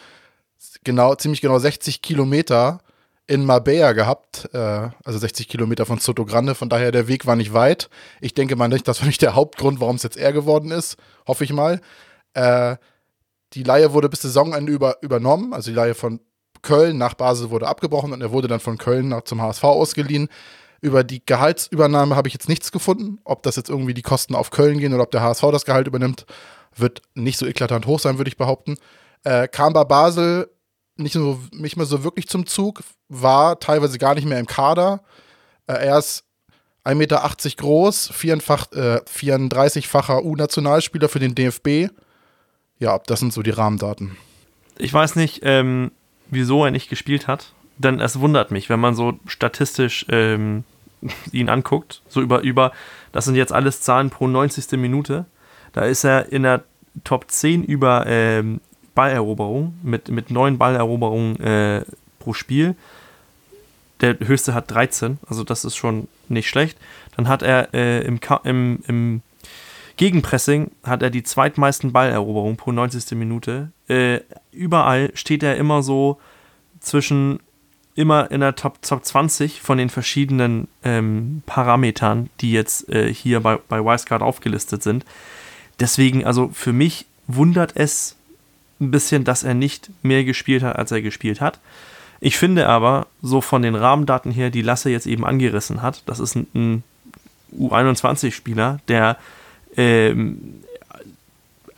genau, 0.84 1.14
ziemlich 1.14 1.40
genau 1.40 1.58
60 1.58 2.02
Kilometer 2.02 2.80
in 3.26 3.44
Marbella 3.44 3.92
gehabt, 3.92 4.48
äh, 4.52 4.88
also 5.04 5.18
60 5.18 5.48
Kilometer 5.48 5.86
von 5.86 5.98
Soto 5.98 6.24
Grande, 6.24 6.54
von 6.54 6.68
daher 6.68 6.92
der 6.92 7.08
Weg 7.08 7.26
war 7.26 7.36
nicht 7.36 7.52
weit. 7.52 7.88
Ich 8.20 8.34
denke 8.34 8.56
mal 8.56 8.68
nicht, 8.68 8.86
das 8.88 9.00
war 9.00 9.06
nicht 9.06 9.22
der 9.22 9.34
Hauptgrund, 9.34 9.80
warum 9.80 9.96
es 9.96 10.02
jetzt 10.02 10.16
er 10.16 10.32
geworden 10.32 10.70
ist, 10.70 10.96
hoffe 11.26 11.44
ich 11.44 11.52
mal. 11.52 11.80
Äh, 12.34 12.76
die 13.54 13.62
Leihe 13.62 13.92
wurde 13.92 14.08
bis 14.08 14.22
Saisonende 14.22 14.72
über, 14.72 14.96
übernommen, 15.02 15.52
also 15.52 15.70
die 15.70 15.76
Leihe 15.76 15.94
von 15.94 16.20
Köln 16.62 16.96
nach 16.96 17.14
Basel 17.14 17.50
wurde 17.50 17.68
abgebrochen 17.68 18.12
und 18.12 18.20
er 18.22 18.32
wurde 18.32 18.48
dann 18.48 18.60
von 18.60 18.78
Köln 18.78 19.08
nach, 19.08 19.22
zum 19.22 19.42
HSV 19.42 19.64
ausgeliehen. 19.64 20.28
Über 20.80 21.04
die 21.04 21.24
Gehaltsübernahme 21.24 22.16
habe 22.16 22.28
ich 22.28 22.34
jetzt 22.34 22.48
nichts 22.48 22.72
gefunden. 22.72 23.18
Ob 23.24 23.42
das 23.42 23.56
jetzt 23.56 23.68
irgendwie 23.68 23.94
die 23.94 24.02
Kosten 24.02 24.34
auf 24.34 24.50
Köln 24.50 24.78
gehen 24.78 24.94
oder 24.94 25.04
ob 25.04 25.10
der 25.10 25.22
HSV 25.22 25.42
das 25.52 25.64
Gehalt 25.64 25.86
übernimmt, 25.86 26.24
wird 26.74 27.02
nicht 27.14 27.38
so 27.38 27.46
eklatant 27.46 27.86
hoch 27.86 28.00
sein, 28.00 28.18
würde 28.18 28.28
ich 28.28 28.36
behaupten. 28.36 28.76
Äh, 29.24 29.48
kam 29.48 29.72
bei 29.72 29.84
Basel 29.84 30.50
nicht, 30.96 31.12
so, 31.12 31.40
nicht 31.52 31.76
mehr 31.76 31.86
so 31.86 32.04
wirklich 32.04 32.28
zum 32.28 32.46
Zug, 32.46 32.82
war 33.08 33.58
teilweise 33.60 33.98
gar 33.98 34.14
nicht 34.14 34.26
mehr 34.26 34.38
im 34.38 34.46
Kader. 34.46 35.02
Äh, 35.66 35.86
er 35.86 35.98
ist 35.98 36.24
1,80 36.84 36.94
Meter 36.94 37.30
groß, 37.56 38.12
34-facher 38.12 40.18
äh, 40.18 40.22
U-Nationalspieler 40.22 41.08
für 41.08 41.20
den 41.20 41.34
DFB. 41.34 41.90
Ja, 42.78 42.98
das 43.06 43.20
sind 43.20 43.32
so 43.32 43.42
die 43.42 43.50
Rahmendaten. 43.50 44.16
Ich 44.78 44.92
weiß 44.92 45.16
nicht, 45.16 45.40
ähm, 45.44 45.92
wieso 46.28 46.64
er 46.64 46.72
nicht 46.72 46.88
gespielt 46.88 47.28
hat, 47.28 47.52
denn 47.78 48.00
es 48.00 48.18
wundert 48.18 48.50
mich, 48.50 48.68
wenn 48.68 48.80
man 48.80 48.94
so 48.94 49.14
statistisch 49.26 50.06
ähm, 50.08 50.64
ihn 51.32 51.48
anguckt, 51.48 52.02
so 52.08 52.20
über, 52.20 52.40
über, 52.40 52.72
das 53.12 53.26
sind 53.26 53.36
jetzt 53.36 53.52
alles 53.52 53.82
Zahlen 53.82 54.10
pro 54.10 54.26
90. 54.26 54.72
Minute, 54.72 55.26
da 55.72 55.82
ist 55.82 56.04
er 56.04 56.32
in 56.32 56.42
der 56.42 56.64
Top 57.04 57.30
10 57.30 57.64
über 57.64 58.04
ähm, 58.06 58.60
Balleroberung 58.94 59.74
mit, 59.82 60.08
mit 60.08 60.30
neun 60.30 60.58
Balleroberungen 60.58 61.40
äh, 61.40 61.84
pro 62.18 62.32
Spiel. 62.32 62.74
Der 64.00 64.18
höchste 64.18 64.54
hat 64.54 64.70
13, 64.70 65.18
also 65.28 65.44
das 65.44 65.64
ist 65.64 65.76
schon 65.76 66.08
nicht 66.28 66.48
schlecht. 66.48 66.76
Dann 67.16 67.28
hat 67.28 67.42
er 67.42 67.72
äh, 67.72 68.04
im, 68.04 68.18
im, 68.44 68.78
im 68.86 69.22
Gegenpressing 69.96 70.70
hat 70.82 71.02
er 71.02 71.10
die 71.10 71.22
zweitmeisten 71.22 71.92
Balleroberungen 71.92 72.56
pro 72.56 72.72
90. 72.72 73.16
Minute. 73.16 73.70
Äh, 73.88 74.20
überall 74.50 75.10
steht 75.14 75.42
er 75.42 75.56
immer 75.56 75.82
so 75.82 76.18
zwischen 76.80 77.40
immer 77.94 78.30
in 78.30 78.40
der 78.40 78.54
Top, 78.54 78.80
Top 78.82 79.04
20 79.04 79.60
von 79.60 79.78
den 79.78 79.90
verschiedenen 79.90 80.68
ähm, 80.82 81.42
Parametern, 81.46 82.30
die 82.40 82.52
jetzt 82.52 82.88
äh, 82.88 83.12
hier 83.12 83.40
bei, 83.40 83.58
bei 83.68 83.84
Wildcard 83.84 84.22
aufgelistet 84.22 84.82
sind. 84.82 85.04
Deswegen, 85.78 86.24
also 86.24 86.50
für 86.52 86.72
mich 86.72 87.06
wundert 87.26 87.76
es 87.76 88.16
ein 88.82 88.90
bisschen, 88.90 89.24
dass 89.24 89.42
er 89.42 89.54
nicht 89.54 89.90
mehr 90.02 90.24
gespielt 90.24 90.62
hat, 90.62 90.76
als 90.76 90.92
er 90.92 91.02
gespielt 91.02 91.40
hat. 91.40 91.60
Ich 92.20 92.36
finde 92.36 92.68
aber, 92.68 93.06
so 93.20 93.40
von 93.40 93.62
den 93.62 93.74
Rahmendaten 93.74 94.30
her, 94.30 94.50
die 94.50 94.62
Lasse 94.62 94.90
jetzt 94.90 95.06
eben 95.06 95.24
angerissen 95.24 95.82
hat, 95.82 96.02
das 96.06 96.20
ist 96.20 96.36
ein, 96.36 96.46
ein 96.54 96.84
U21-Spieler, 97.58 98.80
der 98.88 99.16
ähm, 99.76 100.62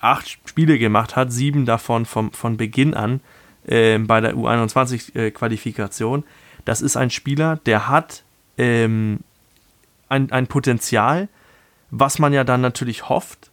acht 0.00 0.38
Spiele 0.46 0.78
gemacht 0.78 1.16
hat, 1.16 1.32
sieben 1.32 1.64
davon 1.64 2.04
vom, 2.04 2.32
von 2.32 2.56
Beginn 2.56 2.94
an 2.94 3.20
äh, 3.66 3.98
bei 3.98 4.20
der 4.20 4.34
U21-Qualifikation. 4.34 6.20
Äh, 6.20 6.24
das 6.64 6.82
ist 6.82 6.96
ein 6.96 7.10
Spieler, 7.10 7.56
der 7.66 7.88
hat 7.88 8.22
ähm, 8.58 9.20
ein, 10.08 10.30
ein 10.30 10.46
Potenzial, 10.46 11.28
was 11.90 12.18
man 12.18 12.32
ja 12.32 12.44
dann 12.44 12.60
natürlich 12.60 13.08
hofft, 13.08 13.50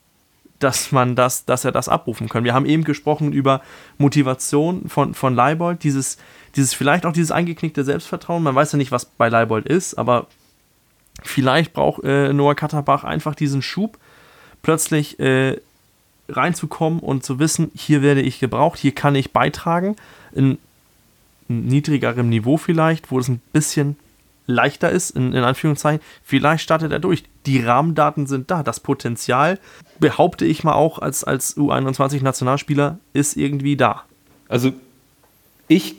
dass 0.64 0.92
man 0.92 1.16
das, 1.16 1.46
dass 1.46 1.66
er 1.66 1.72
das 1.72 1.90
abrufen 1.90 2.30
kann. 2.30 2.44
Wir 2.44 2.54
haben 2.54 2.66
eben 2.66 2.84
gesprochen 2.84 3.34
über 3.34 3.62
Motivation 3.98 4.88
von, 4.88 5.14
von 5.14 5.36
Leibold, 5.36 5.84
dieses, 5.84 6.18
dieses, 6.56 6.74
vielleicht 6.74 7.06
auch 7.06 7.14
dieses 7.14 7.32
eingeknickte 7.32 7.84
Selbstvertrauen. 7.84 8.44
Man 8.44 8.56
weiß 8.56 8.72
ja 8.72 8.78
nicht, 8.78 8.92
was 8.92 9.06
bei 9.06 9.30
Leibold 9.30 9.68
ist, 9.68 9.96
aber 9.96 10.28
vielleicht 11.24 11.74
braucht 11.74 12.04
äh, 12.04 12.34
Noah 12.34 12.56
Katterbach 12.56 13.04
einfach 13.04 13.36
diesen 13.36 13.62
Schub, 13.62 13.98
plötzlich 14.62 15.20
äh, 15.20 15.58
reinzukommen 16.30 17.00
und 17.00 17.24
zu 17.24 17.40
wissen, 17.40 17.72
hier 17.76 18.02
werde 18.02 18.22
ich 18.22 18.40
gebraucht, 18.40 18.80
hier 18.80 18.94
kann 18.94 19.16
ich 19.16 19.32
beitragen, 19.32 19.96
in 20.34 20.58
niedrigerem 21.48 22.30
Niveau 22.30 22.58
vielleicht, 22.58 23.12
wo 23.12 23.20
es 23.20 23.28
ein 23.28 23.42
bisschen 23.52 23.98
leichter 24.46 24.90
ist, 24.90 25.12
in, 25.12 25.34
in 25.34 25.44
Anführungszeichen, 25.44 26.02
vielleicht 26.24 26.64
startet 26.64 26.92
er 26.92 27.00
durch. 27.00 27.24
Die 27.46 27.64
Rahmendaten 27.64 28.28
sind 28.28 28.52
da. 28.52 28.64
Das 28.64 28.80
Potenzial, 28.80 29.60
behaupte 30.00 30.46
ich 30.46 30.64
mal 30.64 30.74
auch 30.74 31.00
als, 31.00 31.24
als 31.24 31.58
U21-Nationalspieler, 31.58 33.00
ist 33.14 33.38
irgendwie 33.38 33.78
da. 33.78 34.04
Also 34.50 34.74
ich 35.68 35.96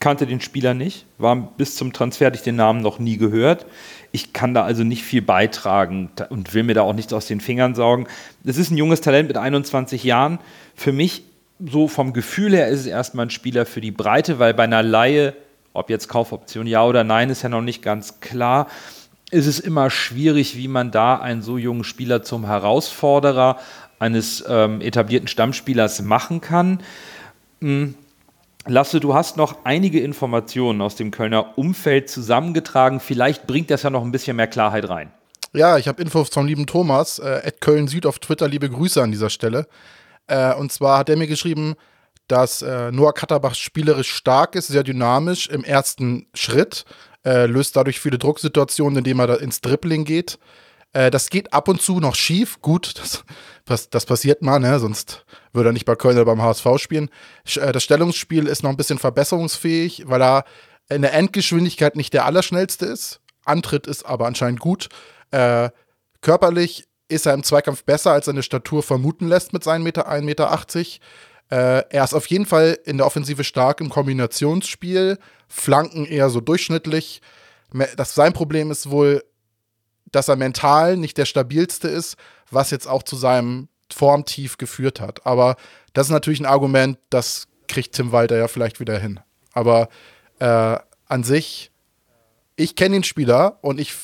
kannte 0.00 0.26
den 0.26 0.40
Spieler 0.40 0.74
nicht, 0.74 1.06
war 1.18 1.36
bis 1.36 1.76
zum 1.76 1.92
Transfer, 1.92 2.26
hatte 2.26 2.36
ich 2.36 2.42
den 2.42 2.56
Namen 2.56 2.80
noch 2.80 2.98
nie 2.98 3.16
gehört. 3.16 3.66
Ich 4.12 4.32
kann 4.32 4.54
da 4.54 4.64
also 4.64 4.84
nicht 4.84 5.02
viel 5.02 5.22
beitragen 5.22 6.10
und 6.30 6.54
will 6.54 6.62
mir 6.62 6.74
da 6.74 6.82
auch 6.82 6.94
nichts 6.94 7.12
aus 7.12 7.26
den 7.26 7.40
Fingern 7.40 7.74
saugen. 7.74 8.06
Es 8.44 8.56
ist 8.56 8.70
ein 8.70 8.76
junges 8.76 9.00
Talent 9.00 9.28
mit 9.28 9.36
21 9.36 10.04
Jahren. 10.04 10.38
Für 10.74 10.92
mich, 10.92 11.24
so 11.64 11.88
vom 11.88 12.12
Gefühl 12.12 12.54
her, 12.54 12.68
ist 12.68 12.80
es 12.80 12.86
erstmal 12.86 13.26
ein 13.26 13.30
Spieler 13.30 13.66
für 13.66 13.80
die 13.80 13.90
Breite, 13.90 14.38
weil 14.38 14.54
bei 14.54 14.64
einer 14.64 14.82
Laie, 14.82 15.34
ob 15.72 15.90
jetzt 15.90 16.08
Kaufoption 16.08 16.66
ja 16.66 16.84
oder 16.84 17.04
nein, 17.04 17.30
ist 17.30 17.42
ja 17.42 17.48
noch 17.48 17.62
nicht 17.62 17.82
ganz 17.82 18.20
klar, 18.20 18.68
ist 19.30 19.46
es 19.46 19.60
immer 19.60 19.90
schwierig, 19.90 20.56
wie 20.56 20.68
man 20.68 20.90
da 20.90 21.16
einen 21.16 21.42
so 21.42 21.58
jungen 21.58 21.84
Spieler 21.84 22.22
zum 22.22 22.46
Herausforderer 22.46 23.58
eines 23.98 24.44
ähm, 24.48 24.80
etablierten 24.80 25.28
Stammspielers 25.28 26.02
machen 26.02 26.40
kann. 26.40 26.80
Hm 27.60 27.94
Lasse, 28.70 29.00
du 29.00 29.14
hast 29.14 29.38
noch 29.38 29.64
einige 29.64 30.00
Informationen 30.00 30.82
aus 30.82 30.94
dem 30.94 31.10
Kölner 31.10 31.56
Umfeld 31.56 32.10
zusammengetragen. 32.10 33.00
Vielleicht 33.00 33.46
bringt 33.46 33.70
das 33.70 33.82
ja 33.82 33.88
noch 33.88 34.02
ein 34.02 34.12
bisschen 34.12 34.36
mehr 34.36 34.46
Klarheit 34.46 34.88
rein. 34.90 35.10
Ja, 35.54 35.78
ich 35.78 35.88
habe 35.88 36.02
Infos 36.02 36.28
vom 36.28 36.46
lieben 36.46 36.66
Thomas, 36.66 37.18
äh, 37.18 37.50
Köln 37.60 37.88
Süd 37.88 38.04
auf 38.04 38.18
Twitter. 38.18 38.46
Liebe 38.46 38.68
Grüße 38.68 39.02
an 39.02 39.10
dieser 39.10 39.30
Stelle. 39.30 39.66
Äh, 40.26 40.54
und 40.54 40.70
zwar 40.70 40.98
hat 40.98 41.08
er 41.08 41.16
mir 41.16 41.26
geschrieben, 41.26 41.76
dass 42.28 42.62
äh, 42.62 42.92
Noah 42.92 43.12
Katterbach 43.12 43.54
spielerisch 43.54 44.12
stark 44.12 44.54
ist, 44.54 44.68
sehr 44.68 44.84
dynamisch 44.84 45.48
im 45.48 45.64
ersten 45.64 46.26
Schritt, 46.34 46.84
äh, 47.24 47.46
löst 47.46 47.76
dadurch 47.76 48.00
viele 48.00 48.18
Drucksituationen, 48.18 48.98
indem 48.98 49.20
er 49.20 49.40
ins 49.40 49.60
Dribbling 49.60 50.04
geht. 50.04 50.38
Äh, 50.92 51.10
das 51.10 51.30
geht 51.30 51.52
ab 51.52 51.68
und 51.68 51.82
zu 51.82 52.00
noch 52.00 52.14
schief. 52.14 52.60
Gut, 52.62 52.94
das, 53.64 53.90
das 53.90 54.06
passiert 54.06 54.42
mal, 54.42 54.58
ne? 54.58 54.78
sonst 54.78 55.24
würde 55.52 55.70
er 55.70 55.72
nicht 55.72 55.84
bei 55.84 55.96
Köln 55.96 56.16
oder 56.16 56.24
beim 56.24 56.42
HSV 56.42 56.66
spielen. 56.76 57.10
Äh, 57.56 57.72
das 57.72 57.82
Stellungsspiel 57.82 58.46
ist 58.46 58.62
noch 58.62 58.70
ein 58.70 58.76
bisschen 58.76 58.98
verbesserungsfähig, 58.98 60.04
weil 60.06 60.22
er 60.22 60.44
in 60.88 61.02
der 61.02 61.12
Endgeschwindigkeit 61.14 61.96
nicht 61.96 62.14
der 62.14 62.24
Allerschnellste 62.24 62.86
ist. 62.86 63.20
Antritt 63.44 63.86
ist 63.86 64.04
aber 64.06 64.26
anscheinend 64.26 64.60
gut. 64.60 64.88
Äh, 65.30 65.70
körperlich 66.20 66.84
ist 67.08 67.26
er 67.26 67.34
im 67.34 67.42
Zweikampf 67.42 67.84
besser, 67.84 68.12
als 68.12 68.26
seine 68.26 68.42
Statur 68.42 68.82
vermuten 68.82 69.28
lässt 69.28 69.52
mit 69.52 69.64
seinen 69.64 69.82
Meter, 69.82 70.10
1,80 70.10 70.22
Meter. 70.22 70.50
Äh, 71.50 71.84
er 71.90 72.04
ist 72.04 72.14
auf 72.14 72.26
jeden 72.26 72.46
Fall 72.46 72.78
in 72.84 72.98
der 72.98 73.06
Offensive 73.06 73.44
stark 73.44 73.80
im 73.80 73.88
Kombinationsspiel, 73.88 75.18
Flanken 75.48 76.04
eher 76.04 76.28
so 76.30 76.40
durchschnittlich. 76.40 77.22
Das, 77.96 78.14
sein 78.14 78.32
Problem 78.32 78.70
ist 78.70 78.90
wohl, 78.90 79.24
dass 80.10 80.28
er 80.28 80.36
mental 80.36 80.96
nicht 80.96 81.16
der 81.18 81.24
stabilste 81.24 81.88
ist, 81.88 82.16
was 82.50 82.70
jetzt 82.70 82.86
auch 82.86 83.02
zu 83.02 83.16
seinem 83.16 83.68
Formtief 83.92 84.58
geführt 84.58 85.00
hat. 85.00 85.26
Aber 85.26 85.56
das 85.92 86.06
ist 86.06 86.12
natürlich 86.12 86.40
ein 86.40 86.46
Argument, 86.46 86.98
das 87.10 87.48
kriegt 87.66 87.94
Tim 87.94 88.12
Walter 88.12 88.36
ja 88.36 88.48
vielleicht 88.48 88.80
wieder 88.80 88.98
hin. 88.98 89.20
Aber 89.52 89.88
äh, 90.38 90.76
an 91.06 91.24
sich, 91.24 91.70
ich 92.56 92.76
kenne 92.76 92.96
den 92.96 93.04
Spieler 93.04 93.58
und 93.62 93.80
ich 93.80 93.94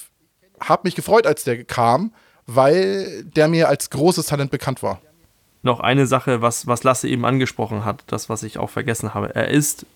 habe 0.61 0.83
mich 0.85 0.95
gefreut, 0.95 1.27
als 1.27 1.45
der 1.45 1.65
kam, 1.65 2.15
weil 2.47 3.25
der 3.25 3.49
mir 3.49 3.69
als 3.69 3.91
großes 3.91 4.27
Talent 4.27 4.51
bekannt 4.51 4.83
war. 4.83 5.01
Noch 5.65 5.81
eine 5.81 6.07
Sache, 6.07 6.43
was, 6.43 6.67
was 6.67 6.85
Lasse 6.85 7.09
eben 7.09 7.25
angesprochen 7.25 7.87
hat, 7.87 8.05
das, 8.07 8.29
was 8.29 8.43
ich 8.43 8.59
auch 8.59 8.69
vergessen 8.69 9.15
habe. 9.15 9.35
Er 9.35 9.49
ist, 9.49 9.87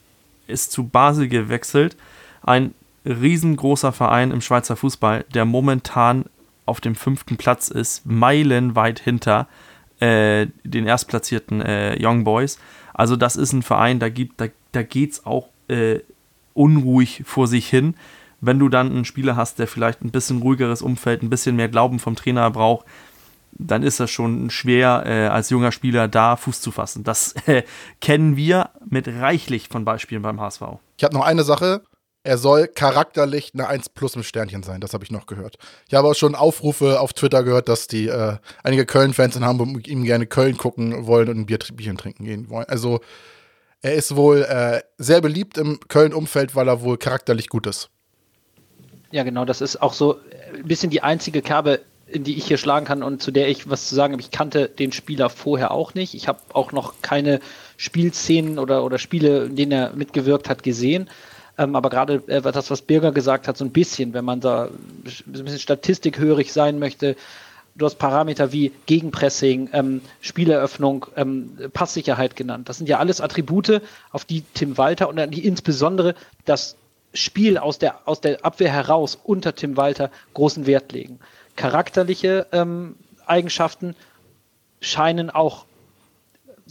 ist 0.46 0.72
zu 0.72 0.88
Basel 0.88 1.28
gewechselt, 1.28 1.94
ein 2.42 2.74
riesengroßer 3.04 3.92
Verein 3.92 4.30
im 4.30 4.40
Schweizer 4.40 4.76
Fußball, 4.76 5.26
der 5.34 5.44
momentan 5.44 6.24
auf 6.64 6.80
dem 6.80 6.94
fünften 6.94 7.36
Platz 7.36 7.68
ist, 7.68 8.06
meilenweit 8.06 8.98
hinter 8.98 9.46
äh, 10.00 10.46
den 10.64 10.86
erstplatzierten 10.86 11.60
äh, 11.60 11.98
Young 12.00 12.24
Boys. 12.24 12.58
Also 12.94 13.16
das 13.16 13.36
ist 13.36 13.52
ein 13.52 13.62
Verein, 13.62 13.98
da, 13.98 14.08
da, 14.08 14.46
da 14.72 14.82
geht 14.82 15.12
es 15.12 15.26
auch 15.26 15.48
äh, 15.68 15.98
unruhig 16.54 17.24
vor 17.26 17.46
sich 17.46 17.68
hin. 17.68 17.94
Wenn 18.40 18.58
du 18.58 18.70
dann 18.70 18.90
einen 18.90 19.04
Spieler 19.04 19.36
hast, 19.36 19.58
der 19.58 19.66
vielleicht 19.66 20.02
ein 20.02 20.12
bisschen 20.12 20.40
ruhigeres 20.40 20.80
Umfeld, 20.80 21.22
ein 21.22 21.28
bisschen 21.30 21.56
mehr 21.56 21.68
Glauben 21.68 21.98
vom 21.98 22.16
Trainer 22.16 22.50
braucht, 22.50 22.86
dann 23.58 23.82
ist 23.82 24.00
das 24.00 24.10
schon 24.10 24.50
schwer, 24.50 25.02
äh, 25.06 25.26
als 25.26 25.50
junger 25.50 25.72
Spieler 25.72 26.08
da 26.08 26.36
Fuß 26.36 26.60
zu 26.60 26.70
fassen. 26.70 27.04
Das 27.04 27.34
äh, 27.46 27.62
kennen 28.00 28.36
wir 28.36 28.70
mit 28.88 29.08
reichlich 29.08 29.68
von 29.68 29.84
Beispielen 29.84 30.22
beim 30.22 30.40
HSV. 30.40 30.62
Ich 30.96 31.04
habe 31.04 31.14
noch 31.14 31.24
eine 31.24 31.44
Sache, 31.44 31.82
er 32.24 32.38
soll 32.38 32.68
charakterlich 32.68 33.52
eine 33.54 33.68
1 33.68 33.90
plus 33.90 34.16
mit 34.16 34.24
Sternchen 34.24 34.62
sein. 34.62 34.80
Das 34.80 34.92
habe 34.92 35.04
ich 35.04 35.10
noch 35.10 35.26
gehört. 35.26 35.56
Ich 35.88 35.94
habe 35.94 36.08
auch 36.08 36.14
schon 36.14 36.34
Aufrufe 36.34 37.00
auf 37.00 37.12
Twitter 37.12 37.42
gehört, 37.42 37.68
dass 37.68 37.86
die 37.86 38.08
äh, 38.08 38.36
einige 38.62 38.86
Köln-Fans 38.86 39.36
in 39.36 39.44
Hamburg 39.44 39.68
mit 39.68 39.88
ihm 39.88 40.04
gerne 40.04 40.26
Köln 40.26 40.56
gucken 40.56 41.06
wollen 41.06 41.28
und 41.28 41.38
ein 41.38 41.46
Bier, 41.46 41.58
Bierchen 41.72 41.96
trinken 41.96 42.24
gehen 42.24 42.50
wollen. 42.50 42.66
Also 42.68 43.00
er 43.80 43.94
ist 43.94 44.16
wohl 44.16 44.42
äh, 44.42 44.82
sehr 44.98 45.20
beliebt 45.20 45.56
im 45.56 45.78
Köln-Umfeld, 45.88 46.54
weil 46.54 46.68
er 46.68 46.82
wohl 46.82 46.98
charakterlich 46.98 47.48
gut 47.48 47.66
ist. 47.66 47.88
Ja, 49.10 49.22
genau. 49.22 49.44
Das 49.44 49.60
ist 49.60 49.80
auch 49.80 49.92
so 49.92 50.18
ein 50.54 50.64
bisschen 50.64 50.90
die 50.90 51.02
einzige 51.02 51.40
Kerbe, 51.40 51.80
in 52.10 52.24
die 52.24 52.36
ich 52.36 52.46
hier 52.46 52.58
schlagen 52.58 52.86
kann 52.86 53.02
und 53.02 53.22
zu 53.22 53.30
der 53.30 53.48
ich 53.48 53.68
was 53.68 53.88
zu 53.88 53.94
sagen 53.94 54.12
habe. 54.12 54.22
Ich 54.22 54.30
kannte 54.30 54.68
den 54.68 54.92
Spieler 54.92 55.30
vorher 55.30 55.70
auch 55.70 55.94
nicht. 55.94 56.14
Ich 56.14 56.28
habe 56.28 56.40
auch 56.52 56.72
noch 56.72 56.94
keine 57.02 57.40
Spielszenen 57.76 58.58
oder, 58.58 58.84
oder 58.84 58.98
Spiele, 58.98 59.44
in 59.44 59.56
denen 59.56 59.72
er 59.72 59.92
mitgewirkt 59.94 60.48
hat, 60.48 60.62
gesehen. 60.62 61.10
Ähm, 61.58 61.76
aber 61.76 61.90
gerade 61.90 62.22
äh, 62.26 62.40
das, 62.40 62.70
was 62.70 62.82
Birger 62.82 63.12
gesagt 63.12 63.48
hat, 63.48 63.56
so 63.56 63.64
ein 63.64 63.72
bisschen, 63.72 64.14
wenn 64.14 64.24
man 64.24 64.40
da 64.40 64.66
ein 64.66 65.02
bisschen 65.04 65.58
statistikhörig 65.58 66.52
sein 66.52 66.78
möchte, 66.78 67.16
du 67.74 67.84
hast 67.84 67.96
Parameter 67.96 68.52
wie 68.52 68.72
Gegenpressing, 68.86 69.70
ähm, 69.72 70.00
Spieleröffnung, 70.20 71.06
ähm, 71.16 71.56
Passsicherheit 71.72 72.36
genannt. 72.36 72.68
Das 72.68 72.78
sind 72.78 72.88
ja 72.88 72.98
alles 72.98 73.20
Attribute, 73.20 73.82
auf 74.10 74.24
die 74.24 74.42
Tim 74.54 74.78
Walter 74.78 75.08
und 75.08 75.16
die 75.32 75.46
insbesondere 75.46 76.14
das 76.44 76.76
Spiel 77.14 77.56
aus 77.58 77.78
der, 77.78 78.06
aus 78.06 78.20
der 78.20 78.44
Abwehr 78.44 78.70
heraus 78.70 79.18
unter 79.22 79.54
Tim 79.54 79.76
Walter 79.76 80.10
großen 80.34 80.66
Wert 80.66 80.92
legen. 80.92 81.20
Charakterliche 81.58 82.46
ähm, 82.52 82.94
Eigenschaften 83.26 83.96
scheinen 84.80 85.28
auch 85.28 85.64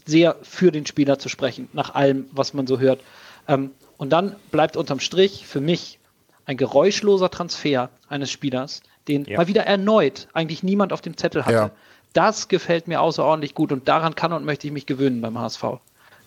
sehr 0.06 0.38
für 0.42 0.72
den 0.72 0.86
Spieler 0.86 1.20
zu 1.20 1.28
sprechen, 1.28 1.68
nach 1.74 1.94
allem, 1.94 2.26
was 2.32 2.54
man 2.54 2.68
so 2.68 2.80
hört. 2.80 3.02
Ähm, 3.50 3.72
und 3.98 4.12
dann 4.12 4.36
bleibt 4.50 4.78
unterm 4.78 5.02
Strich 5.02 5.46
für 5.46 5.60
mich 5.60 6.00
ein 6.46 6.56
geräuschloser 6.56 7.30
Transfer 7.30 7.90
eines 8.08 8.32
Spielers, 8.32 8.82
den 9.10 9.26
Ja. 9.26 9.38
mal 9.38 9.48
wieder 9.48 9.64
erneut 9.66 10.30
eigentlich 10.32 10.64
niemand 10.64 10.94
auf 10.94 11.02
dem 11.02 11.18
Zettel 11.18 11.46
hatte. 11.46 11.54
Ja. 11.54 11.72
Das 12.14 12.48
gefällt 12.48 12.88
mir 12.88 13.02
außerordentlich 13.02 13.54
gut 13.54 13.74
und 13.74 13.90
daran 13.90 14.16
kann 14.16 14.32
und 14.32 14.46
möchte 14.46 14.68
ich 14.68 14.74
mich 14.74 14.86
gewöhnen 14.86 15.20
beim 15.20 15.38
HSV. 15.38 15.64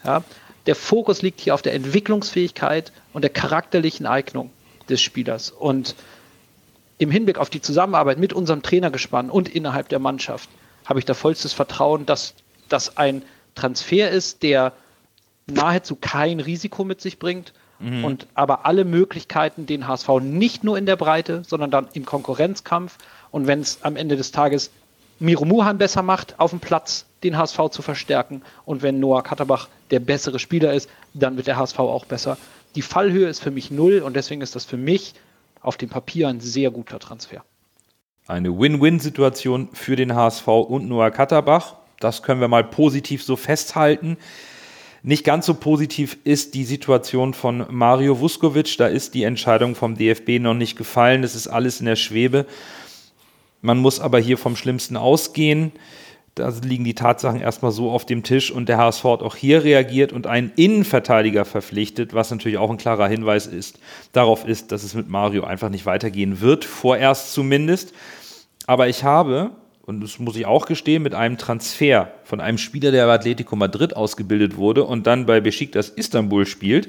Ja? 0.05 0.23
Der 0.67 0.75
Fokus 0.77 1.23
liegt 1.23 1.41
hier 1.41 1.55
auf 1.55 1.63
der 1.63 1.73
Entwicklungsfähigkeit 1.73 2.93
und 3.15 3.23
der 3.23 3.31
charakterlichen 3.31 4.07
Eignung 4.07 4.51
des 4.91 5.01
Spielers. 5.01 5.51
Und 5.51 5.95
im 7.01 7.11
Hinblick 7.11 7.39
auf 7.39 7.49
die 7.49 7.63
Zusammenarbeit 7.63 8.19
mit 8.19 8.35
unserem 8.35 8.63
Trainergespann 8.63 9.31
und 9.31 9.49
innerhalb 9.49 9.89
der 9.89 9.99
Mannschaft 9.99 10.51
habe 10.85 10.99
ich 10.99 11.07
da 11.07 11.15
vollstes 11.15 11.55
Vertrauen, 11.55 12.05
dass 12.05 12.35
das 12.69 12.99
ein 12.99 13.23
Transfer 13.55 14.11
ist, 14.11 14.43
der 14.43 14.75
nahezu 15.47 15.97
kein 15.97 16.41
Risiko 16.41 16.85
mit 16.85 17.01
sich 17.01 17.19
bringt 17.19 17.55
und 18.05 18.27
aber 18.35 18.67
alle 18.67 18.85
Möglichkeiten, 18.85 19.65
den 19.65 19.89
HSV 19.89 20.09
nicht 20.21 20.63
nur 20.63 20.77
in 20.77 20.85
der 20.85 20.97
Breite, 20.97 21.43
sondern 21.47 21.71
dann 21.71 21.89
im 21.95 22.05
Konkurrenzkampf 22.05 22.99
und 23.31 23.47
wenn 23.47 23.61
es 23.61 23.79
am 23.83 23.97
Ende 23.97 24.17
des 24.17 24.31
Tages 24.31 24.71
Miro 25.19 25.47
Muhan 25.47 25.79
besser 25.79 26.03
macht, 26.03 26.39
auf 26.39 26.51
dem 26.51 26.61
Platz 26.61 27.07
den 27.25 27.39
HSV 27.39 27.71
zu 27.71 27.81
verstärken 27.81 28.43
und 28.67 28.83
wenn 28.83 29.01
Noah 29.01 29.23
Katterbach 29.23 29.69
der 29.91 30.01
bessere 30.01 30.39
Spieler 30.39 30.75
ist, 30.75 30.91
dann 31.15 31.39
wird 31.39 31.47
der 31.47 31.57
HSV 31.57 31.79
auch 31.79 32.05
besser. 32.05 32.37
Die 32.75 32.83
Fallhöhe 32.83 33.29
ist 33.29 33.41
für 33.43 33.51
mich 33.51 33.71
null 33.71 34.01
und 34.01 34.15
deswegen 34.15 34.43
ist 34.43 34.55
das 34.55 34.67
für 34.67 34.77
mich 34.77 35.15
auf 35.61 35.77
dem 35.77 35.89
Papier 35.89 36.29
ein 36.29 36.41
sehr 36.41 36.71
guter 36.71 36.99
Transfer. 36.99 37.45
Eine 38.27 38.59
Win-Win-Situation 38.59 39.69
für 39.73 39.97
den 39.97 40.15
HSV 40.15 40.47
und 40.47 40.89
Noah 40.89 41.11
Katterbach. 41.11 41.77
Das 41.99 42.23
können 42.23 42.41
wir 42.41 42.49
mal 42.49 42.65
positiv 42.65 43.23
so 43.23 43.37
festhalten. 43.37 44.17
Nicht 45.03 45.25
ganz 45.25 45.47
so 45.47 45.55
positiv 45.55 46.19
ist 46.25 46.55
die 46.55 46.65
Situation 46.65 47.33
von 47.35 47.65
Mario 47.71 48.21
Vuskovic. 48.21 48.77
Da 48.77 48.87
ist 48.87 49.15
die 49.15 49.25
Entscheidung 49.25 49.75
vom 49.75 49.97
DFB 49.97 50.39
noch 50.41 50.55
nicht 50.55 50.77
gefallen. 50.77 51.25
Es 51.25 51.35
ist 51.35 51.49
alles 51.49 51.81
in 51.81 51.87
der 51.87 51.97
Schwebe. 51.97 52.47
Man 53.63 53.79
muss 53.79 54.01
aber 54.01 54.19
hier 54.19 54.39
vom 54.39 54.57
Schlimmsten 54.57 54.97
ausgehen. 54.97 55.73
Da 56.41 56.51
liegen 56.65 56.85
die 56.85 56.95
Tatsachen 56.95 57.41
erstmal 57.41 57.71
so 57.71 57.91
auf 57.91 58.07
dem 58.07 58.23
Tisch 58.23 58.51
und 58.51 58.69
der 58.69 58.79
HSV 58.79 59.05
hat 59.05 59.23
auch 59.23 59.37
hier 59.37 59.63
reagiert 59.63 60.13
und 60.13 60.27
einen 60.27 60.53
Innenverteidiger 60.57 61.45
verpflichtet, 61.45 62.15
was 62.15 62.31
natürlich 62.31 62.57
auch 62.57 62.71
ein 62.71 62.79
klarer 62.79 63.09
Hinweis 63.09 63.47
ist, 63.47 63.79
darauf 64.13 64.47
ist, 64.47 64.73
dass 64.73 64.83
es 64.83 64.95
mit 64.95 65.09
Mario 65.09 65.45
einfach 65.45 65.69
nicht 65.69 65.85
weitergehen 65.85 66.41
wird, 66.41 66.65
vorerst 66.65 67.35
zumindest. 67.35 67.93
Aber 68.67 68.89
ich 68.89 69.05
habe, 69.05 69.51
und 69.85 70.01
das 70.01 70.19
muss 70.19 70.37
ich 70.37 70.47
auch 70.47 70.65
gestehen, 70.65 71.03
mit 71.03 71.15
einem 71.15 71.37
Transfer 71.37 72.11
von 72.25 72.41
einem 72.41 72.57
Spieler, 72.57 72.91
der 72.91 73.07
bei 73.07 73.15
Atletico 73.15 73.55
Madrid 73.55 73.95
ausgebildet 73.95 74.57
wurde 74.57 74.85
und 74.85 75.07
dann 75.07 75.27
bei 75.27 75.41
Besiktas 75.41 75.91
Istanbul 75.91 76.47
spielt, 76.47 76.89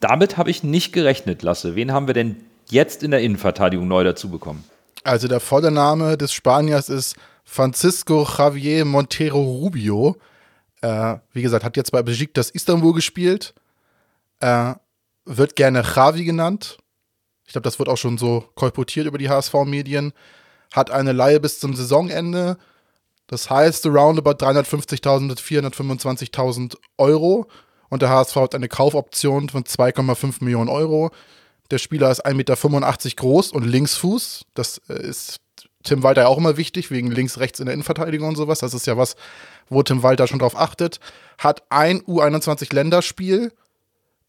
damit 0.00 0.38
habe 0.38 0.50
ich 0.50 0.62
nicht 0.62 0.92
gerechnet, 0.92 1.42
Lasse. 1.42 1.76
Wen 1.76 1.92
haben 1.92 2.06
wir 2.06 2.14
denn 2.14 2.36
jetzt 2.70 3.02
in 3.02 3.10
der 3.10 3.20
Innenverteidigung 3.20 3.86
neu 3.86 4.02
dazu 4.04 4.30
bekommen? 4.30 4.64
Also 5.04 5.28
der 5.28 5.40
volle 5.40 5.70
Name 5.70 6.16
des 6.16 6.32
Spaniers 6.32 6.88
ist 6.88 7.16
Francisco 7.50 8.24
Javier 8.24 8.84
Montero 8.84 9.42
Rubio. 9.42 10.16
Äh, 10.82 11.16
wie 11.32 11.40
gesagt, 11.40 11.64
hat 11.64 11.78
jetzt 11.78 11.90
bei 11.90 12.02
Besiktas 12.02 12.50
Istanbul 12.50 12.92
gespielt. 12.92 13.54
Äh, 14.40 14.74
wird 15.24 15.56
gerne 15.56 15.82
Javi 15.82 16.24
genannt. 16.24 16.76
Ich 17.46 17.52
glaube, 17.52 17.64
das 17.64 17.78
wird 17.78 17.88
auch 17.88 17.96
schon 17.96 18.18
so 18.18 18.44
kolportiert 18.54 19.06
über 19.06 19.16
die 19.16 19.30
HSV-Medien. 19.30 20.12
Hat 20.74 20.90
eine 20.90 21.12
Leihe 21.12 21.40
bis 21.40 21.58
zum 21.58 21.74
Saisonende. 21.74 22.58
Das 23.28 23.48
heißt, 23.48 23.86
roundabout 23.86 24.44
350.000 24.44 25.28
bis 25.28 25.38
425.000 25.38 26.76
Euro. 26.98 27.48
Und 27.88 28.02
der 28.02 28.10
HSV 28.10 28.36
hat 28.36 28.54
eine 28.54 28.68
Kaufoption 28.68 29.48
von 29.48 29.64
2,5 29.64 30.44
Millionen 30.44 30.68
Euro. 30.68 31.10
Der 31.70 31.78
Spieler 31.78 32.10
ist 32.10 32.24
1,85 32.26 32.34
Meter 32.34 33.16
groß 33.16 33.52
und 33.52 33.64
Linksfuß. 33.64 34.44
Das 34.52 34.82
äh, 34.90 35.02
ist 35.02 35.40
Tim 35.84 36.02
Walter 36.02 36.22
ja 36.22 36.28
auch 36.28 36.38
immer 36.38 36.56
wichtig, 36.56 36.90
wegen 36.90 37.10
links-rechts 37.10 37.60
in 37.60 37.66
der 37.66 37.74
Innenverteidigung 37.74 38.28
und 38.28 38.36
sowas. 38.36 38.58
Das 38.58 38.74
ist 38.74 38.86
ja 38.86 38.96
was, 38.96 39.16
wo 39.68 39.82
Tim 39.82 40.02
Walter 40.02 40.26
schon 40.26 40.40
drauf 40.40 40.56
achtet. 40.56 40.98
Hat 41.38 41.62
ein 41.70 42.00
U21-Länderspiel, 42.02 43.52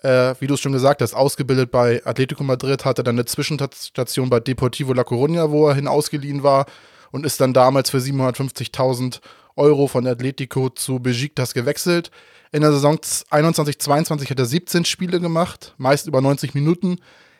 äh, 0.03 0.35
wie 0.39 0.47
du 0.47 0.53
es 0.53 0.59
schon 0.59 0.71
gesagt 0.71 1.01
hast, 1.01 1.13
ausgebildet 1.13 1.71
bei 1.71 2.05
Atletico 2.05 2.43
Madrid, 2.43 2.85
hatte 2.85 3.03
dann 3.03 3.15
eine 3.15 3.25
Zwischenstation 3.25 4.29
bei 4.29 4.39
Deportivo 4.39 4.93
La 4.93 5.03
Coruña, 5.03 5.49
wo 5.49 5.67
er 5.67 5.75
hin 5.75 5.87
ausgeliehen 5.87 6.43
war 6.43 6.65
und 7.11 7.25
ist 7.25 7.41
dann 7.41 7.53
damals 7.53 7.89
für 7.89 7.97
750.000 7.97 9.19
Euro 9.55 9.87
von 9.87 10.07
Atletico 10.07 10.69
zu 10.69 10.99
Besiktas 10.99 11.53
gewechselt. 11.53 12.11
In 12.51 12.61
der 12.61 12.71
Saison 12.71 12.95
21-22 12.95 14.29
hat 14.29 14.39
er 14.39 14.45
17 14.45 14.85
Spiele 14.85 15.19
gemacht, 15.19 15.75
meist 15.77 16.07
über 16.07 16.21
90 16.21 16.53
Minuten. 16.53 16.99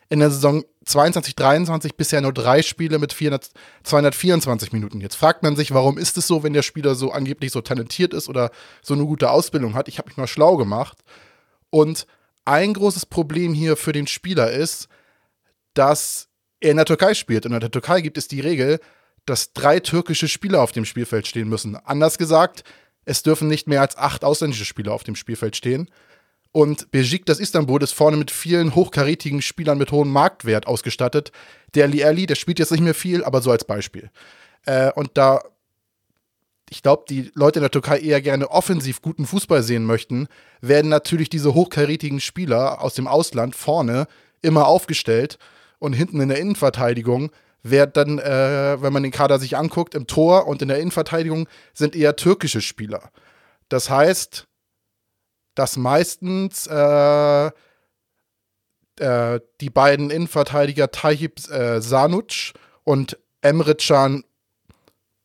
In 0.10 0.20
der 0.20 0.32
Saison 0.32 0.64
22-23 0.86 1.92
bisher 1.96 2.22
nur 2.22 2.34
drei 2.34 2.64
Spiele 2.64 2.98
mit 2.98 3.14
400, 3.14 3.52
224 3.84 4.74
Minuten. 4.74 5.02
Jetzt 5.02 5.16
fragt 5.16 5.44
man 5.44 5.56
sich, 5.56 5.72
warum 5.72 6.00
ist 6.00 6.18
es 6.18 6.26
so, 6.26 6.42
wenn 6.42 6.54
der 6.54 6.64
Spieler 6.64 6.96
so 6.96 7.12
angeblich 7.12 7.52
so 7.52 7.62
talentiert 7.62 8.16
ist 8.16 8.28
oder 8.28 8.50
so 8.82 8.96
eine 8.96 9.06
gute 9.06 9.30
Ausbildung 9.30 9.76
hat? 9.76 9.88
Ich 9.88 10.00
habe 10.00 10.10
mich 10.10 10.18
mal 10.18 10.28
schlau 10.28 10.58
gemacht. 10.58 10.98
Und 11.70 12.08
ein 12.46 12.74
großes 12.74 13.06
Problem 13.06 13.54
hier 13.54 13.78
für 13.78 13.92
den 13.92 14.08
Spieler 14.08 14.52
ist, 14.52 14.88
dass 15.76 16.28
er 16.60 16.72
in 16.72 16.78
der 16.78 16.88
Türkei 16.88 17.14
spielt. 17.14 17.46
Und 17.46 17.54
in 17.54 17.60
der 17.60 17.70
Türkei 17.70 18.02
gibt 18.02 18.18
es 18.18 18.28
die 18.28 18.40
Regel, 18.40 18.80
dass 19.28 19.54
drei 19.54 19.80
türkische 19.80 20.28
Spieler 20.28 20.64
auf 20.64 20.72
dem 20.72 20.86
Spielfeld 20.86 21.28
stehen 21.28 21.50
müssen. 21.50 21.76
Anders 21.76 22.18
gesagt, 22.18 22.64
es 23.06 23.22
dürfen 23.22 23.48
nicht 23.48 23.68
mehr 23.68 23.82
als 23.82 23.96
acht 23.96 24.24
ausländische 24.24 24.66
Spieler 24.66 24.94
auf 24.94 25.04
dem 25.04 25.16
Spielfeld 25.16 25.56
stehen. 25.56 25.90
Und 26.52 26.92
Besiktas 26.92 27.40
Istanbul 27.40 27.84
ist 27.84 27.94
vorne 27.94 28.18
mit 28.18 28.32
vielen 28.32 28.74
hochkarätigen 28.74 29.42
Spielern 29.42 29.78
mit 29.78 29.92
hohem 29.92 30.12
Marktwert 30.12 30.66
ausgestattet. 30.66 31.32
Der 31.76 31.86
Ali, 31.86 32.26
der 32.26 32.36
spielt 32.36 32.60
jetzt 32.60 32.72
nicht 32.72 32.82
mehr 32.82 32.96
viel, 32.96 33.24
aber 33.24 33.42
so 33.42 33.52
als 33.52 33.66
Beispiel. 33.66 34.10
Äh, 34.66 34.92
und 34.94 35.12
da 35.14 35.42
ich 36.70 36.84
glaube, 36.84 37.06
die 37.10 37.32
Leute 37.34 37.60
in 37.60 37.64
der 37.64 37.72
Türkei 37.72 38.00
eher 38.00 38.22
gerne 38.22 38.50
offensiv 38.50 39.02
guten 39.02 39.26
Fußball 39.26 39.64
sehen 39.64 39.86
möchten, 39.86 40.28
werden 40.62 40.90
natürlich 40.90 41.30
diese 41.30 41.54
hochkarätigen 41.54 42.20
Spieler 42.20 42.82
aus 42.82 42.94
dem 42.94 43.08
Ausland 43.08 43.56
vorne 43.56 44.08
immer 44.42 44.68
aufgestellt 44.68 45.38
und 45.80 45.94
hinten 45.94 46.22
in 46.22 46.30
der 46.30 46.40
Innenverteidigung 46.40 47.32
wird 47.64 47.98
dann, 47.98 48.20
äh, 48.20 48.82
wenn 48.82 48.94
man 48.94 49.04
den 49.04 49.12
Kader 49.12 49.40
sich 49.40 49.58
anguckt, 49.58 49.96
im 49.96 50.08
Tor 50.08 50.48
und 50.48 50.62
in 50.62 50.70
der 50.70 50.80
Innenverteidigung 50.80 51.48
sind 51.74 51.96
eher 51.96 52.16
türkische 52.16 52.62
Spieler. 52.62 53.12
Das 53.68 53.90
heißt, 53.90 54.48
dass 55.60 55.76
meistens 55.76 56.68
äh, 56.68 57.48
äh, 58.96 59.40
die 59.60 59.70
beiden 59.70 60.10
Innenverteidiger 60.10 60.90
Tayyip 60.90 61.50
äh, 61.52 61.82
Sanuc 61.82 62.54
und 62.86 63.18
Emre 63.42 63.76
Can 63.76 64.24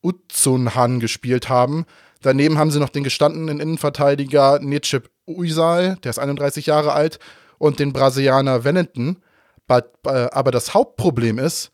Uzunhan 0.03 0.99
gespielt 0.99 1.47
haben. 1.47 1.85
Daneben 2.21 2.57
haben 2.57 2.69
sie 2.69 2.81
noch 2.81 2.89
den 2.89 3.05
gestandenen 3.05 3.61
Innenverteidiger 3.61 4.59
Necip 4.59 5.09
Uysal, 5.25 5.95
der 6.03 6.09
ist 6.09 6.19
31 6.19 6.65
Jahre 6.65 6.91
alt, 6.91 7.19
und 7.57 7.79
den 7.79 7.93
Brasilianer 7.93 8.65
Wellington. 8.65 9.21
Aber 9.67 10.51
das 10.51 10.73
Hauptproblem 10.73 11.39
ist, 11.39 11.71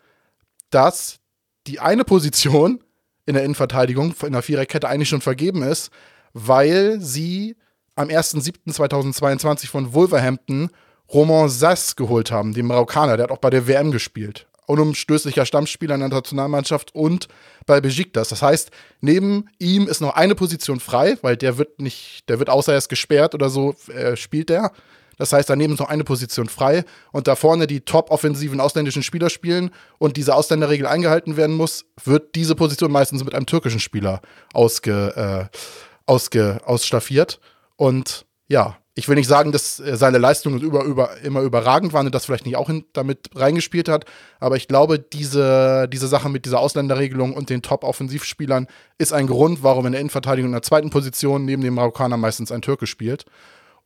dass 0.70 1.18
die 1.66 1.80
eine 1.80 2.04
Position 2.04 2.84
in 3.26 3.34
der 3.34 3.44
Innenverteidigung 3.44 4.14
in 4.22 4.34
der 4.34 4.44
Viererkette 4.44 4.88
eigentlich 4.88 5.10
schon 5.10 5.22
vergeben 5.22 5.64
ist, 5.64 5.90
weil 6.34 7.02
sie 7.02 7.56
am 7.96 8.08
1.7.2022 8.08 9.68
von 9.68 9.94
Wolverhampton 9.94 10.70
Roman 11.14 11.50
Sass 11.50 11.96
geholt 11.96 12.32
haben, 12.32 12.54
den 12.54 12.68
Marokkaner, 12.68 13.18
der 13.18 13.26
hat 13.26 13.32
auch 13.32 13.38
bei 13.38 13.50
der 13.50 13.68
WM 13.68 13.92
gespielt. 13.92 14.48
Unumstößlicher 14.68 15.46
Stammspieler 15.46 15.96
in 15.96 16.02
der 16.02 16.10
Nationalmannschaft 16.10 16.96
und 16.96 17.28
bei 17.66 17.82
Besiktas. 17.82 18.30
Das 18.30 18.42
heißt, 18.42 18.72
neben 19.02 19.50
ihm 19.60 19.88
ist 19.88 20.00
noch 20.00 20.16
eine 20.16 20.36
Position 20.36 20.80
frei, 20.80 21.18
weil 21.22 21.36
der 21.36 21.58
wird 21.58 21.82
nicht, 21.82 22.30
der 22.30 22.40
wird 22.40 22.50
außer 22.50 22.72
er 22.72 22.78
ist 22.78 22.88
gesperrt 22.88 23.36
oder 23.36 23.50
so, 23.50 23.76
äh, 23.94 24.16
spielt 24.16 24.50
der. 24.50 24.72
Das 25.18 25.34
heißt, 25.34 25.50
daneben 25.50 25.74
ist 25.74 25.80
noch 25.80 25.90
eine 25.90 26.04
Position 26.04 26.48
frei 26.48 26.86
und 27.12 27.28
da 27.28 27.36
vorne 27.36 27.68
die 27.68 27.82
top-offensiven 27.82 28.60
ausländischen 28.60 29.04
Spieler 29.04 29.30
spielen 29.30 29.72
und 30.00 30.16
diese 30.18 30.34
Ausländerregel 30.34 30.88
eingehalten 30.88 31.38
werden 31.38 31.56
muss, 31.56 31.86
wird 32.04 32.34
diese 32.36 32.56
Position 32.56 32.92
meistens 32.92 33.24
mit 33.24 33.36
einem 33.36 33.46
türkischen 33.46 33.80
Spieler 33.80 34.22
ausge, 34.54 35.50
äh, 35.52 35.58
ausge, 36.06 36.62
ausstaffiert. 36.66 37.40
Und 37.82 38.28
ja, 38.48 38.78
ich 38.94 39.10
will 39.10 39.16
nicht 39.16 39.28
sagen, 39.28 39.52
dass 39.52 39.78
seine 39.78 40.20
Leistungen 40.20 40.62
über, 40.62 40.84
über, 40.84 41.18
immer 41.22 41.42
überragend 41.42 41.94
waren 41.94 42.06
und 42.06 42.14
das 42.14 42.26
vielleicht 42.26 42.46
nicht 42.46 42.56
auch 42.56 42.70
in, 42.70 42.86
damit 42.94 43.32
reingespielt 43.34 43.90
hat, 43.90 44.06
aber 44.40 44.56
ich 44.56 44.68
glaube, 44.68 45.00
diese, 45.00 45.90
diese 45.92 46.08
Sache 46.08 46.30
mit 46.30 46.46
dieser 46.46 46.60
Ausländerregelung 46.60 47.34
und 47.34 47.50
den 47.50 47.64
Top-Offensivspielern 47.64 48.68
ist 49.00 49.14
ein 49.14 49.26
Grund, 49.26 49.64
warum 49.64 49.88
in 49.88 49.94
der 49.94 50.02
Innenverteidigung 50.02 50.50
in 50.50 50.54
der 50.54 50.62
zweiten 50.62 50.92
Position 50.92 51.44
neben 51.44 51.64
dem 51.64 51.74
Marokkaner 51.74 52.18
meistens 52.18 52.52
ein 52.52 52.62
Türke 52.62 52.86
spielt. 52.86 53.26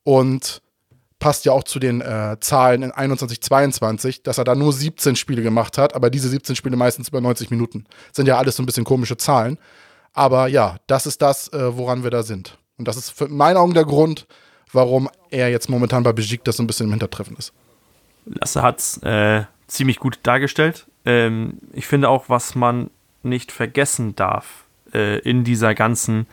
Und 0.04 0.62
passt 1.18 1.46
ja 1.46 1.54
auch 1.54 1.64
zu 1.64 1.80
den 1.80 2.02
äh, 2.02 2.36
Zahlen 2.41 2.84
in 2.84 2.91
21, 2.91 3.41
22, 3.41 4.24
dass 4.24 4.39
er 4.39 4.43
da 4.43 4.56
nur 4.56 4.74
17 4.74 5.16
Spiele 5.16 5.41
gemacht 5.41 5.78
hat, 5.78 5.96
aber 5.96 6.10
diese 6.10 6.28
17 6.28 6.58
Spiele 6.58 6.76
meistens 6.76 7.08
über 7.08 7.22
90 7.22 7.50
Minuten. 7.50 7.86
Sind 8.12 8.28
ja 8.28 8.38
alles 8.38 8.58
so 8.58 8.64
ein 8.64 8.66
bisschen 8.66 8.84
komische 8.84 9.16
Zahlen. 9.16 9.58
Aber 10.12 10.50
ja, 10.50 10.80
das 10.88 11.06
ist 11.06 11.22
das, 11.22 11.48
äh, 11.54 11.78
woran 11.78 12.04
wir 12.04 12.12
da 12.12 12.24
sind. 12.24 12.58
Und 12.78 12.88
das 12.88 12.98
ist 12.98 13.12
für 13.12 13.28
meinen 13.28 13.58
Augen 13.58 13.74
der 13.74 13.86
Grund, 13.86 14.28
warum 14.72 15.10
er 15.30 15.50
jetzt 15.50 15.70
momentan 15.70 16.04
bei 16.04 16.14
Besiktas 16.14 16.58
so 16.58 16.64
ein 16.64 16.68
bisschen 16.68 16.88
im 16.88 16.92
Hintertreffen 16.92 17.38
ist. 17.38 17.54
Lasse 18.26 18.62
hat's 18.62 18.98
äh, 19.04 19.44
ziemlich 19.68 20.00
gut 20.00 20.20
dargestellt. 20.24 20.88
Ähm, 21.06 21.60
ich 21.74 21.88
finde 21.88 22.10
auch, 22.10 22.30
was 22.30 22.56
man 22.56 22.90
nicht 23.24 23.52
vergessen 23.52 24.16
darf 24.16 24.66
äh, 24.94 25.20
in 25.20 25.44
dieser 25.44 25.74
ganzen 25.74 26.28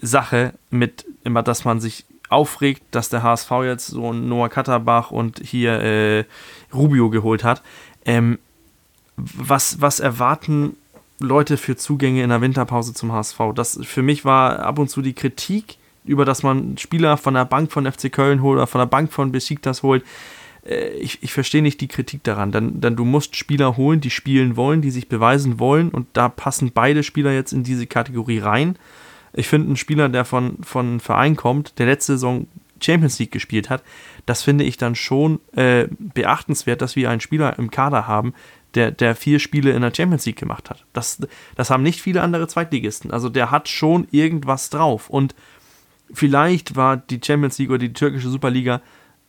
Sache 0.00 0.54
mit 0.70 1.04
immer, 1.24 1.42
dass 1.42 1.64
man 1.64 1.80
sich 1.80 2.06
aufregt, 2.28 2.82
dass 2.92 3.08
der 3.08 3.22
HSV 3.22 3.50
jetzt 3.64 3.88
so 3.88 4.12
Noah 4.12 4.48
Katterbach 4.48 5.10
und 5.10 5.40
hier 5.44 5.80
äh, 5.80 6.24
Rubio 6.72 7.10
geholt 7.10 7.44
hat. 7.44 7.62
Ähm, 8.04 8.38
was, 9.16 9.80
was 9.80 10.00
erwarten 10.00 10.76
Leute 11.20 11.56
für 11.56 11.76
Zugänge 11.76 12.22
in 12.22 12.30
der 12.30 12.40
Winterpause 12.40 12.94
zum 12.94 13.12
HSV? 13.12 13.38
Das 13.54 13.78
für 13.82 14.02
mich 14.02 14.24
war 14.24 14.60
ab 14.60 14.78
und 14.78 14.88
zu 14.88 15.02
die 15.02 15.12
Kritik, 15.12 15.76
über 16.04 16.24
dass 16.24 16.42
man 16.42 16.76
Spieler 16.78 17.16
von 17.16 17.34
der 17.34 17.44
Bank 17.44 17.70
von 17.70 17.90
FC 17.90 18.10
Köln 18.10 18.42
holt 18.42 18.56
oder 18.56 18.66
von 18.66 18.80
der 18.80 18.86
Bank 18.86 19.12
von 19.12 19.30
Besiktas 19.30 19.82
holt. 19.82 20.04
Äh, 20.64 20.90
ich, 20.94 21.22
ich 21.22 21.32
verstehe 21.32 21.62
nicht 21.62 21.80
die 21.80 21.88
Kritik 21.88 22.24
daran, 22.24 22.52
denn, 22.52 22.80
denn 22.80 22.96
du 22.96 23.04
musst 23.04 23.36
Spieler 23.36 23.76
holen, 23.76 24.00
die 24.00 24.10
spielen 24.10 24.56
wollen, 24.56 24.82
die 24.82 24.90
sich 24.90 25.08
beweisen 25.08 25.58
wollen 25.58 25.90
und 25.90 26.08
da 26.14 26.28
passen 26.28 26.72
beide 26.72 27.02
Spieler 27.02 27.32
jetzt 27.32 27.52
in 27.52 27.62
diese 27.62 27.86
Kategorie 27.86 28.38
rein. 28.38 28.76
Ich 29.32 29.48
finde, 29.48 29.72
ein 29.72 29.76
Spieler, 29.76 30.08
der 30.08 30.24
von, 30.24 30.56
von 30.62 31.00
Verein 31.00 31.36
kommt, 31.36 31.78
der 31.78 31.86
letzte 31.86 32.14
Saison 32.14 32.48
Champions 32.82 33.18
League 33.18 33.30
gespielt 33.30 33.70
hat, 33.70 33.82
das 34.26 34.42
finde 34.42 34.64
ich 34.64 34.76
dann 34.76 34.94
schon 34.94 35.38
äh, 35.52 35.86
beachtenswert, 35.98 36.80
dass 36.80 36.96
wir 36.96 37.10
einen 37.10 37.20
Spieler 37.20 37.58
im 37.58 37.70
Kader 37.70 38.06
haben, 38.06 38.34
der, 38.74 38.90
der 38.90 39.14
vier 39.14 39.38
Spiele 39.38 39.72
in 39.72 39.82
der 39.82 39.92
Champions 39.94 40.26
League 40.26 40.38
gemacht 40.38 40.70
hat. 40.70 40.84
Das, 40.92 41.20
das 41.56 41.70
haben 41.70 41.82
nicht 41.82 42.00
viele 42.00 42.22
andere 42.22 42.48
Zweitligisten. 42.48 43.10
Also 43.10 43.28
der 43.28 43.50
hat 43.50 43.68
schon 43.68 44.06
irgendwas 44.10 44.70
drauf. 44.70 45.10
Und 45.10 45.34
vielleicht 46.12 46.76
war 46.76 46.96
die 46.96 47.20
Champions 47.24 47.58
League 47.58 47.70
oder 47.70 47.78
die 47.78 47.92
türkische 47.92 48.30
Superliga 48.30 48.80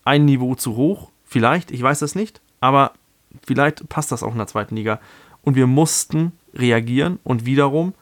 ein 0.05 0.25
Niveau 0.25 0.55
zu 0.55 0.75
hoch. 0.75 1.11
Vielleicht, 1.25 1.71
ich 1.71 1.81
weiß 1.81 1.99
das 1.99 2.15
nicht. 2.15 2.41
Aber 2.59 2.93
vielleicht 3.45 3.87
passt 3.89 4.11
das 4.11 4.23
auch 4.23 4.31
in 4.31 4.37
der 4.37 4.47
zweiten 4.47 4.75
Liga. 4.75 4.99
Und 5.43 5.55
wir 5.55 5.67
mussten 5.67 6.33
reagieren 6.53 7.19
und 7.23 7.45
wiederum 7.45 7.93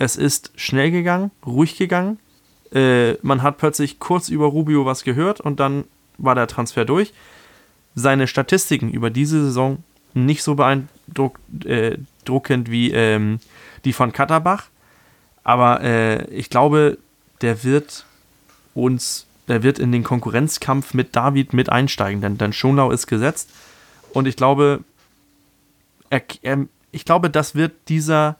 es 0.00 0.16
ist 0.16 0.52
schnell 0.56 0.90
gegangen, 0.90 1.30
ruhig 1.44 1.76
gegangen. 1.76 2.18
Äh, 2.72 3.14
man 3.20 3.42
hat 3.42 3.58
plötzlich 3.58 3.98
kurz 3.98 4.30
über 4.30 4.46
Rubio 4.46 4.86
was 4.86 5.04
gehört 5.04 5.42
und 5.42 5.60
dann 5.60 5.84
war 6.16 6.34
der 6.34 6.46
Transfer 6.46 6.86
durch. 6.86 7.12
Seine 7.94 8.26
Statistiken 8.26 8.90
über 8.90 9.10
diese 9.10 9.44
Saison 9.44 9.84
nicht 10.14 10.42
so 10.42 10.54
beeindruckend 10.54 11.38
äh, 11.66 12.70
wie 12.70 12.90
ähm, 12.92 13.40
die 13.84 13.92
von 13.92 14.12
Katterbach. 14.12 14.64
Aber 15.42 15.82
äh, 15.82 16.24
ich 16.30 16.50
glaube, 16.50 16.98
der 17.40 17.64
wird 17.64 18.04
uns, 18.74 19.26
der 19.48 19.62
wird 19.62 19.78
in 19.78 19.92
den 19.92 20.04
Konkurrenzkampf 20.04 20.94
mit 20.94 21.16
David 21.16 21.52
mit 21.52 21.70
einsteigen, 21.70 22.20
denn, 22.20 22.38
denn 22.38 22.52
Schonlau 22.52 22.90
ist 22.90 23.06
gesetzt. 23.06 23.50
Und 24.12 24.26
ich 24.26 24.36
glaube, 24.36 24.84
er, 26.10 26.22
er, 26.42 26.66
ich 26.92 27.04
glaube, 27.04 27.30
das 27.30 27.54
wird 27.54 27.72
dieser 27.88 28.36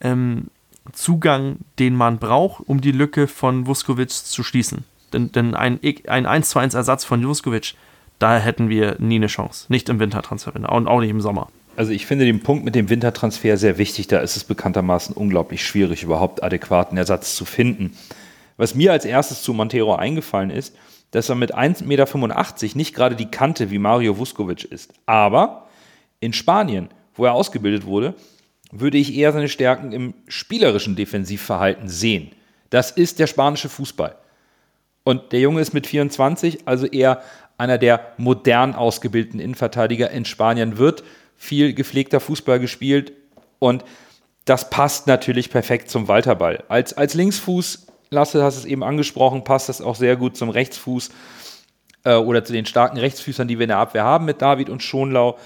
ähm, 0.00 0.48
Zugang, 0.92 1.58
den 1.78 1.96
man 1.96 2.18
braucht, 2.18 2.68
um 2.68 2.80
die 2.80 2.92
Lücke 2.92 3.26
von 3.26 3.66
Vuskovic 3.66 4.10
zu 4.10 4.42
schließen. 4.42 4.84
Denn, 5.12 5.32
denn 5.32 5.54
ein, 5.54 5.80
ein 6.08 6.26
1 6.26 6.50
zu 6.50 6.58
1 6.58 6.74
Ersatz 6.74 7.04
von 7.04 7.26
Vuskovic, 7.26 7.74
da 8.24 8.38
hätten 8.38 8.70
wir 8.70 8.96
nie 9.00 9.16
eine 9.16 9.26
Chance. 9.26 9.66
Nicht 9.68 9.90
im 9.90 10.00
Wintertransfer 10.00 10.54
und 10.56 10.64
auch 10.64 11.00
nicht 11.00 11.10
im 11.10 11.20
Sommer. 11.20 11.48
Also 11.76 11.92
ich 11.92 12.06
finde 12.06 12.24
den 12.24 12.42
Punkt 12.42 12.64
mit 12.64 12.74
dem 12.74 12.88
Wintertransfer 12.88 13.58
sehr 13.58 13.76
wichtig. 13.76 14.06
Da 14.06 14.20
ist 14.20 14.38
es 14.38 14.44
bekanntermaßen 14.44 15.14
unglaublich 15.14 15.62
schwierig, 15.62 16.02
überhaupt 16.02 16.42
adäquaten 16.42 16.96
Ersatz 16.96 17.36
zu 17.36 17.44
finden. 17.44 17.94
Was 18.56 18.74
mir 18.74 18.92
als 18.92 19.04
erstes 19.04 19.42
zu 19.42 19.52
Montero 19.52 19.96
eingefallen 19.96 20.48
ist, 20.48 20.74
dass 21.10 21.28
er 21.28 21.34
mit 21.34 21.54
1,85 21.54 21.84
Meter 21.84 22.78
nicht 22.78 22.94
gerade 22.94 23.14
die 23.14 23.30
Kante 23.30 23.70
wie 23.70 23.78
Mario 23.78 24.16
Vuskovic 24.16 24.64
ist. 24.64 24.94
Aber 25.04 25.68
in 26.20 26.32
Spanien, 26.32 26.88
wo 27.12 27.26
er 27.26 27.34
ausgebildet 27.34 27.84
wurde, 27.84 28.14
würde 28.72 28.96
ich 28.96 29.14
eher 29.14 29.32
seine 29.32 29.50
Stärken 29.50 29.92
im 29.92 30.14
spielerischen 30.28 30.96
Defensivverhalten 30.96 31.90
sehen. 31.90 32.30
Das 32.70 32.90
ist 32.90 33.18
der 33.18 33.26
spanische 33.26 33.68
Fußball. 33.68 34.16
Und 35.04 35.32
der 35.32 35.40
Junge 35.40 35.60
ist 35.60 35.74
mit 35.74 35.86
24, 35.86 36.66
also 36.66 36.86
eher 36.86 37.22
einer 37.58 37.78
der 37.78 38.12
modern 38.16 38.74
ausgebildeten 38.74 39.40
Innenverteidiger 39.40 40.10
in 40.10 40.24
Spanien, 40.24 40.78
wird 40.78 41.04
viel 41.36 41.74
gepflegter 41.74 42.20
Fußball 42.20 42.58
gespielt 42.58 43.12
und 43.58 43.84
das 44.44 44.70
passt 44.70 45.06
natürlich 45.06 45.50
perfekt 45.50 45.90
zum 45.90 46.08
Walterball. 46.08 46.64
Als, 46.68 46.92
als 46.92 47.14
Linksfuß, 47.14 47.86
Lasse, 48.10 48.42
hast 48.42 48.56
es 48.56 48.64
eben 48.64 48.84
angesprochen, 48.84 49.44
passt 49.44 49.68
das 49.68 49.80
auch 49.80 49.96
sehr 49.96 50.16
gut 50.16 50.36
zum 50.36 50.50
Rechtsfuß 50.50 51.10
äh, 52.04 52.14
oder 52.14 52.44
zu 52.44 52.52
den 52.52 52.66
starken 52.66 52.98
Rechtsfüßern, 52.98 53.48
die 53.48 53.58
wir 53.58 53.64
in 53.64 53.68
der 53.68 53.78
Abwehr 53.78 54.04
haben 54.04 54.24
mit 54.24 54.42
David 54.42 54.68
und 54.68 54.82
Schonlau. 54.82 55.38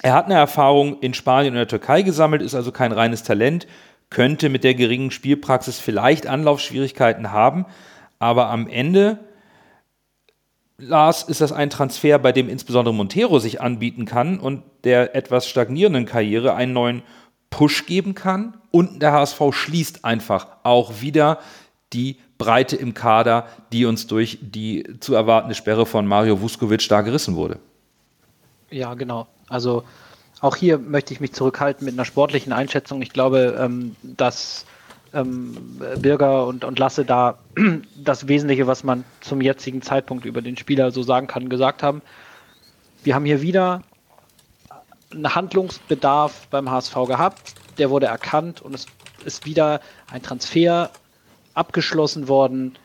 Er 0.00 0.14
hat 0.14 0.26
eine 0.26 0.34
Erfahrung 0.34 1.00
in 1.00 1.12
Spanien 1.12 1.54
und 1.54 1.58
der 1.58 1.68
Türkei 1.68 2.02
gesammelt, 2.02 2.42
ist 2.42 2.54
also 2.54 2.70
kein 2.70 2.92
reines 2.92 3.24
Talent, 3.24 3.66
könnte 4.10 4.48
mit 4.48 4.64
der 4.64 4.74
geringen 4.74 5.10
Spielpraxis 5.10 5.80
vielleicht 5.80 6.26
Anlaufschwierigkeiten 6.26 7.32
haben, 7.32 7.66
aber 8.18 8.48
am 8.48 8.68
Ende, 8.68 9.18
Lars, 10.80 11.24
ist 11.24 11.40
das 11.40 11.50
ein 11.50 11.70
Transfer, 11.70 12.18
bei 12.20 12.30
dem 12.30 12.48
insbesondere 12.48 12.94
Montero 12.94 13.40
sich 13.40 13.60
anbieten 13.60 14.04
kann 14.04 14.38
und 14.38 14.62
der 14.84 15.16
etwas 15.16 15.48
stagnierenden 15.48 16.06
Karriere 16.06 16.54
einen 16.54 16.72
neuen 16.72 17.02
Push 17.50 17.86
geben 17.86 18.14
kann 18.14 18.56
und 18.70 19.02
der 19.02 19.12
HSV 19.12 19.40
schließt 19.50 20.04
einfach 20.04 20.46
auch 20.62 21.00
wieder 21.00 21.40
die 21.92 22.18
Breite 22.36 22.76
im 22.76 22.94
Kader, 22.94 23.48
die 23.72 23.86
uns 23.86 24.06
durch 24.06 24.38
die 24.40 24.84
zu 25.00 25.14
erwartende 25.14 25.56
Sperre 25.56 25.84
von 25.84 26.06
Mario 26.06 26.40
Vuskovic 26.40 26.88
da 26.88 27.00
gerissen 27.00 27.34
wurde. 27.34 27.58
Ja, 28.70 28.94
genau. 28.94 29.26
Also 29.48 29.82
auch 30.40 30.54
hier 30.54 30.78
möchte 30.78 31.12
ich 31.12 31.18
mich 31.18 31.32
zurückhalten 31.32 31.84
mit 31.84 31.94
einer 31.94 32.04
sportlichen 32.04 32.52
Einschätzung. 32.52 33.02
Ich 33.02 33.10
glaube, 33.10 33.58
ähm, 33.58 33.96
dass 34.02 34.64
ähm, 35.14 35.80
Birger 35.98 36.46
und, 36.46 36.64
und 36.64 36.78
Lasse 36.78 37.04
da 37.04 37.38
das 37.96 38.28
Wesentliche, 38.28 38.66
was 38.66 38.84
man 38.84 39.04
zum 39.20 39.40
jetzigen 39.40 39.82
Zeitpunkt 39.82 40.24
über 40.24 40.42
den 40.42 40.56
Spieler 40.56 40.90
so 40.90 41.02
sagen 41.02 41.26
kann, 41.26 41.48
gesagt 41.48 41.82
haben. 41.82 42.02
Wir 43.02 43.14
haben 43.14 43.24
hier 43.24 43.42
wieder 43.42 43.82
einen 45.10 45.34
Handlungsbedarf 45.34 46.48
beim 46.50 46.70
HSV 46.70 46.94
gehabt. 47.06 47.54
Der 47.78 47.90
wurde 47.90 48.06
erkannt 48.06 48.60
und 48.60 48.74
es 48.74 48.86
ist 49.24 49.46
wieder 49.46 49.80
ein 50.10 50.22
Transfer 50.22 50.90
abgeschlossen 51.54 52.28
worden, 52.28 52.76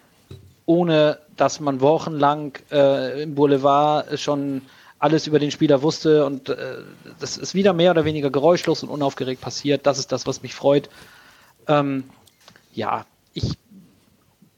ohne 0.66 1.20
dass 1.36 1.60
man 1.60 1.82
wochenlang 1.82 2.58
äh, 2.72 3.24
im 3.24 3.36
Boulevard 3.36 4.20
schon 4.20 4.62
alles 5.00 5.28
über 5.28 5.38
den 5.38 5.52
Spieler 5.52 5.82
wusste 5.82 6.26
und 6.26 6.48
äh, 6.48 6.78
das 7.20 7.36
ist 7.38 7.54
wieder 7.54 7.74
mehr 7.74 7.92
oder 7.92 8.06
weniger 8.06 8.30
geräuschlos 8.30 8.84
und 8.84 8.90
unaufgeregt 8.90 9.42
passiert. 9.42 9.86
Das 9.86 10.00
ist 10.00 10.12
das, 10.14 10.26
was 10.26 10.42
mich 10.44 10.56
freut. 10.56 10.90
Ähm, 11.68 12.06
ja, 12.74 13.06
ich 13.34 13.54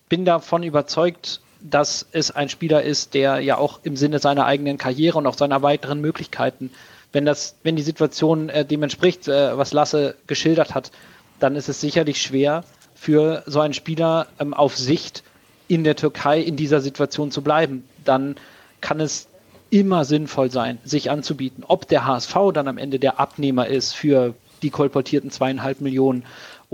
bin 0.09 0.25
davon 0.25 0.63
überzeugt, 0.63 1.41
dass 1.61 2.05
es 2.11 2.31
ein 2.31 2.49
Spieler 2.49 2.83
ist, 2.83 3.13
der 3.13 3.39
ja 3.39 3.57
auch 3.57 3.79
im 3.83 3.95
Sinne 3.95 4.19
seiner 4.19 4.45
eigenen 4.45 4.77
Karriere 4.77 5.17
und 5.17 5.27
auch 5.27 5.37
seiner 5.37 5.61
weiteren 5.63 5.99
Möglichkeiten, 5.99 6.71
wenn 7.11 7.25
das, 7.25 7.55
wenn 7.63 7.75
die 7.75 7.81
Situation 7.81 8.49
äh, 8.49 8.65
dem 8.65 8.83
entspricht, 8.83 9.27
äh, 9.27 9.57
was 9.57 9.73
Lasse 9.73 10.15
geschildert 10.27 10.75
hat, 10.75 10.91
dann 11.39 11.55
ist 11.55 11.69
es 11.69 11.81
sicherlich 11.81 12.21
schwer 12.21 12.63
für 12.93 13.43
so 13.45 13.61
einen 13.61 13.73
Spieler 13.73 14.27
ähm, 14.39 14.53
auf 14.53 14.77
Sicht 14.77 15.23
in 15.67 15.83
der 15.83 15.95
Türkei 15.95 16.39
in 16.39 16.55
dieser 16.55 16.81
Situation 16.81 17.31
zu 17.31 17.41
bleiben. 17.41 17.87
Dann 18.03 18.35
kann 18.81 18.99
es 18.99 19.27
immer 19.69 20.05
sinnvoll 20.05 20.51
sein, 20.51 20.77
sich 20.83 21.09
anzubieten. 21.09 21.63
Ob 21.67 21.87
der 21.87 22.05
HSV 22.05 22.35
dann 22.53 22.67
am 22.67 22.77
Ende 22.77 22.99
der 22.99 23.19
Abnehmer 23.19 23.67
ist 23.67 23.93
für 23.93 24.35
die 24.61 24.69
kolportierten 24.69 25.31
zweieinhalb 25.31 25.81
Millionen 25.81 26.23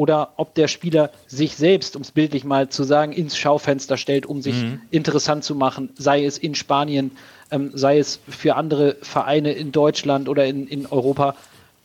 oder 0.02 0.34
ob 0.38 0.56
der 0.56 0.68
Spieler 0.68 1.12
sich 1.28 1.56
selbst, 1.56 1.96
um 1.96 2.02
es 2.02 2.10
bildlich 2.10 2.44
mal 2.44 2.70
zu 2.70 2.84
sagen, 2.84 3.12
ins 3.12 3.38
Schaufenster 3.38 3.98
stellt, 3.98 4.26
um 4.26 4.42
sich 4.42 4.56
mhm. 4.56 4.82
interessant 4.90 5.44
zu 5.44 5.54
machen, 5.54 5.92
sei 5.96 6.26
es 6.26 6.40
in 6.40 6.56
Spanien, 6.56 7.12
ähm, 7.52 7.70
sei 7.76 8.00
es 8.00 8.20
für 8.28 8.56
andere 8.56 8.98
Vereine 9.04 9.52
in 9.52 9.72
Deutschland 9.72 10.28
oder 10.28 10.48
in, 10.48 10.66
in 10.66 10.88
Europa. 10.88 11.36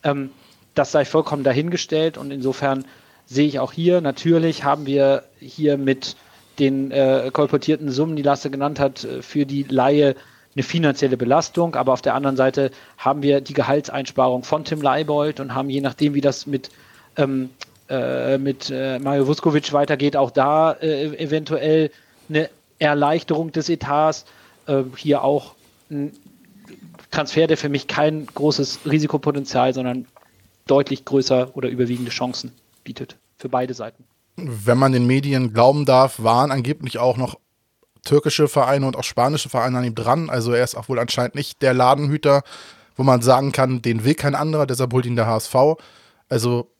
Ähm, 0.02 0.30
das 0.74 0.92
sei 0.92 1.04
vollkommen 1.04 1.44
dahingestellt 1.44 2.16
und 2.16 2.30
insofern 2.30 2.86
sehe 3.26 3.46
ich 3.46 3.60
auch 3.60 3.72
hier, 3.72 4.00
natürlich 4.00 4.64
haben 4.64 4.86
wir 4.86 5.24
hier 5.38 5.76
mit 5.76 6.16
den 6.58 6.92
äh, 6.92 7.28
kolportierten 7.30 7.90
Summen, 7.90 8.16
die 8.16 8.22
Lasse 8.22 8.48
genannt 8.48 8.80
hat, 8.80 9.04
äh, 9.04 9.20
für 9.20 9.44
die 9.44 9.64
Laie 9.64 10.16
eine 10.54 10.62
finanzielle 10.62 11.18
Belastung, 11.18 11.74
aber 11.74 11.92
auf 11.92 12.00
der 12.00 12.14
anderen 12.14 12.38
Seite 12.38 12.70
haben 12.96 13.20
wir 13.20 13.42
die 13.42 13.52
Gehaltseinsparung 13.52 14.42
von 14.42 14.64
Tim 14.64 14.80
Leibold 14.80 15.38
und 15.38 15.54
haben 15.54 15.68
je 15.68 15.82
nachdem, 15.82 16.14
wie 16.14 16.22
das 16.22 16.46
mit, 16.46 16.70
ähm, 17.18 17.50
äh, 17.88 18.38
mit 18.38 18.70
äh, 18.70 18.98
Mario 18.98 19.26
Vuskovic 19.26 19.72
weitergeht, 19.72 20.16
auch 20.16 20.30
da 20.30 20.72
äh, 20.72 21.16
eventuell 21.16 21.90
eine 22.28 22.50
Erleichterung 22.78 23.52
des 23.52 23.68
Etats. 23.68 24.24
Äh, 24.66 24.82
hier 24.96 25.22
auch 25.22 25.54
ein 25.90 26.12
Transfer, 27.10 27.46
der 27.46 27.56
für 27.56 27.68
mich 27.68 27.86
kein 27.86 28.26
großes 28.26 28.80
Risikopotenzial, 28.86 29.72
sondern 29.72 30.06
deutlich 30.66 31.04
größer 31.04 31.56
oder 31.56 31.68
überwiegende 31.68 32.10
Chancen 32.10 32.52
bietet 32.84 33.16
für 33.38 33.48
beide 33.48 33.74
Seiten. 33.74 34.04
Wenn 34.36 34.78
man 34.78 34.92
den 34.92 35.06
Medien 35.06 35.52
glauben 35.52 35.84
darf, 35.84 36.22
waren 36.22 36.50
angeblich 36.50 36.98
auch 36.98 37.16
noch 37.16 37.38
türkische 38.04 38.48
Vereine 38.48 38.86
und 38.86 38.96
auch 38.96 39.04
spanische 39.04 39.48
Vereine 39.48 39.78
an 39.78 39.84
ihm 39.84 39.94
dran. 39.94 40.28
Also 40.28 40.52
er 40.52 40.64
ist 40.64 40.74
auch 40.74 40.88
wohl 40.88 40.98
anscheinend 40.98 41.34
nicht 41.34 41.62
der 41.62 41.74
Ladenhüter 41.74 42.42
wo 42.96 43.02
man 43.02 43.22
sagen 43.22 43.52
kann, 43.52 43.82
den 43.82 44.04
will 44.04 44.14
kein 44.14 44.34
anderer, 44.34 44.66
deshalb 44.66 44.92
holt 44.92 45.06
ihn 45.06 45.16
der 45.16 45.26
HSV. 45.26 45.54
Also, 46.28 46.70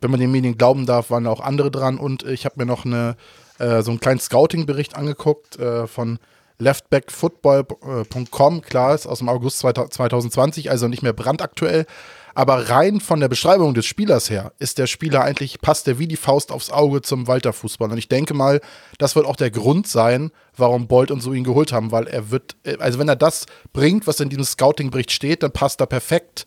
wenn 0.00 0.10
man 0.10 0.20
den 0.20 0.30
Medien 0.30 0.58
glauben 0.58 0.86
darf, 0.86 1.10
waren 1.10 1.24
da 1.24 1.30
auch 1.30 1.40
andere 1.40 1.70
dran. 1.70 1.98
Und 1.98 2.24
ich 2.24 2.44
habe 2.44 2.56
mir 2.58 2.66
noch 2.66 2.84
eine, 2.84 3.16
äh, 3.58 3.82
so 3.82 3.90
einen 3.90 4.00
kleinen 4.00 4.20
Scouting-Bericht 4.20 4.96
angeguckt 4.96 5.58
äh, 5.58 5.86
von 5.86 6.18
leftbackfootball.com. 6.58 8.62
Klar, 8.62 8.94
ist 8.94 9.06
aus 9.06 9.18
dem 9.18 9.28
August 9.28 9.58
2020, 9.58 10.70
also 10.70 10.88
nicht 10.88 11.02
mehr 11.02 11.12
brandaktuell. 11.12 11.86
Aber 12.34 12.68
rein 12.68 13.00
von 13.00 13.20
der 13.20 13.28
Beschreibung 13.28 13.72
des 13.72 13.86
Spielers 13.86 14.28
her 14.28 14.52
ist 14.58 14.76
der 14.76 14.86
Spieler 14.86 15.22
eigentlich, 15.22 15.62
passt 15.62 15.86
der 15.86 15.98
wie 15.98 16.06
die 16.06 16.16
Faust 16.16 16.52
aufs 16.52 16.70
Auge 16.70 17.00
zum 17.00 17.26
Walter-Fußball. 17.26 17.90
Und 17.90 17.96
ich 17.96 18.08
denke 18.08 18.34
mal, 18.34 18.60
das 18.98 19.16
wird 19.16 19.24
auch 19.24 19.36
der 19.36 19.50
Grund 19.50 19.88
sein, 19.88 20.30
warum 20.54 20.86
Bolt 20.86 21.10
und 21.10 21.22
so 21.22 21.32
ihn 21.32 21.44
geholt 21.44 21.72
haben, 21.72 21.92
weil 21.92 22.06
er 22.06 22.30
wird, 22.30 22.56
also 22.78 22.98
wenn 22.98 23.08
er 23.08 23.16
das 23.16 23.46
bringt, 23.72 24.06
was 24.06 24.20
in 24.20 24.28
diesem 24.28 24.44
Scouting-Bericht 24.44 25.12
steht, 25.12 25.42
dann 25.42 25.52
passt 25.52 25.80
er 25.80 25.86
perfekt 25.86 26.46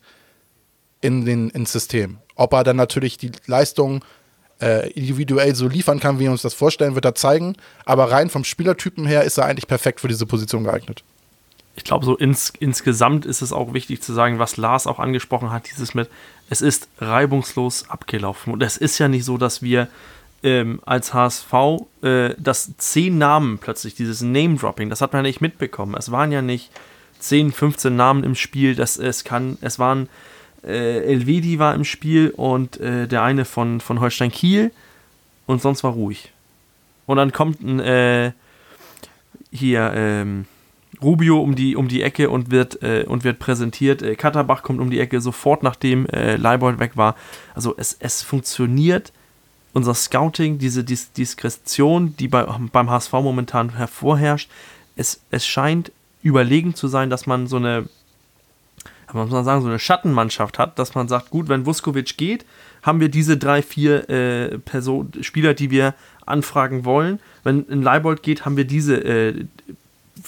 in 1.00 1.24
den, 1.24 1.50
ins 1.50 1.72
System. 1.72 2.18
Ob 2.40 2.52
er 2.54 2.64
dann 2.64 2.76
natürlich 2.76 3.18
die 3.18 3.32
Leistung 3.46 4.04
äh, 4.60 4.90
individuell 4.92 5.54
so 5.54 5.68
liefern 5.68 6.00
kann, 6.00 6.18
wie 6.18 6.24
wir 6.24 6.30
uns 6.30 6.42
das 6.42 6.54
vorstellen, 6.54 6.94
wird 6.94 7.04
er 7.04 7.14
zeigen. 7.14 7.56
Aber 7.84 8.10
rein 8.10 8.30
vom 8.30 8.44
Spielertypen 8.44 9.06
her 9.06 9.24
ist 9.24 9.38
er 9.38 9.46
eigentlich 9.46 9.68
perfekt 9.68 10.00
für 10.00 10.08
diese 10.08 10.26
Position 10.26 10.64
geeignet 10.64 11.04
ich 11.80 11.84
glaube, 11.84 12.04
so 12.04 12.16
ins, 12.16 12.52
insgesamt 12.58 13.24
ist 13.24 13.42
es 13.42 13.52
auch 13.52 13.72
wichtig 13.72 14.02
zu 14.02 14.12
sagen, 14.12 14.38
was 14.38 14.58
Lars 14.58 14.86
auch 14.86 14.98
angesprochen 14.98 15.50
hat, 15.50 15.70
dieses 15.70 15.94
mit, 15.94 16.10
es 16.50 16.60
ist 16.60 16.88
reibungslos 16.98 17.88
abgelaufen. 17.88 18.52
Und 18.52 18.62
es 18.62 18.76
ist 18.76 18.98
ja 18.98 19.08
nicht 19.08 19.24
so, 19.24 19.38
dass 19.38 19.62
wir 19.62 19.88
ähm, 20.42 20.80
als 20.84 21.14
HSV, 21.14 21.52
äh, 22.02 22.34
dass 22.38 22.76
zehn 22.76 23.16
Namen 23.16 23.58
plötzlich, 23.58 23.94
dieses 23.94 24.20
Name-Dropping, 24.20 24.90
das 24.90 25.00
hat 25.00 25.12
man 25.12 25.24
ja 25.24 25.28
nicht 25.28 25.40
mitbekommen. 25.40 25.94
Es 25.96 26.10
waren 26.10 26.32
ja 26.32 26.42
nicht 26.42 26.70
10, 27.20 27.52
15 27.52 27.94
Namen 27.94 28.24
im 28.24 28.34
Spiel, 28.34 28.74
dass 28.74 28.98
es 28.98 29.24
kann, 29.24 29.56
es 29.60 29.78
waren 29.78 30.08
äh, 30.64 31.04
Elvedi 31.04 31.58
war 31.58 31.74
im 31.74 31.84
Spiel 31.84 32.30
und 32.30 32.78
äh, 32.80 33.06
der 33.06 33.22
eine 33.22 33.44
von, 33.44 33.80
von 33.80 34.00
Holstein 34.00 34.30
Kiel 34.30 34.72
und 35.46 35.62
sonst 35.62 35.84
war 35.84 35.92
ruhig. 35.92 36.32
Und 37.06 37.16
dann 37.16 37.32
kommt 37.32 37.60
ein, 37.62 37.80
äh, 37.80 38.32
hier, 39.50 39.92
ähm, 39.94 40.46
Rubio 41.02 41.40
um 41.40 41.54
die, 41.54 41.76
um 41.76 41.88
die 41.88 42.02
Ecke 42.02 42.30
und 42.30 42.50
wird, 42.50 42.82
äh, 42.82 43.04
und 43.06 43.24
wird 43.24 43.38
präsentiert. 43.38 44.02
Äh, 44.02 44.16
Katterbach 44.16 44.62
kommt 44.62 44.80
um 44.80 44.90
die 44.90 45.00
Ecke 45.00 45.20
sofort, 45.20 45.62
nachdem 45.62 46.06
äh, 46.06 46.36
Leibold 46.36 46.78
weg 46.78 46.96
war. 46.96 47.16
Also 47.54 47.74
es, 47.76 47.96
es 47.98 48.22
funktioniert. 48.22 49.12
Unser 49.72 49.94
Scouting, 49.94 50.58
diese 50.58 50.82
Dis 50.82 51.12
Diskretion, 51.12 52.16
die 52.16 52.26
bei, 52.26 52.44
beim 52.72 52.90
HSV 52.90 53.12
momentan 53.12 53.76
hervorherrscht, 53.76 54.50
es, 54.96 55.20
es 55.30 55.46
scheint 55.46 55.92
überlegen 56.22 56.74
zu 56.74 56.88
sein, 56.88 57.08
dass 57.08 57.26
man 57.26 57.46
so 57.46 57.56
eine, 57.56 57.88
muss 59.14 59.30
man 59.30 59.44
sagen, 59.44 59.62
so 59.62 59.68
eine 59.68 59.78
Schattenmannschaft 59.78 60.58
hat, 60.58 60.78
dass 60.78 60.94
man 60.94 61.08
sagt, 61.08 61.30
gut, 61.30 61.48
wenn 61.48 61.66
Vuskovic 61.66 62.16
geht, 62.16 62.44
haben 62.82 63.00
wir 63.00 63.08
diese 63.08 63.36
drei, 63.36 63.62
vier 63.62 64.08
äh, 64.08 64.58
Person, 64.58 65.12
Spieler, 65.20 65.54
die 65.54 65.70
wir 65.70 65.94
anfragen 66.26 66.84
wollen. 66.84 67.20
Wenn 67.44 67.66
ein 67.70 67.82
Leibold 67.82 68.22
geht, 68.22 68.44
haben 68.44 68.56
wir 68.56 68.64
diese 68.64 68.96
äh, 68.96 69.44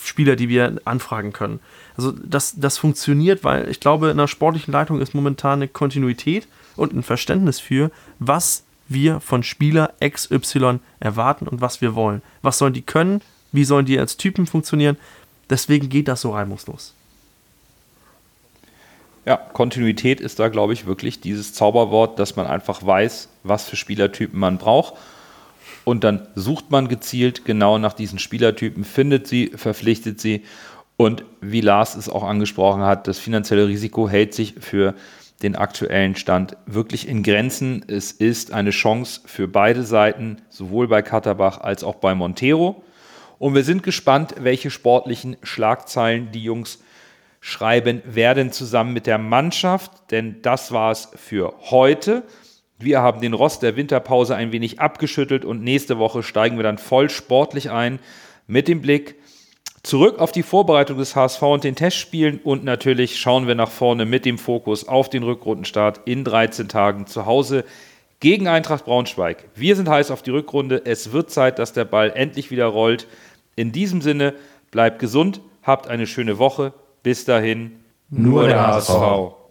Spieler, 0.01 0.37
die 0.37 0.49
wir 0.49 0.81
anfragen 0.85 1.33
können. 1.33 1.61
Also 1.97 2.13
das, 2.13 2.55
das 2.59 2.79
funktioniert, 2.79 3.45
weil 3.45 3.69
ich 3.69 3.81
glaube, 3.81 4.11
in 4.11 4.17
der 4.17 4.29
sportlichen 4.29 4.73
Leitung 4.73 5.01
ist 5.01 5.15
momentan 5.15 5.59
eine 5.59 5.69
Kontinuität 5.69 6.49
und 6.77 6.95
ein 6.95 7.03
Verständnis 7.03 7.61
für, 7.61 7.91
was 8.19 8.65
wir 8.89 9.21
von 9.21 9.43
Spieler 9.43 9.93
XY 10.05 10.81
erwarten 11.01 11.47
und 11.47 11.61
was 11.61 11.81
wir 11.81 11.95
wollen. 11.95 12.23
Was 12.43 12.59
sollen 12.59 12.73
die 12.73 12.83
können? 12.83 13.21
Wie 13.53 13.65
sollen 13.65 13.87
die 13.87 13.99
als 13.99 14.17
Typen 14.17 14.47
funktionieren? 14.47 14.97
Deswegen 15.51 15.89
geht 15.89 16.09
das 16.09 16.23
so 16.23 16.33
reibungslos. 16.33 16.95
Ja, 19.25 19.37
Kontinuität 19.37 20.21
ist 20.21 20.41
da, 20.41 20.49
glaube 20.49 20.73
ich, 20.73 20.87
wirklich 20.87 21.21
dieses 21.21 21.55
Zauberwort, 21.55 22.19
dass 22.19 22.35
man 22.35 22.47
einfach 22.47 22.85
weiß, 22.85 23.29
was 23.45 23.69
für 23.69 23.77
Spielertypen 23.77 24.39
man 24.39 24.59
braucht 24.59 24.95
und 25.85 26.03
dann 26.05 26.27
sucht 26.35 26.71
man 26.71 26.89
gezielt 26.89 27.45
genau 27.45 27.79
nach 27.79 27.93
diesen 27.93 28.19
Spielertypen, 28.19 28.85
findet 28.85 29.27
sie, 29.27 29.53
verpflichtet 29.55 30.21
sie 30.21 30.43
und 30.97 31.25
wie 31.41 31.61
Lars 31.61 31.95
es 31.95 32.09
auch 32.09 32.25
angesprochen 32.25 32.83
hat, 32.83 33.07
das 33.07 33.19
finanzielle 33.19 33.69
Risiko 33.69 34.09
hält 34.09 34.35
sich 34.35 34.55
für 34.61 34.95
den 35.43 35.57
aktuellen 35.57 36.15
Stand 36.15 36.57
wirklich 36.67 37.09
in 37.09 37.25
Grenzen. 37.25 37.85
Es 37.89 38.13
ist 38.13 38.53
eine 38.53 38.71
Chance 38.71 39.23
für 39.25 39.49
beide 39.49 39.83
Seiten, 39.83 40.37
sowohl 40.49 40.87
bei 40.87 41.03
Katterbach 41.03 41.61
als 41.61 41.83
auch 41.83 41.97
bei 41.97 42.15
Montero. 42.15 42.85
Und 43.41 43.57
wir 43.57 43.65
sind 43.65 43.83
gespannt, 43.83 44.37
welche 44.39 44.71
sportlichen 44.71 45.37
Schlagzeilen 45.43 46.31
die 46.31 46.45
Jungs 46.45 46.79
schreiben 47.45 48.03
werden 48.07 48.53
zusammen 48.53 48.93
mit 48.93 49.09
der 49.09 49.19
Mannschaft, 49.19 50.13
denn 50.13 50.41
das 50.43 50.71
war 50.71 50.93
es 50.93 51.11
für 51.17 51.53
heute. 51.71 52.23
Wir 52.79 53.03
haben 53.03 53.21
den 53.21 53.35
Rost 53.35 53.65
der 53.65 53.75
Winterpause 53.75 54.37
ein 54.37 54.53
wenig 54.53 54.79
abgeschüttelt 54.79 55.45
und 55.45 55.61
nächste 55.61 55.99
Woche 55.99 56.23
steigen 56.23 56.57
wir 56.57 56.63
dann 56.63 56.79
voll 56.79 57.11
sportlich 57.11 57.71
ein 57.71 57.99
mit 58.47 58.69
dem 58.69 58.81
Blick 58.81 59.17
zurück 59.83 60.21
auf 60.21 60.31
die 60.31 60.45
Vorbereitung 60.45 60.99
des 60.99 61.17
HSV 61.17 61.43
und 61.43 61.65
den 61.65 61.75
Testspielen 61.75 62.39
und 62.45 62.63
natürlich 62.63 63.19
schauen 63.19 63.49
wir 63.49 63.57
nach 63.57 63.73
vorne 63.73 64.07
mit 64.07 64.25
dem 64.25 64.39
Fokus 64.39 64.87
auf 64.87 65.11
den 65.11 65.25
Rückrundenstart 65.25 66.03
in 66.05 66.23
13 66.23 66.69
Tagen 66.69 67.09
zu 67.09 67.27
Hause 67.27 67.65
gegen 68.21 68.47
Eintracht 68.47 68.85
Braunschweig. 68.85 69.49
Wir 69.57 69.75
sind 69.75 69.89
heiß 69.89 70.13
auf 70.13 70.23
die 70.23 70.31
Rückrunde. 70.31 70.83
Es 70.85 71.11
wird 71.11 71.33
Zeit, 71.33 71.59
dass 71.59 71.73
der 71.73 71.87
Ball 71.87 72.13
endlich 72.15 72.53
wieder 72.53 72.67
rollt. 72.67 73.09
In 73.57 73.73
diesem 73.73 74.01
Sinne, 74.01 74.35
bleibt 74.71 75.01
gesund, 75.01 75.41
habt 75.65 75.89
eine 75.89 76.07
schöne 76.07 76.39
Woche. 76.39 76.73
Bis 77.03 77.25
dahin, 77.25 77.81
nur 78.11 78.47
der 78.47 78.67
HSV. 78.67 79.42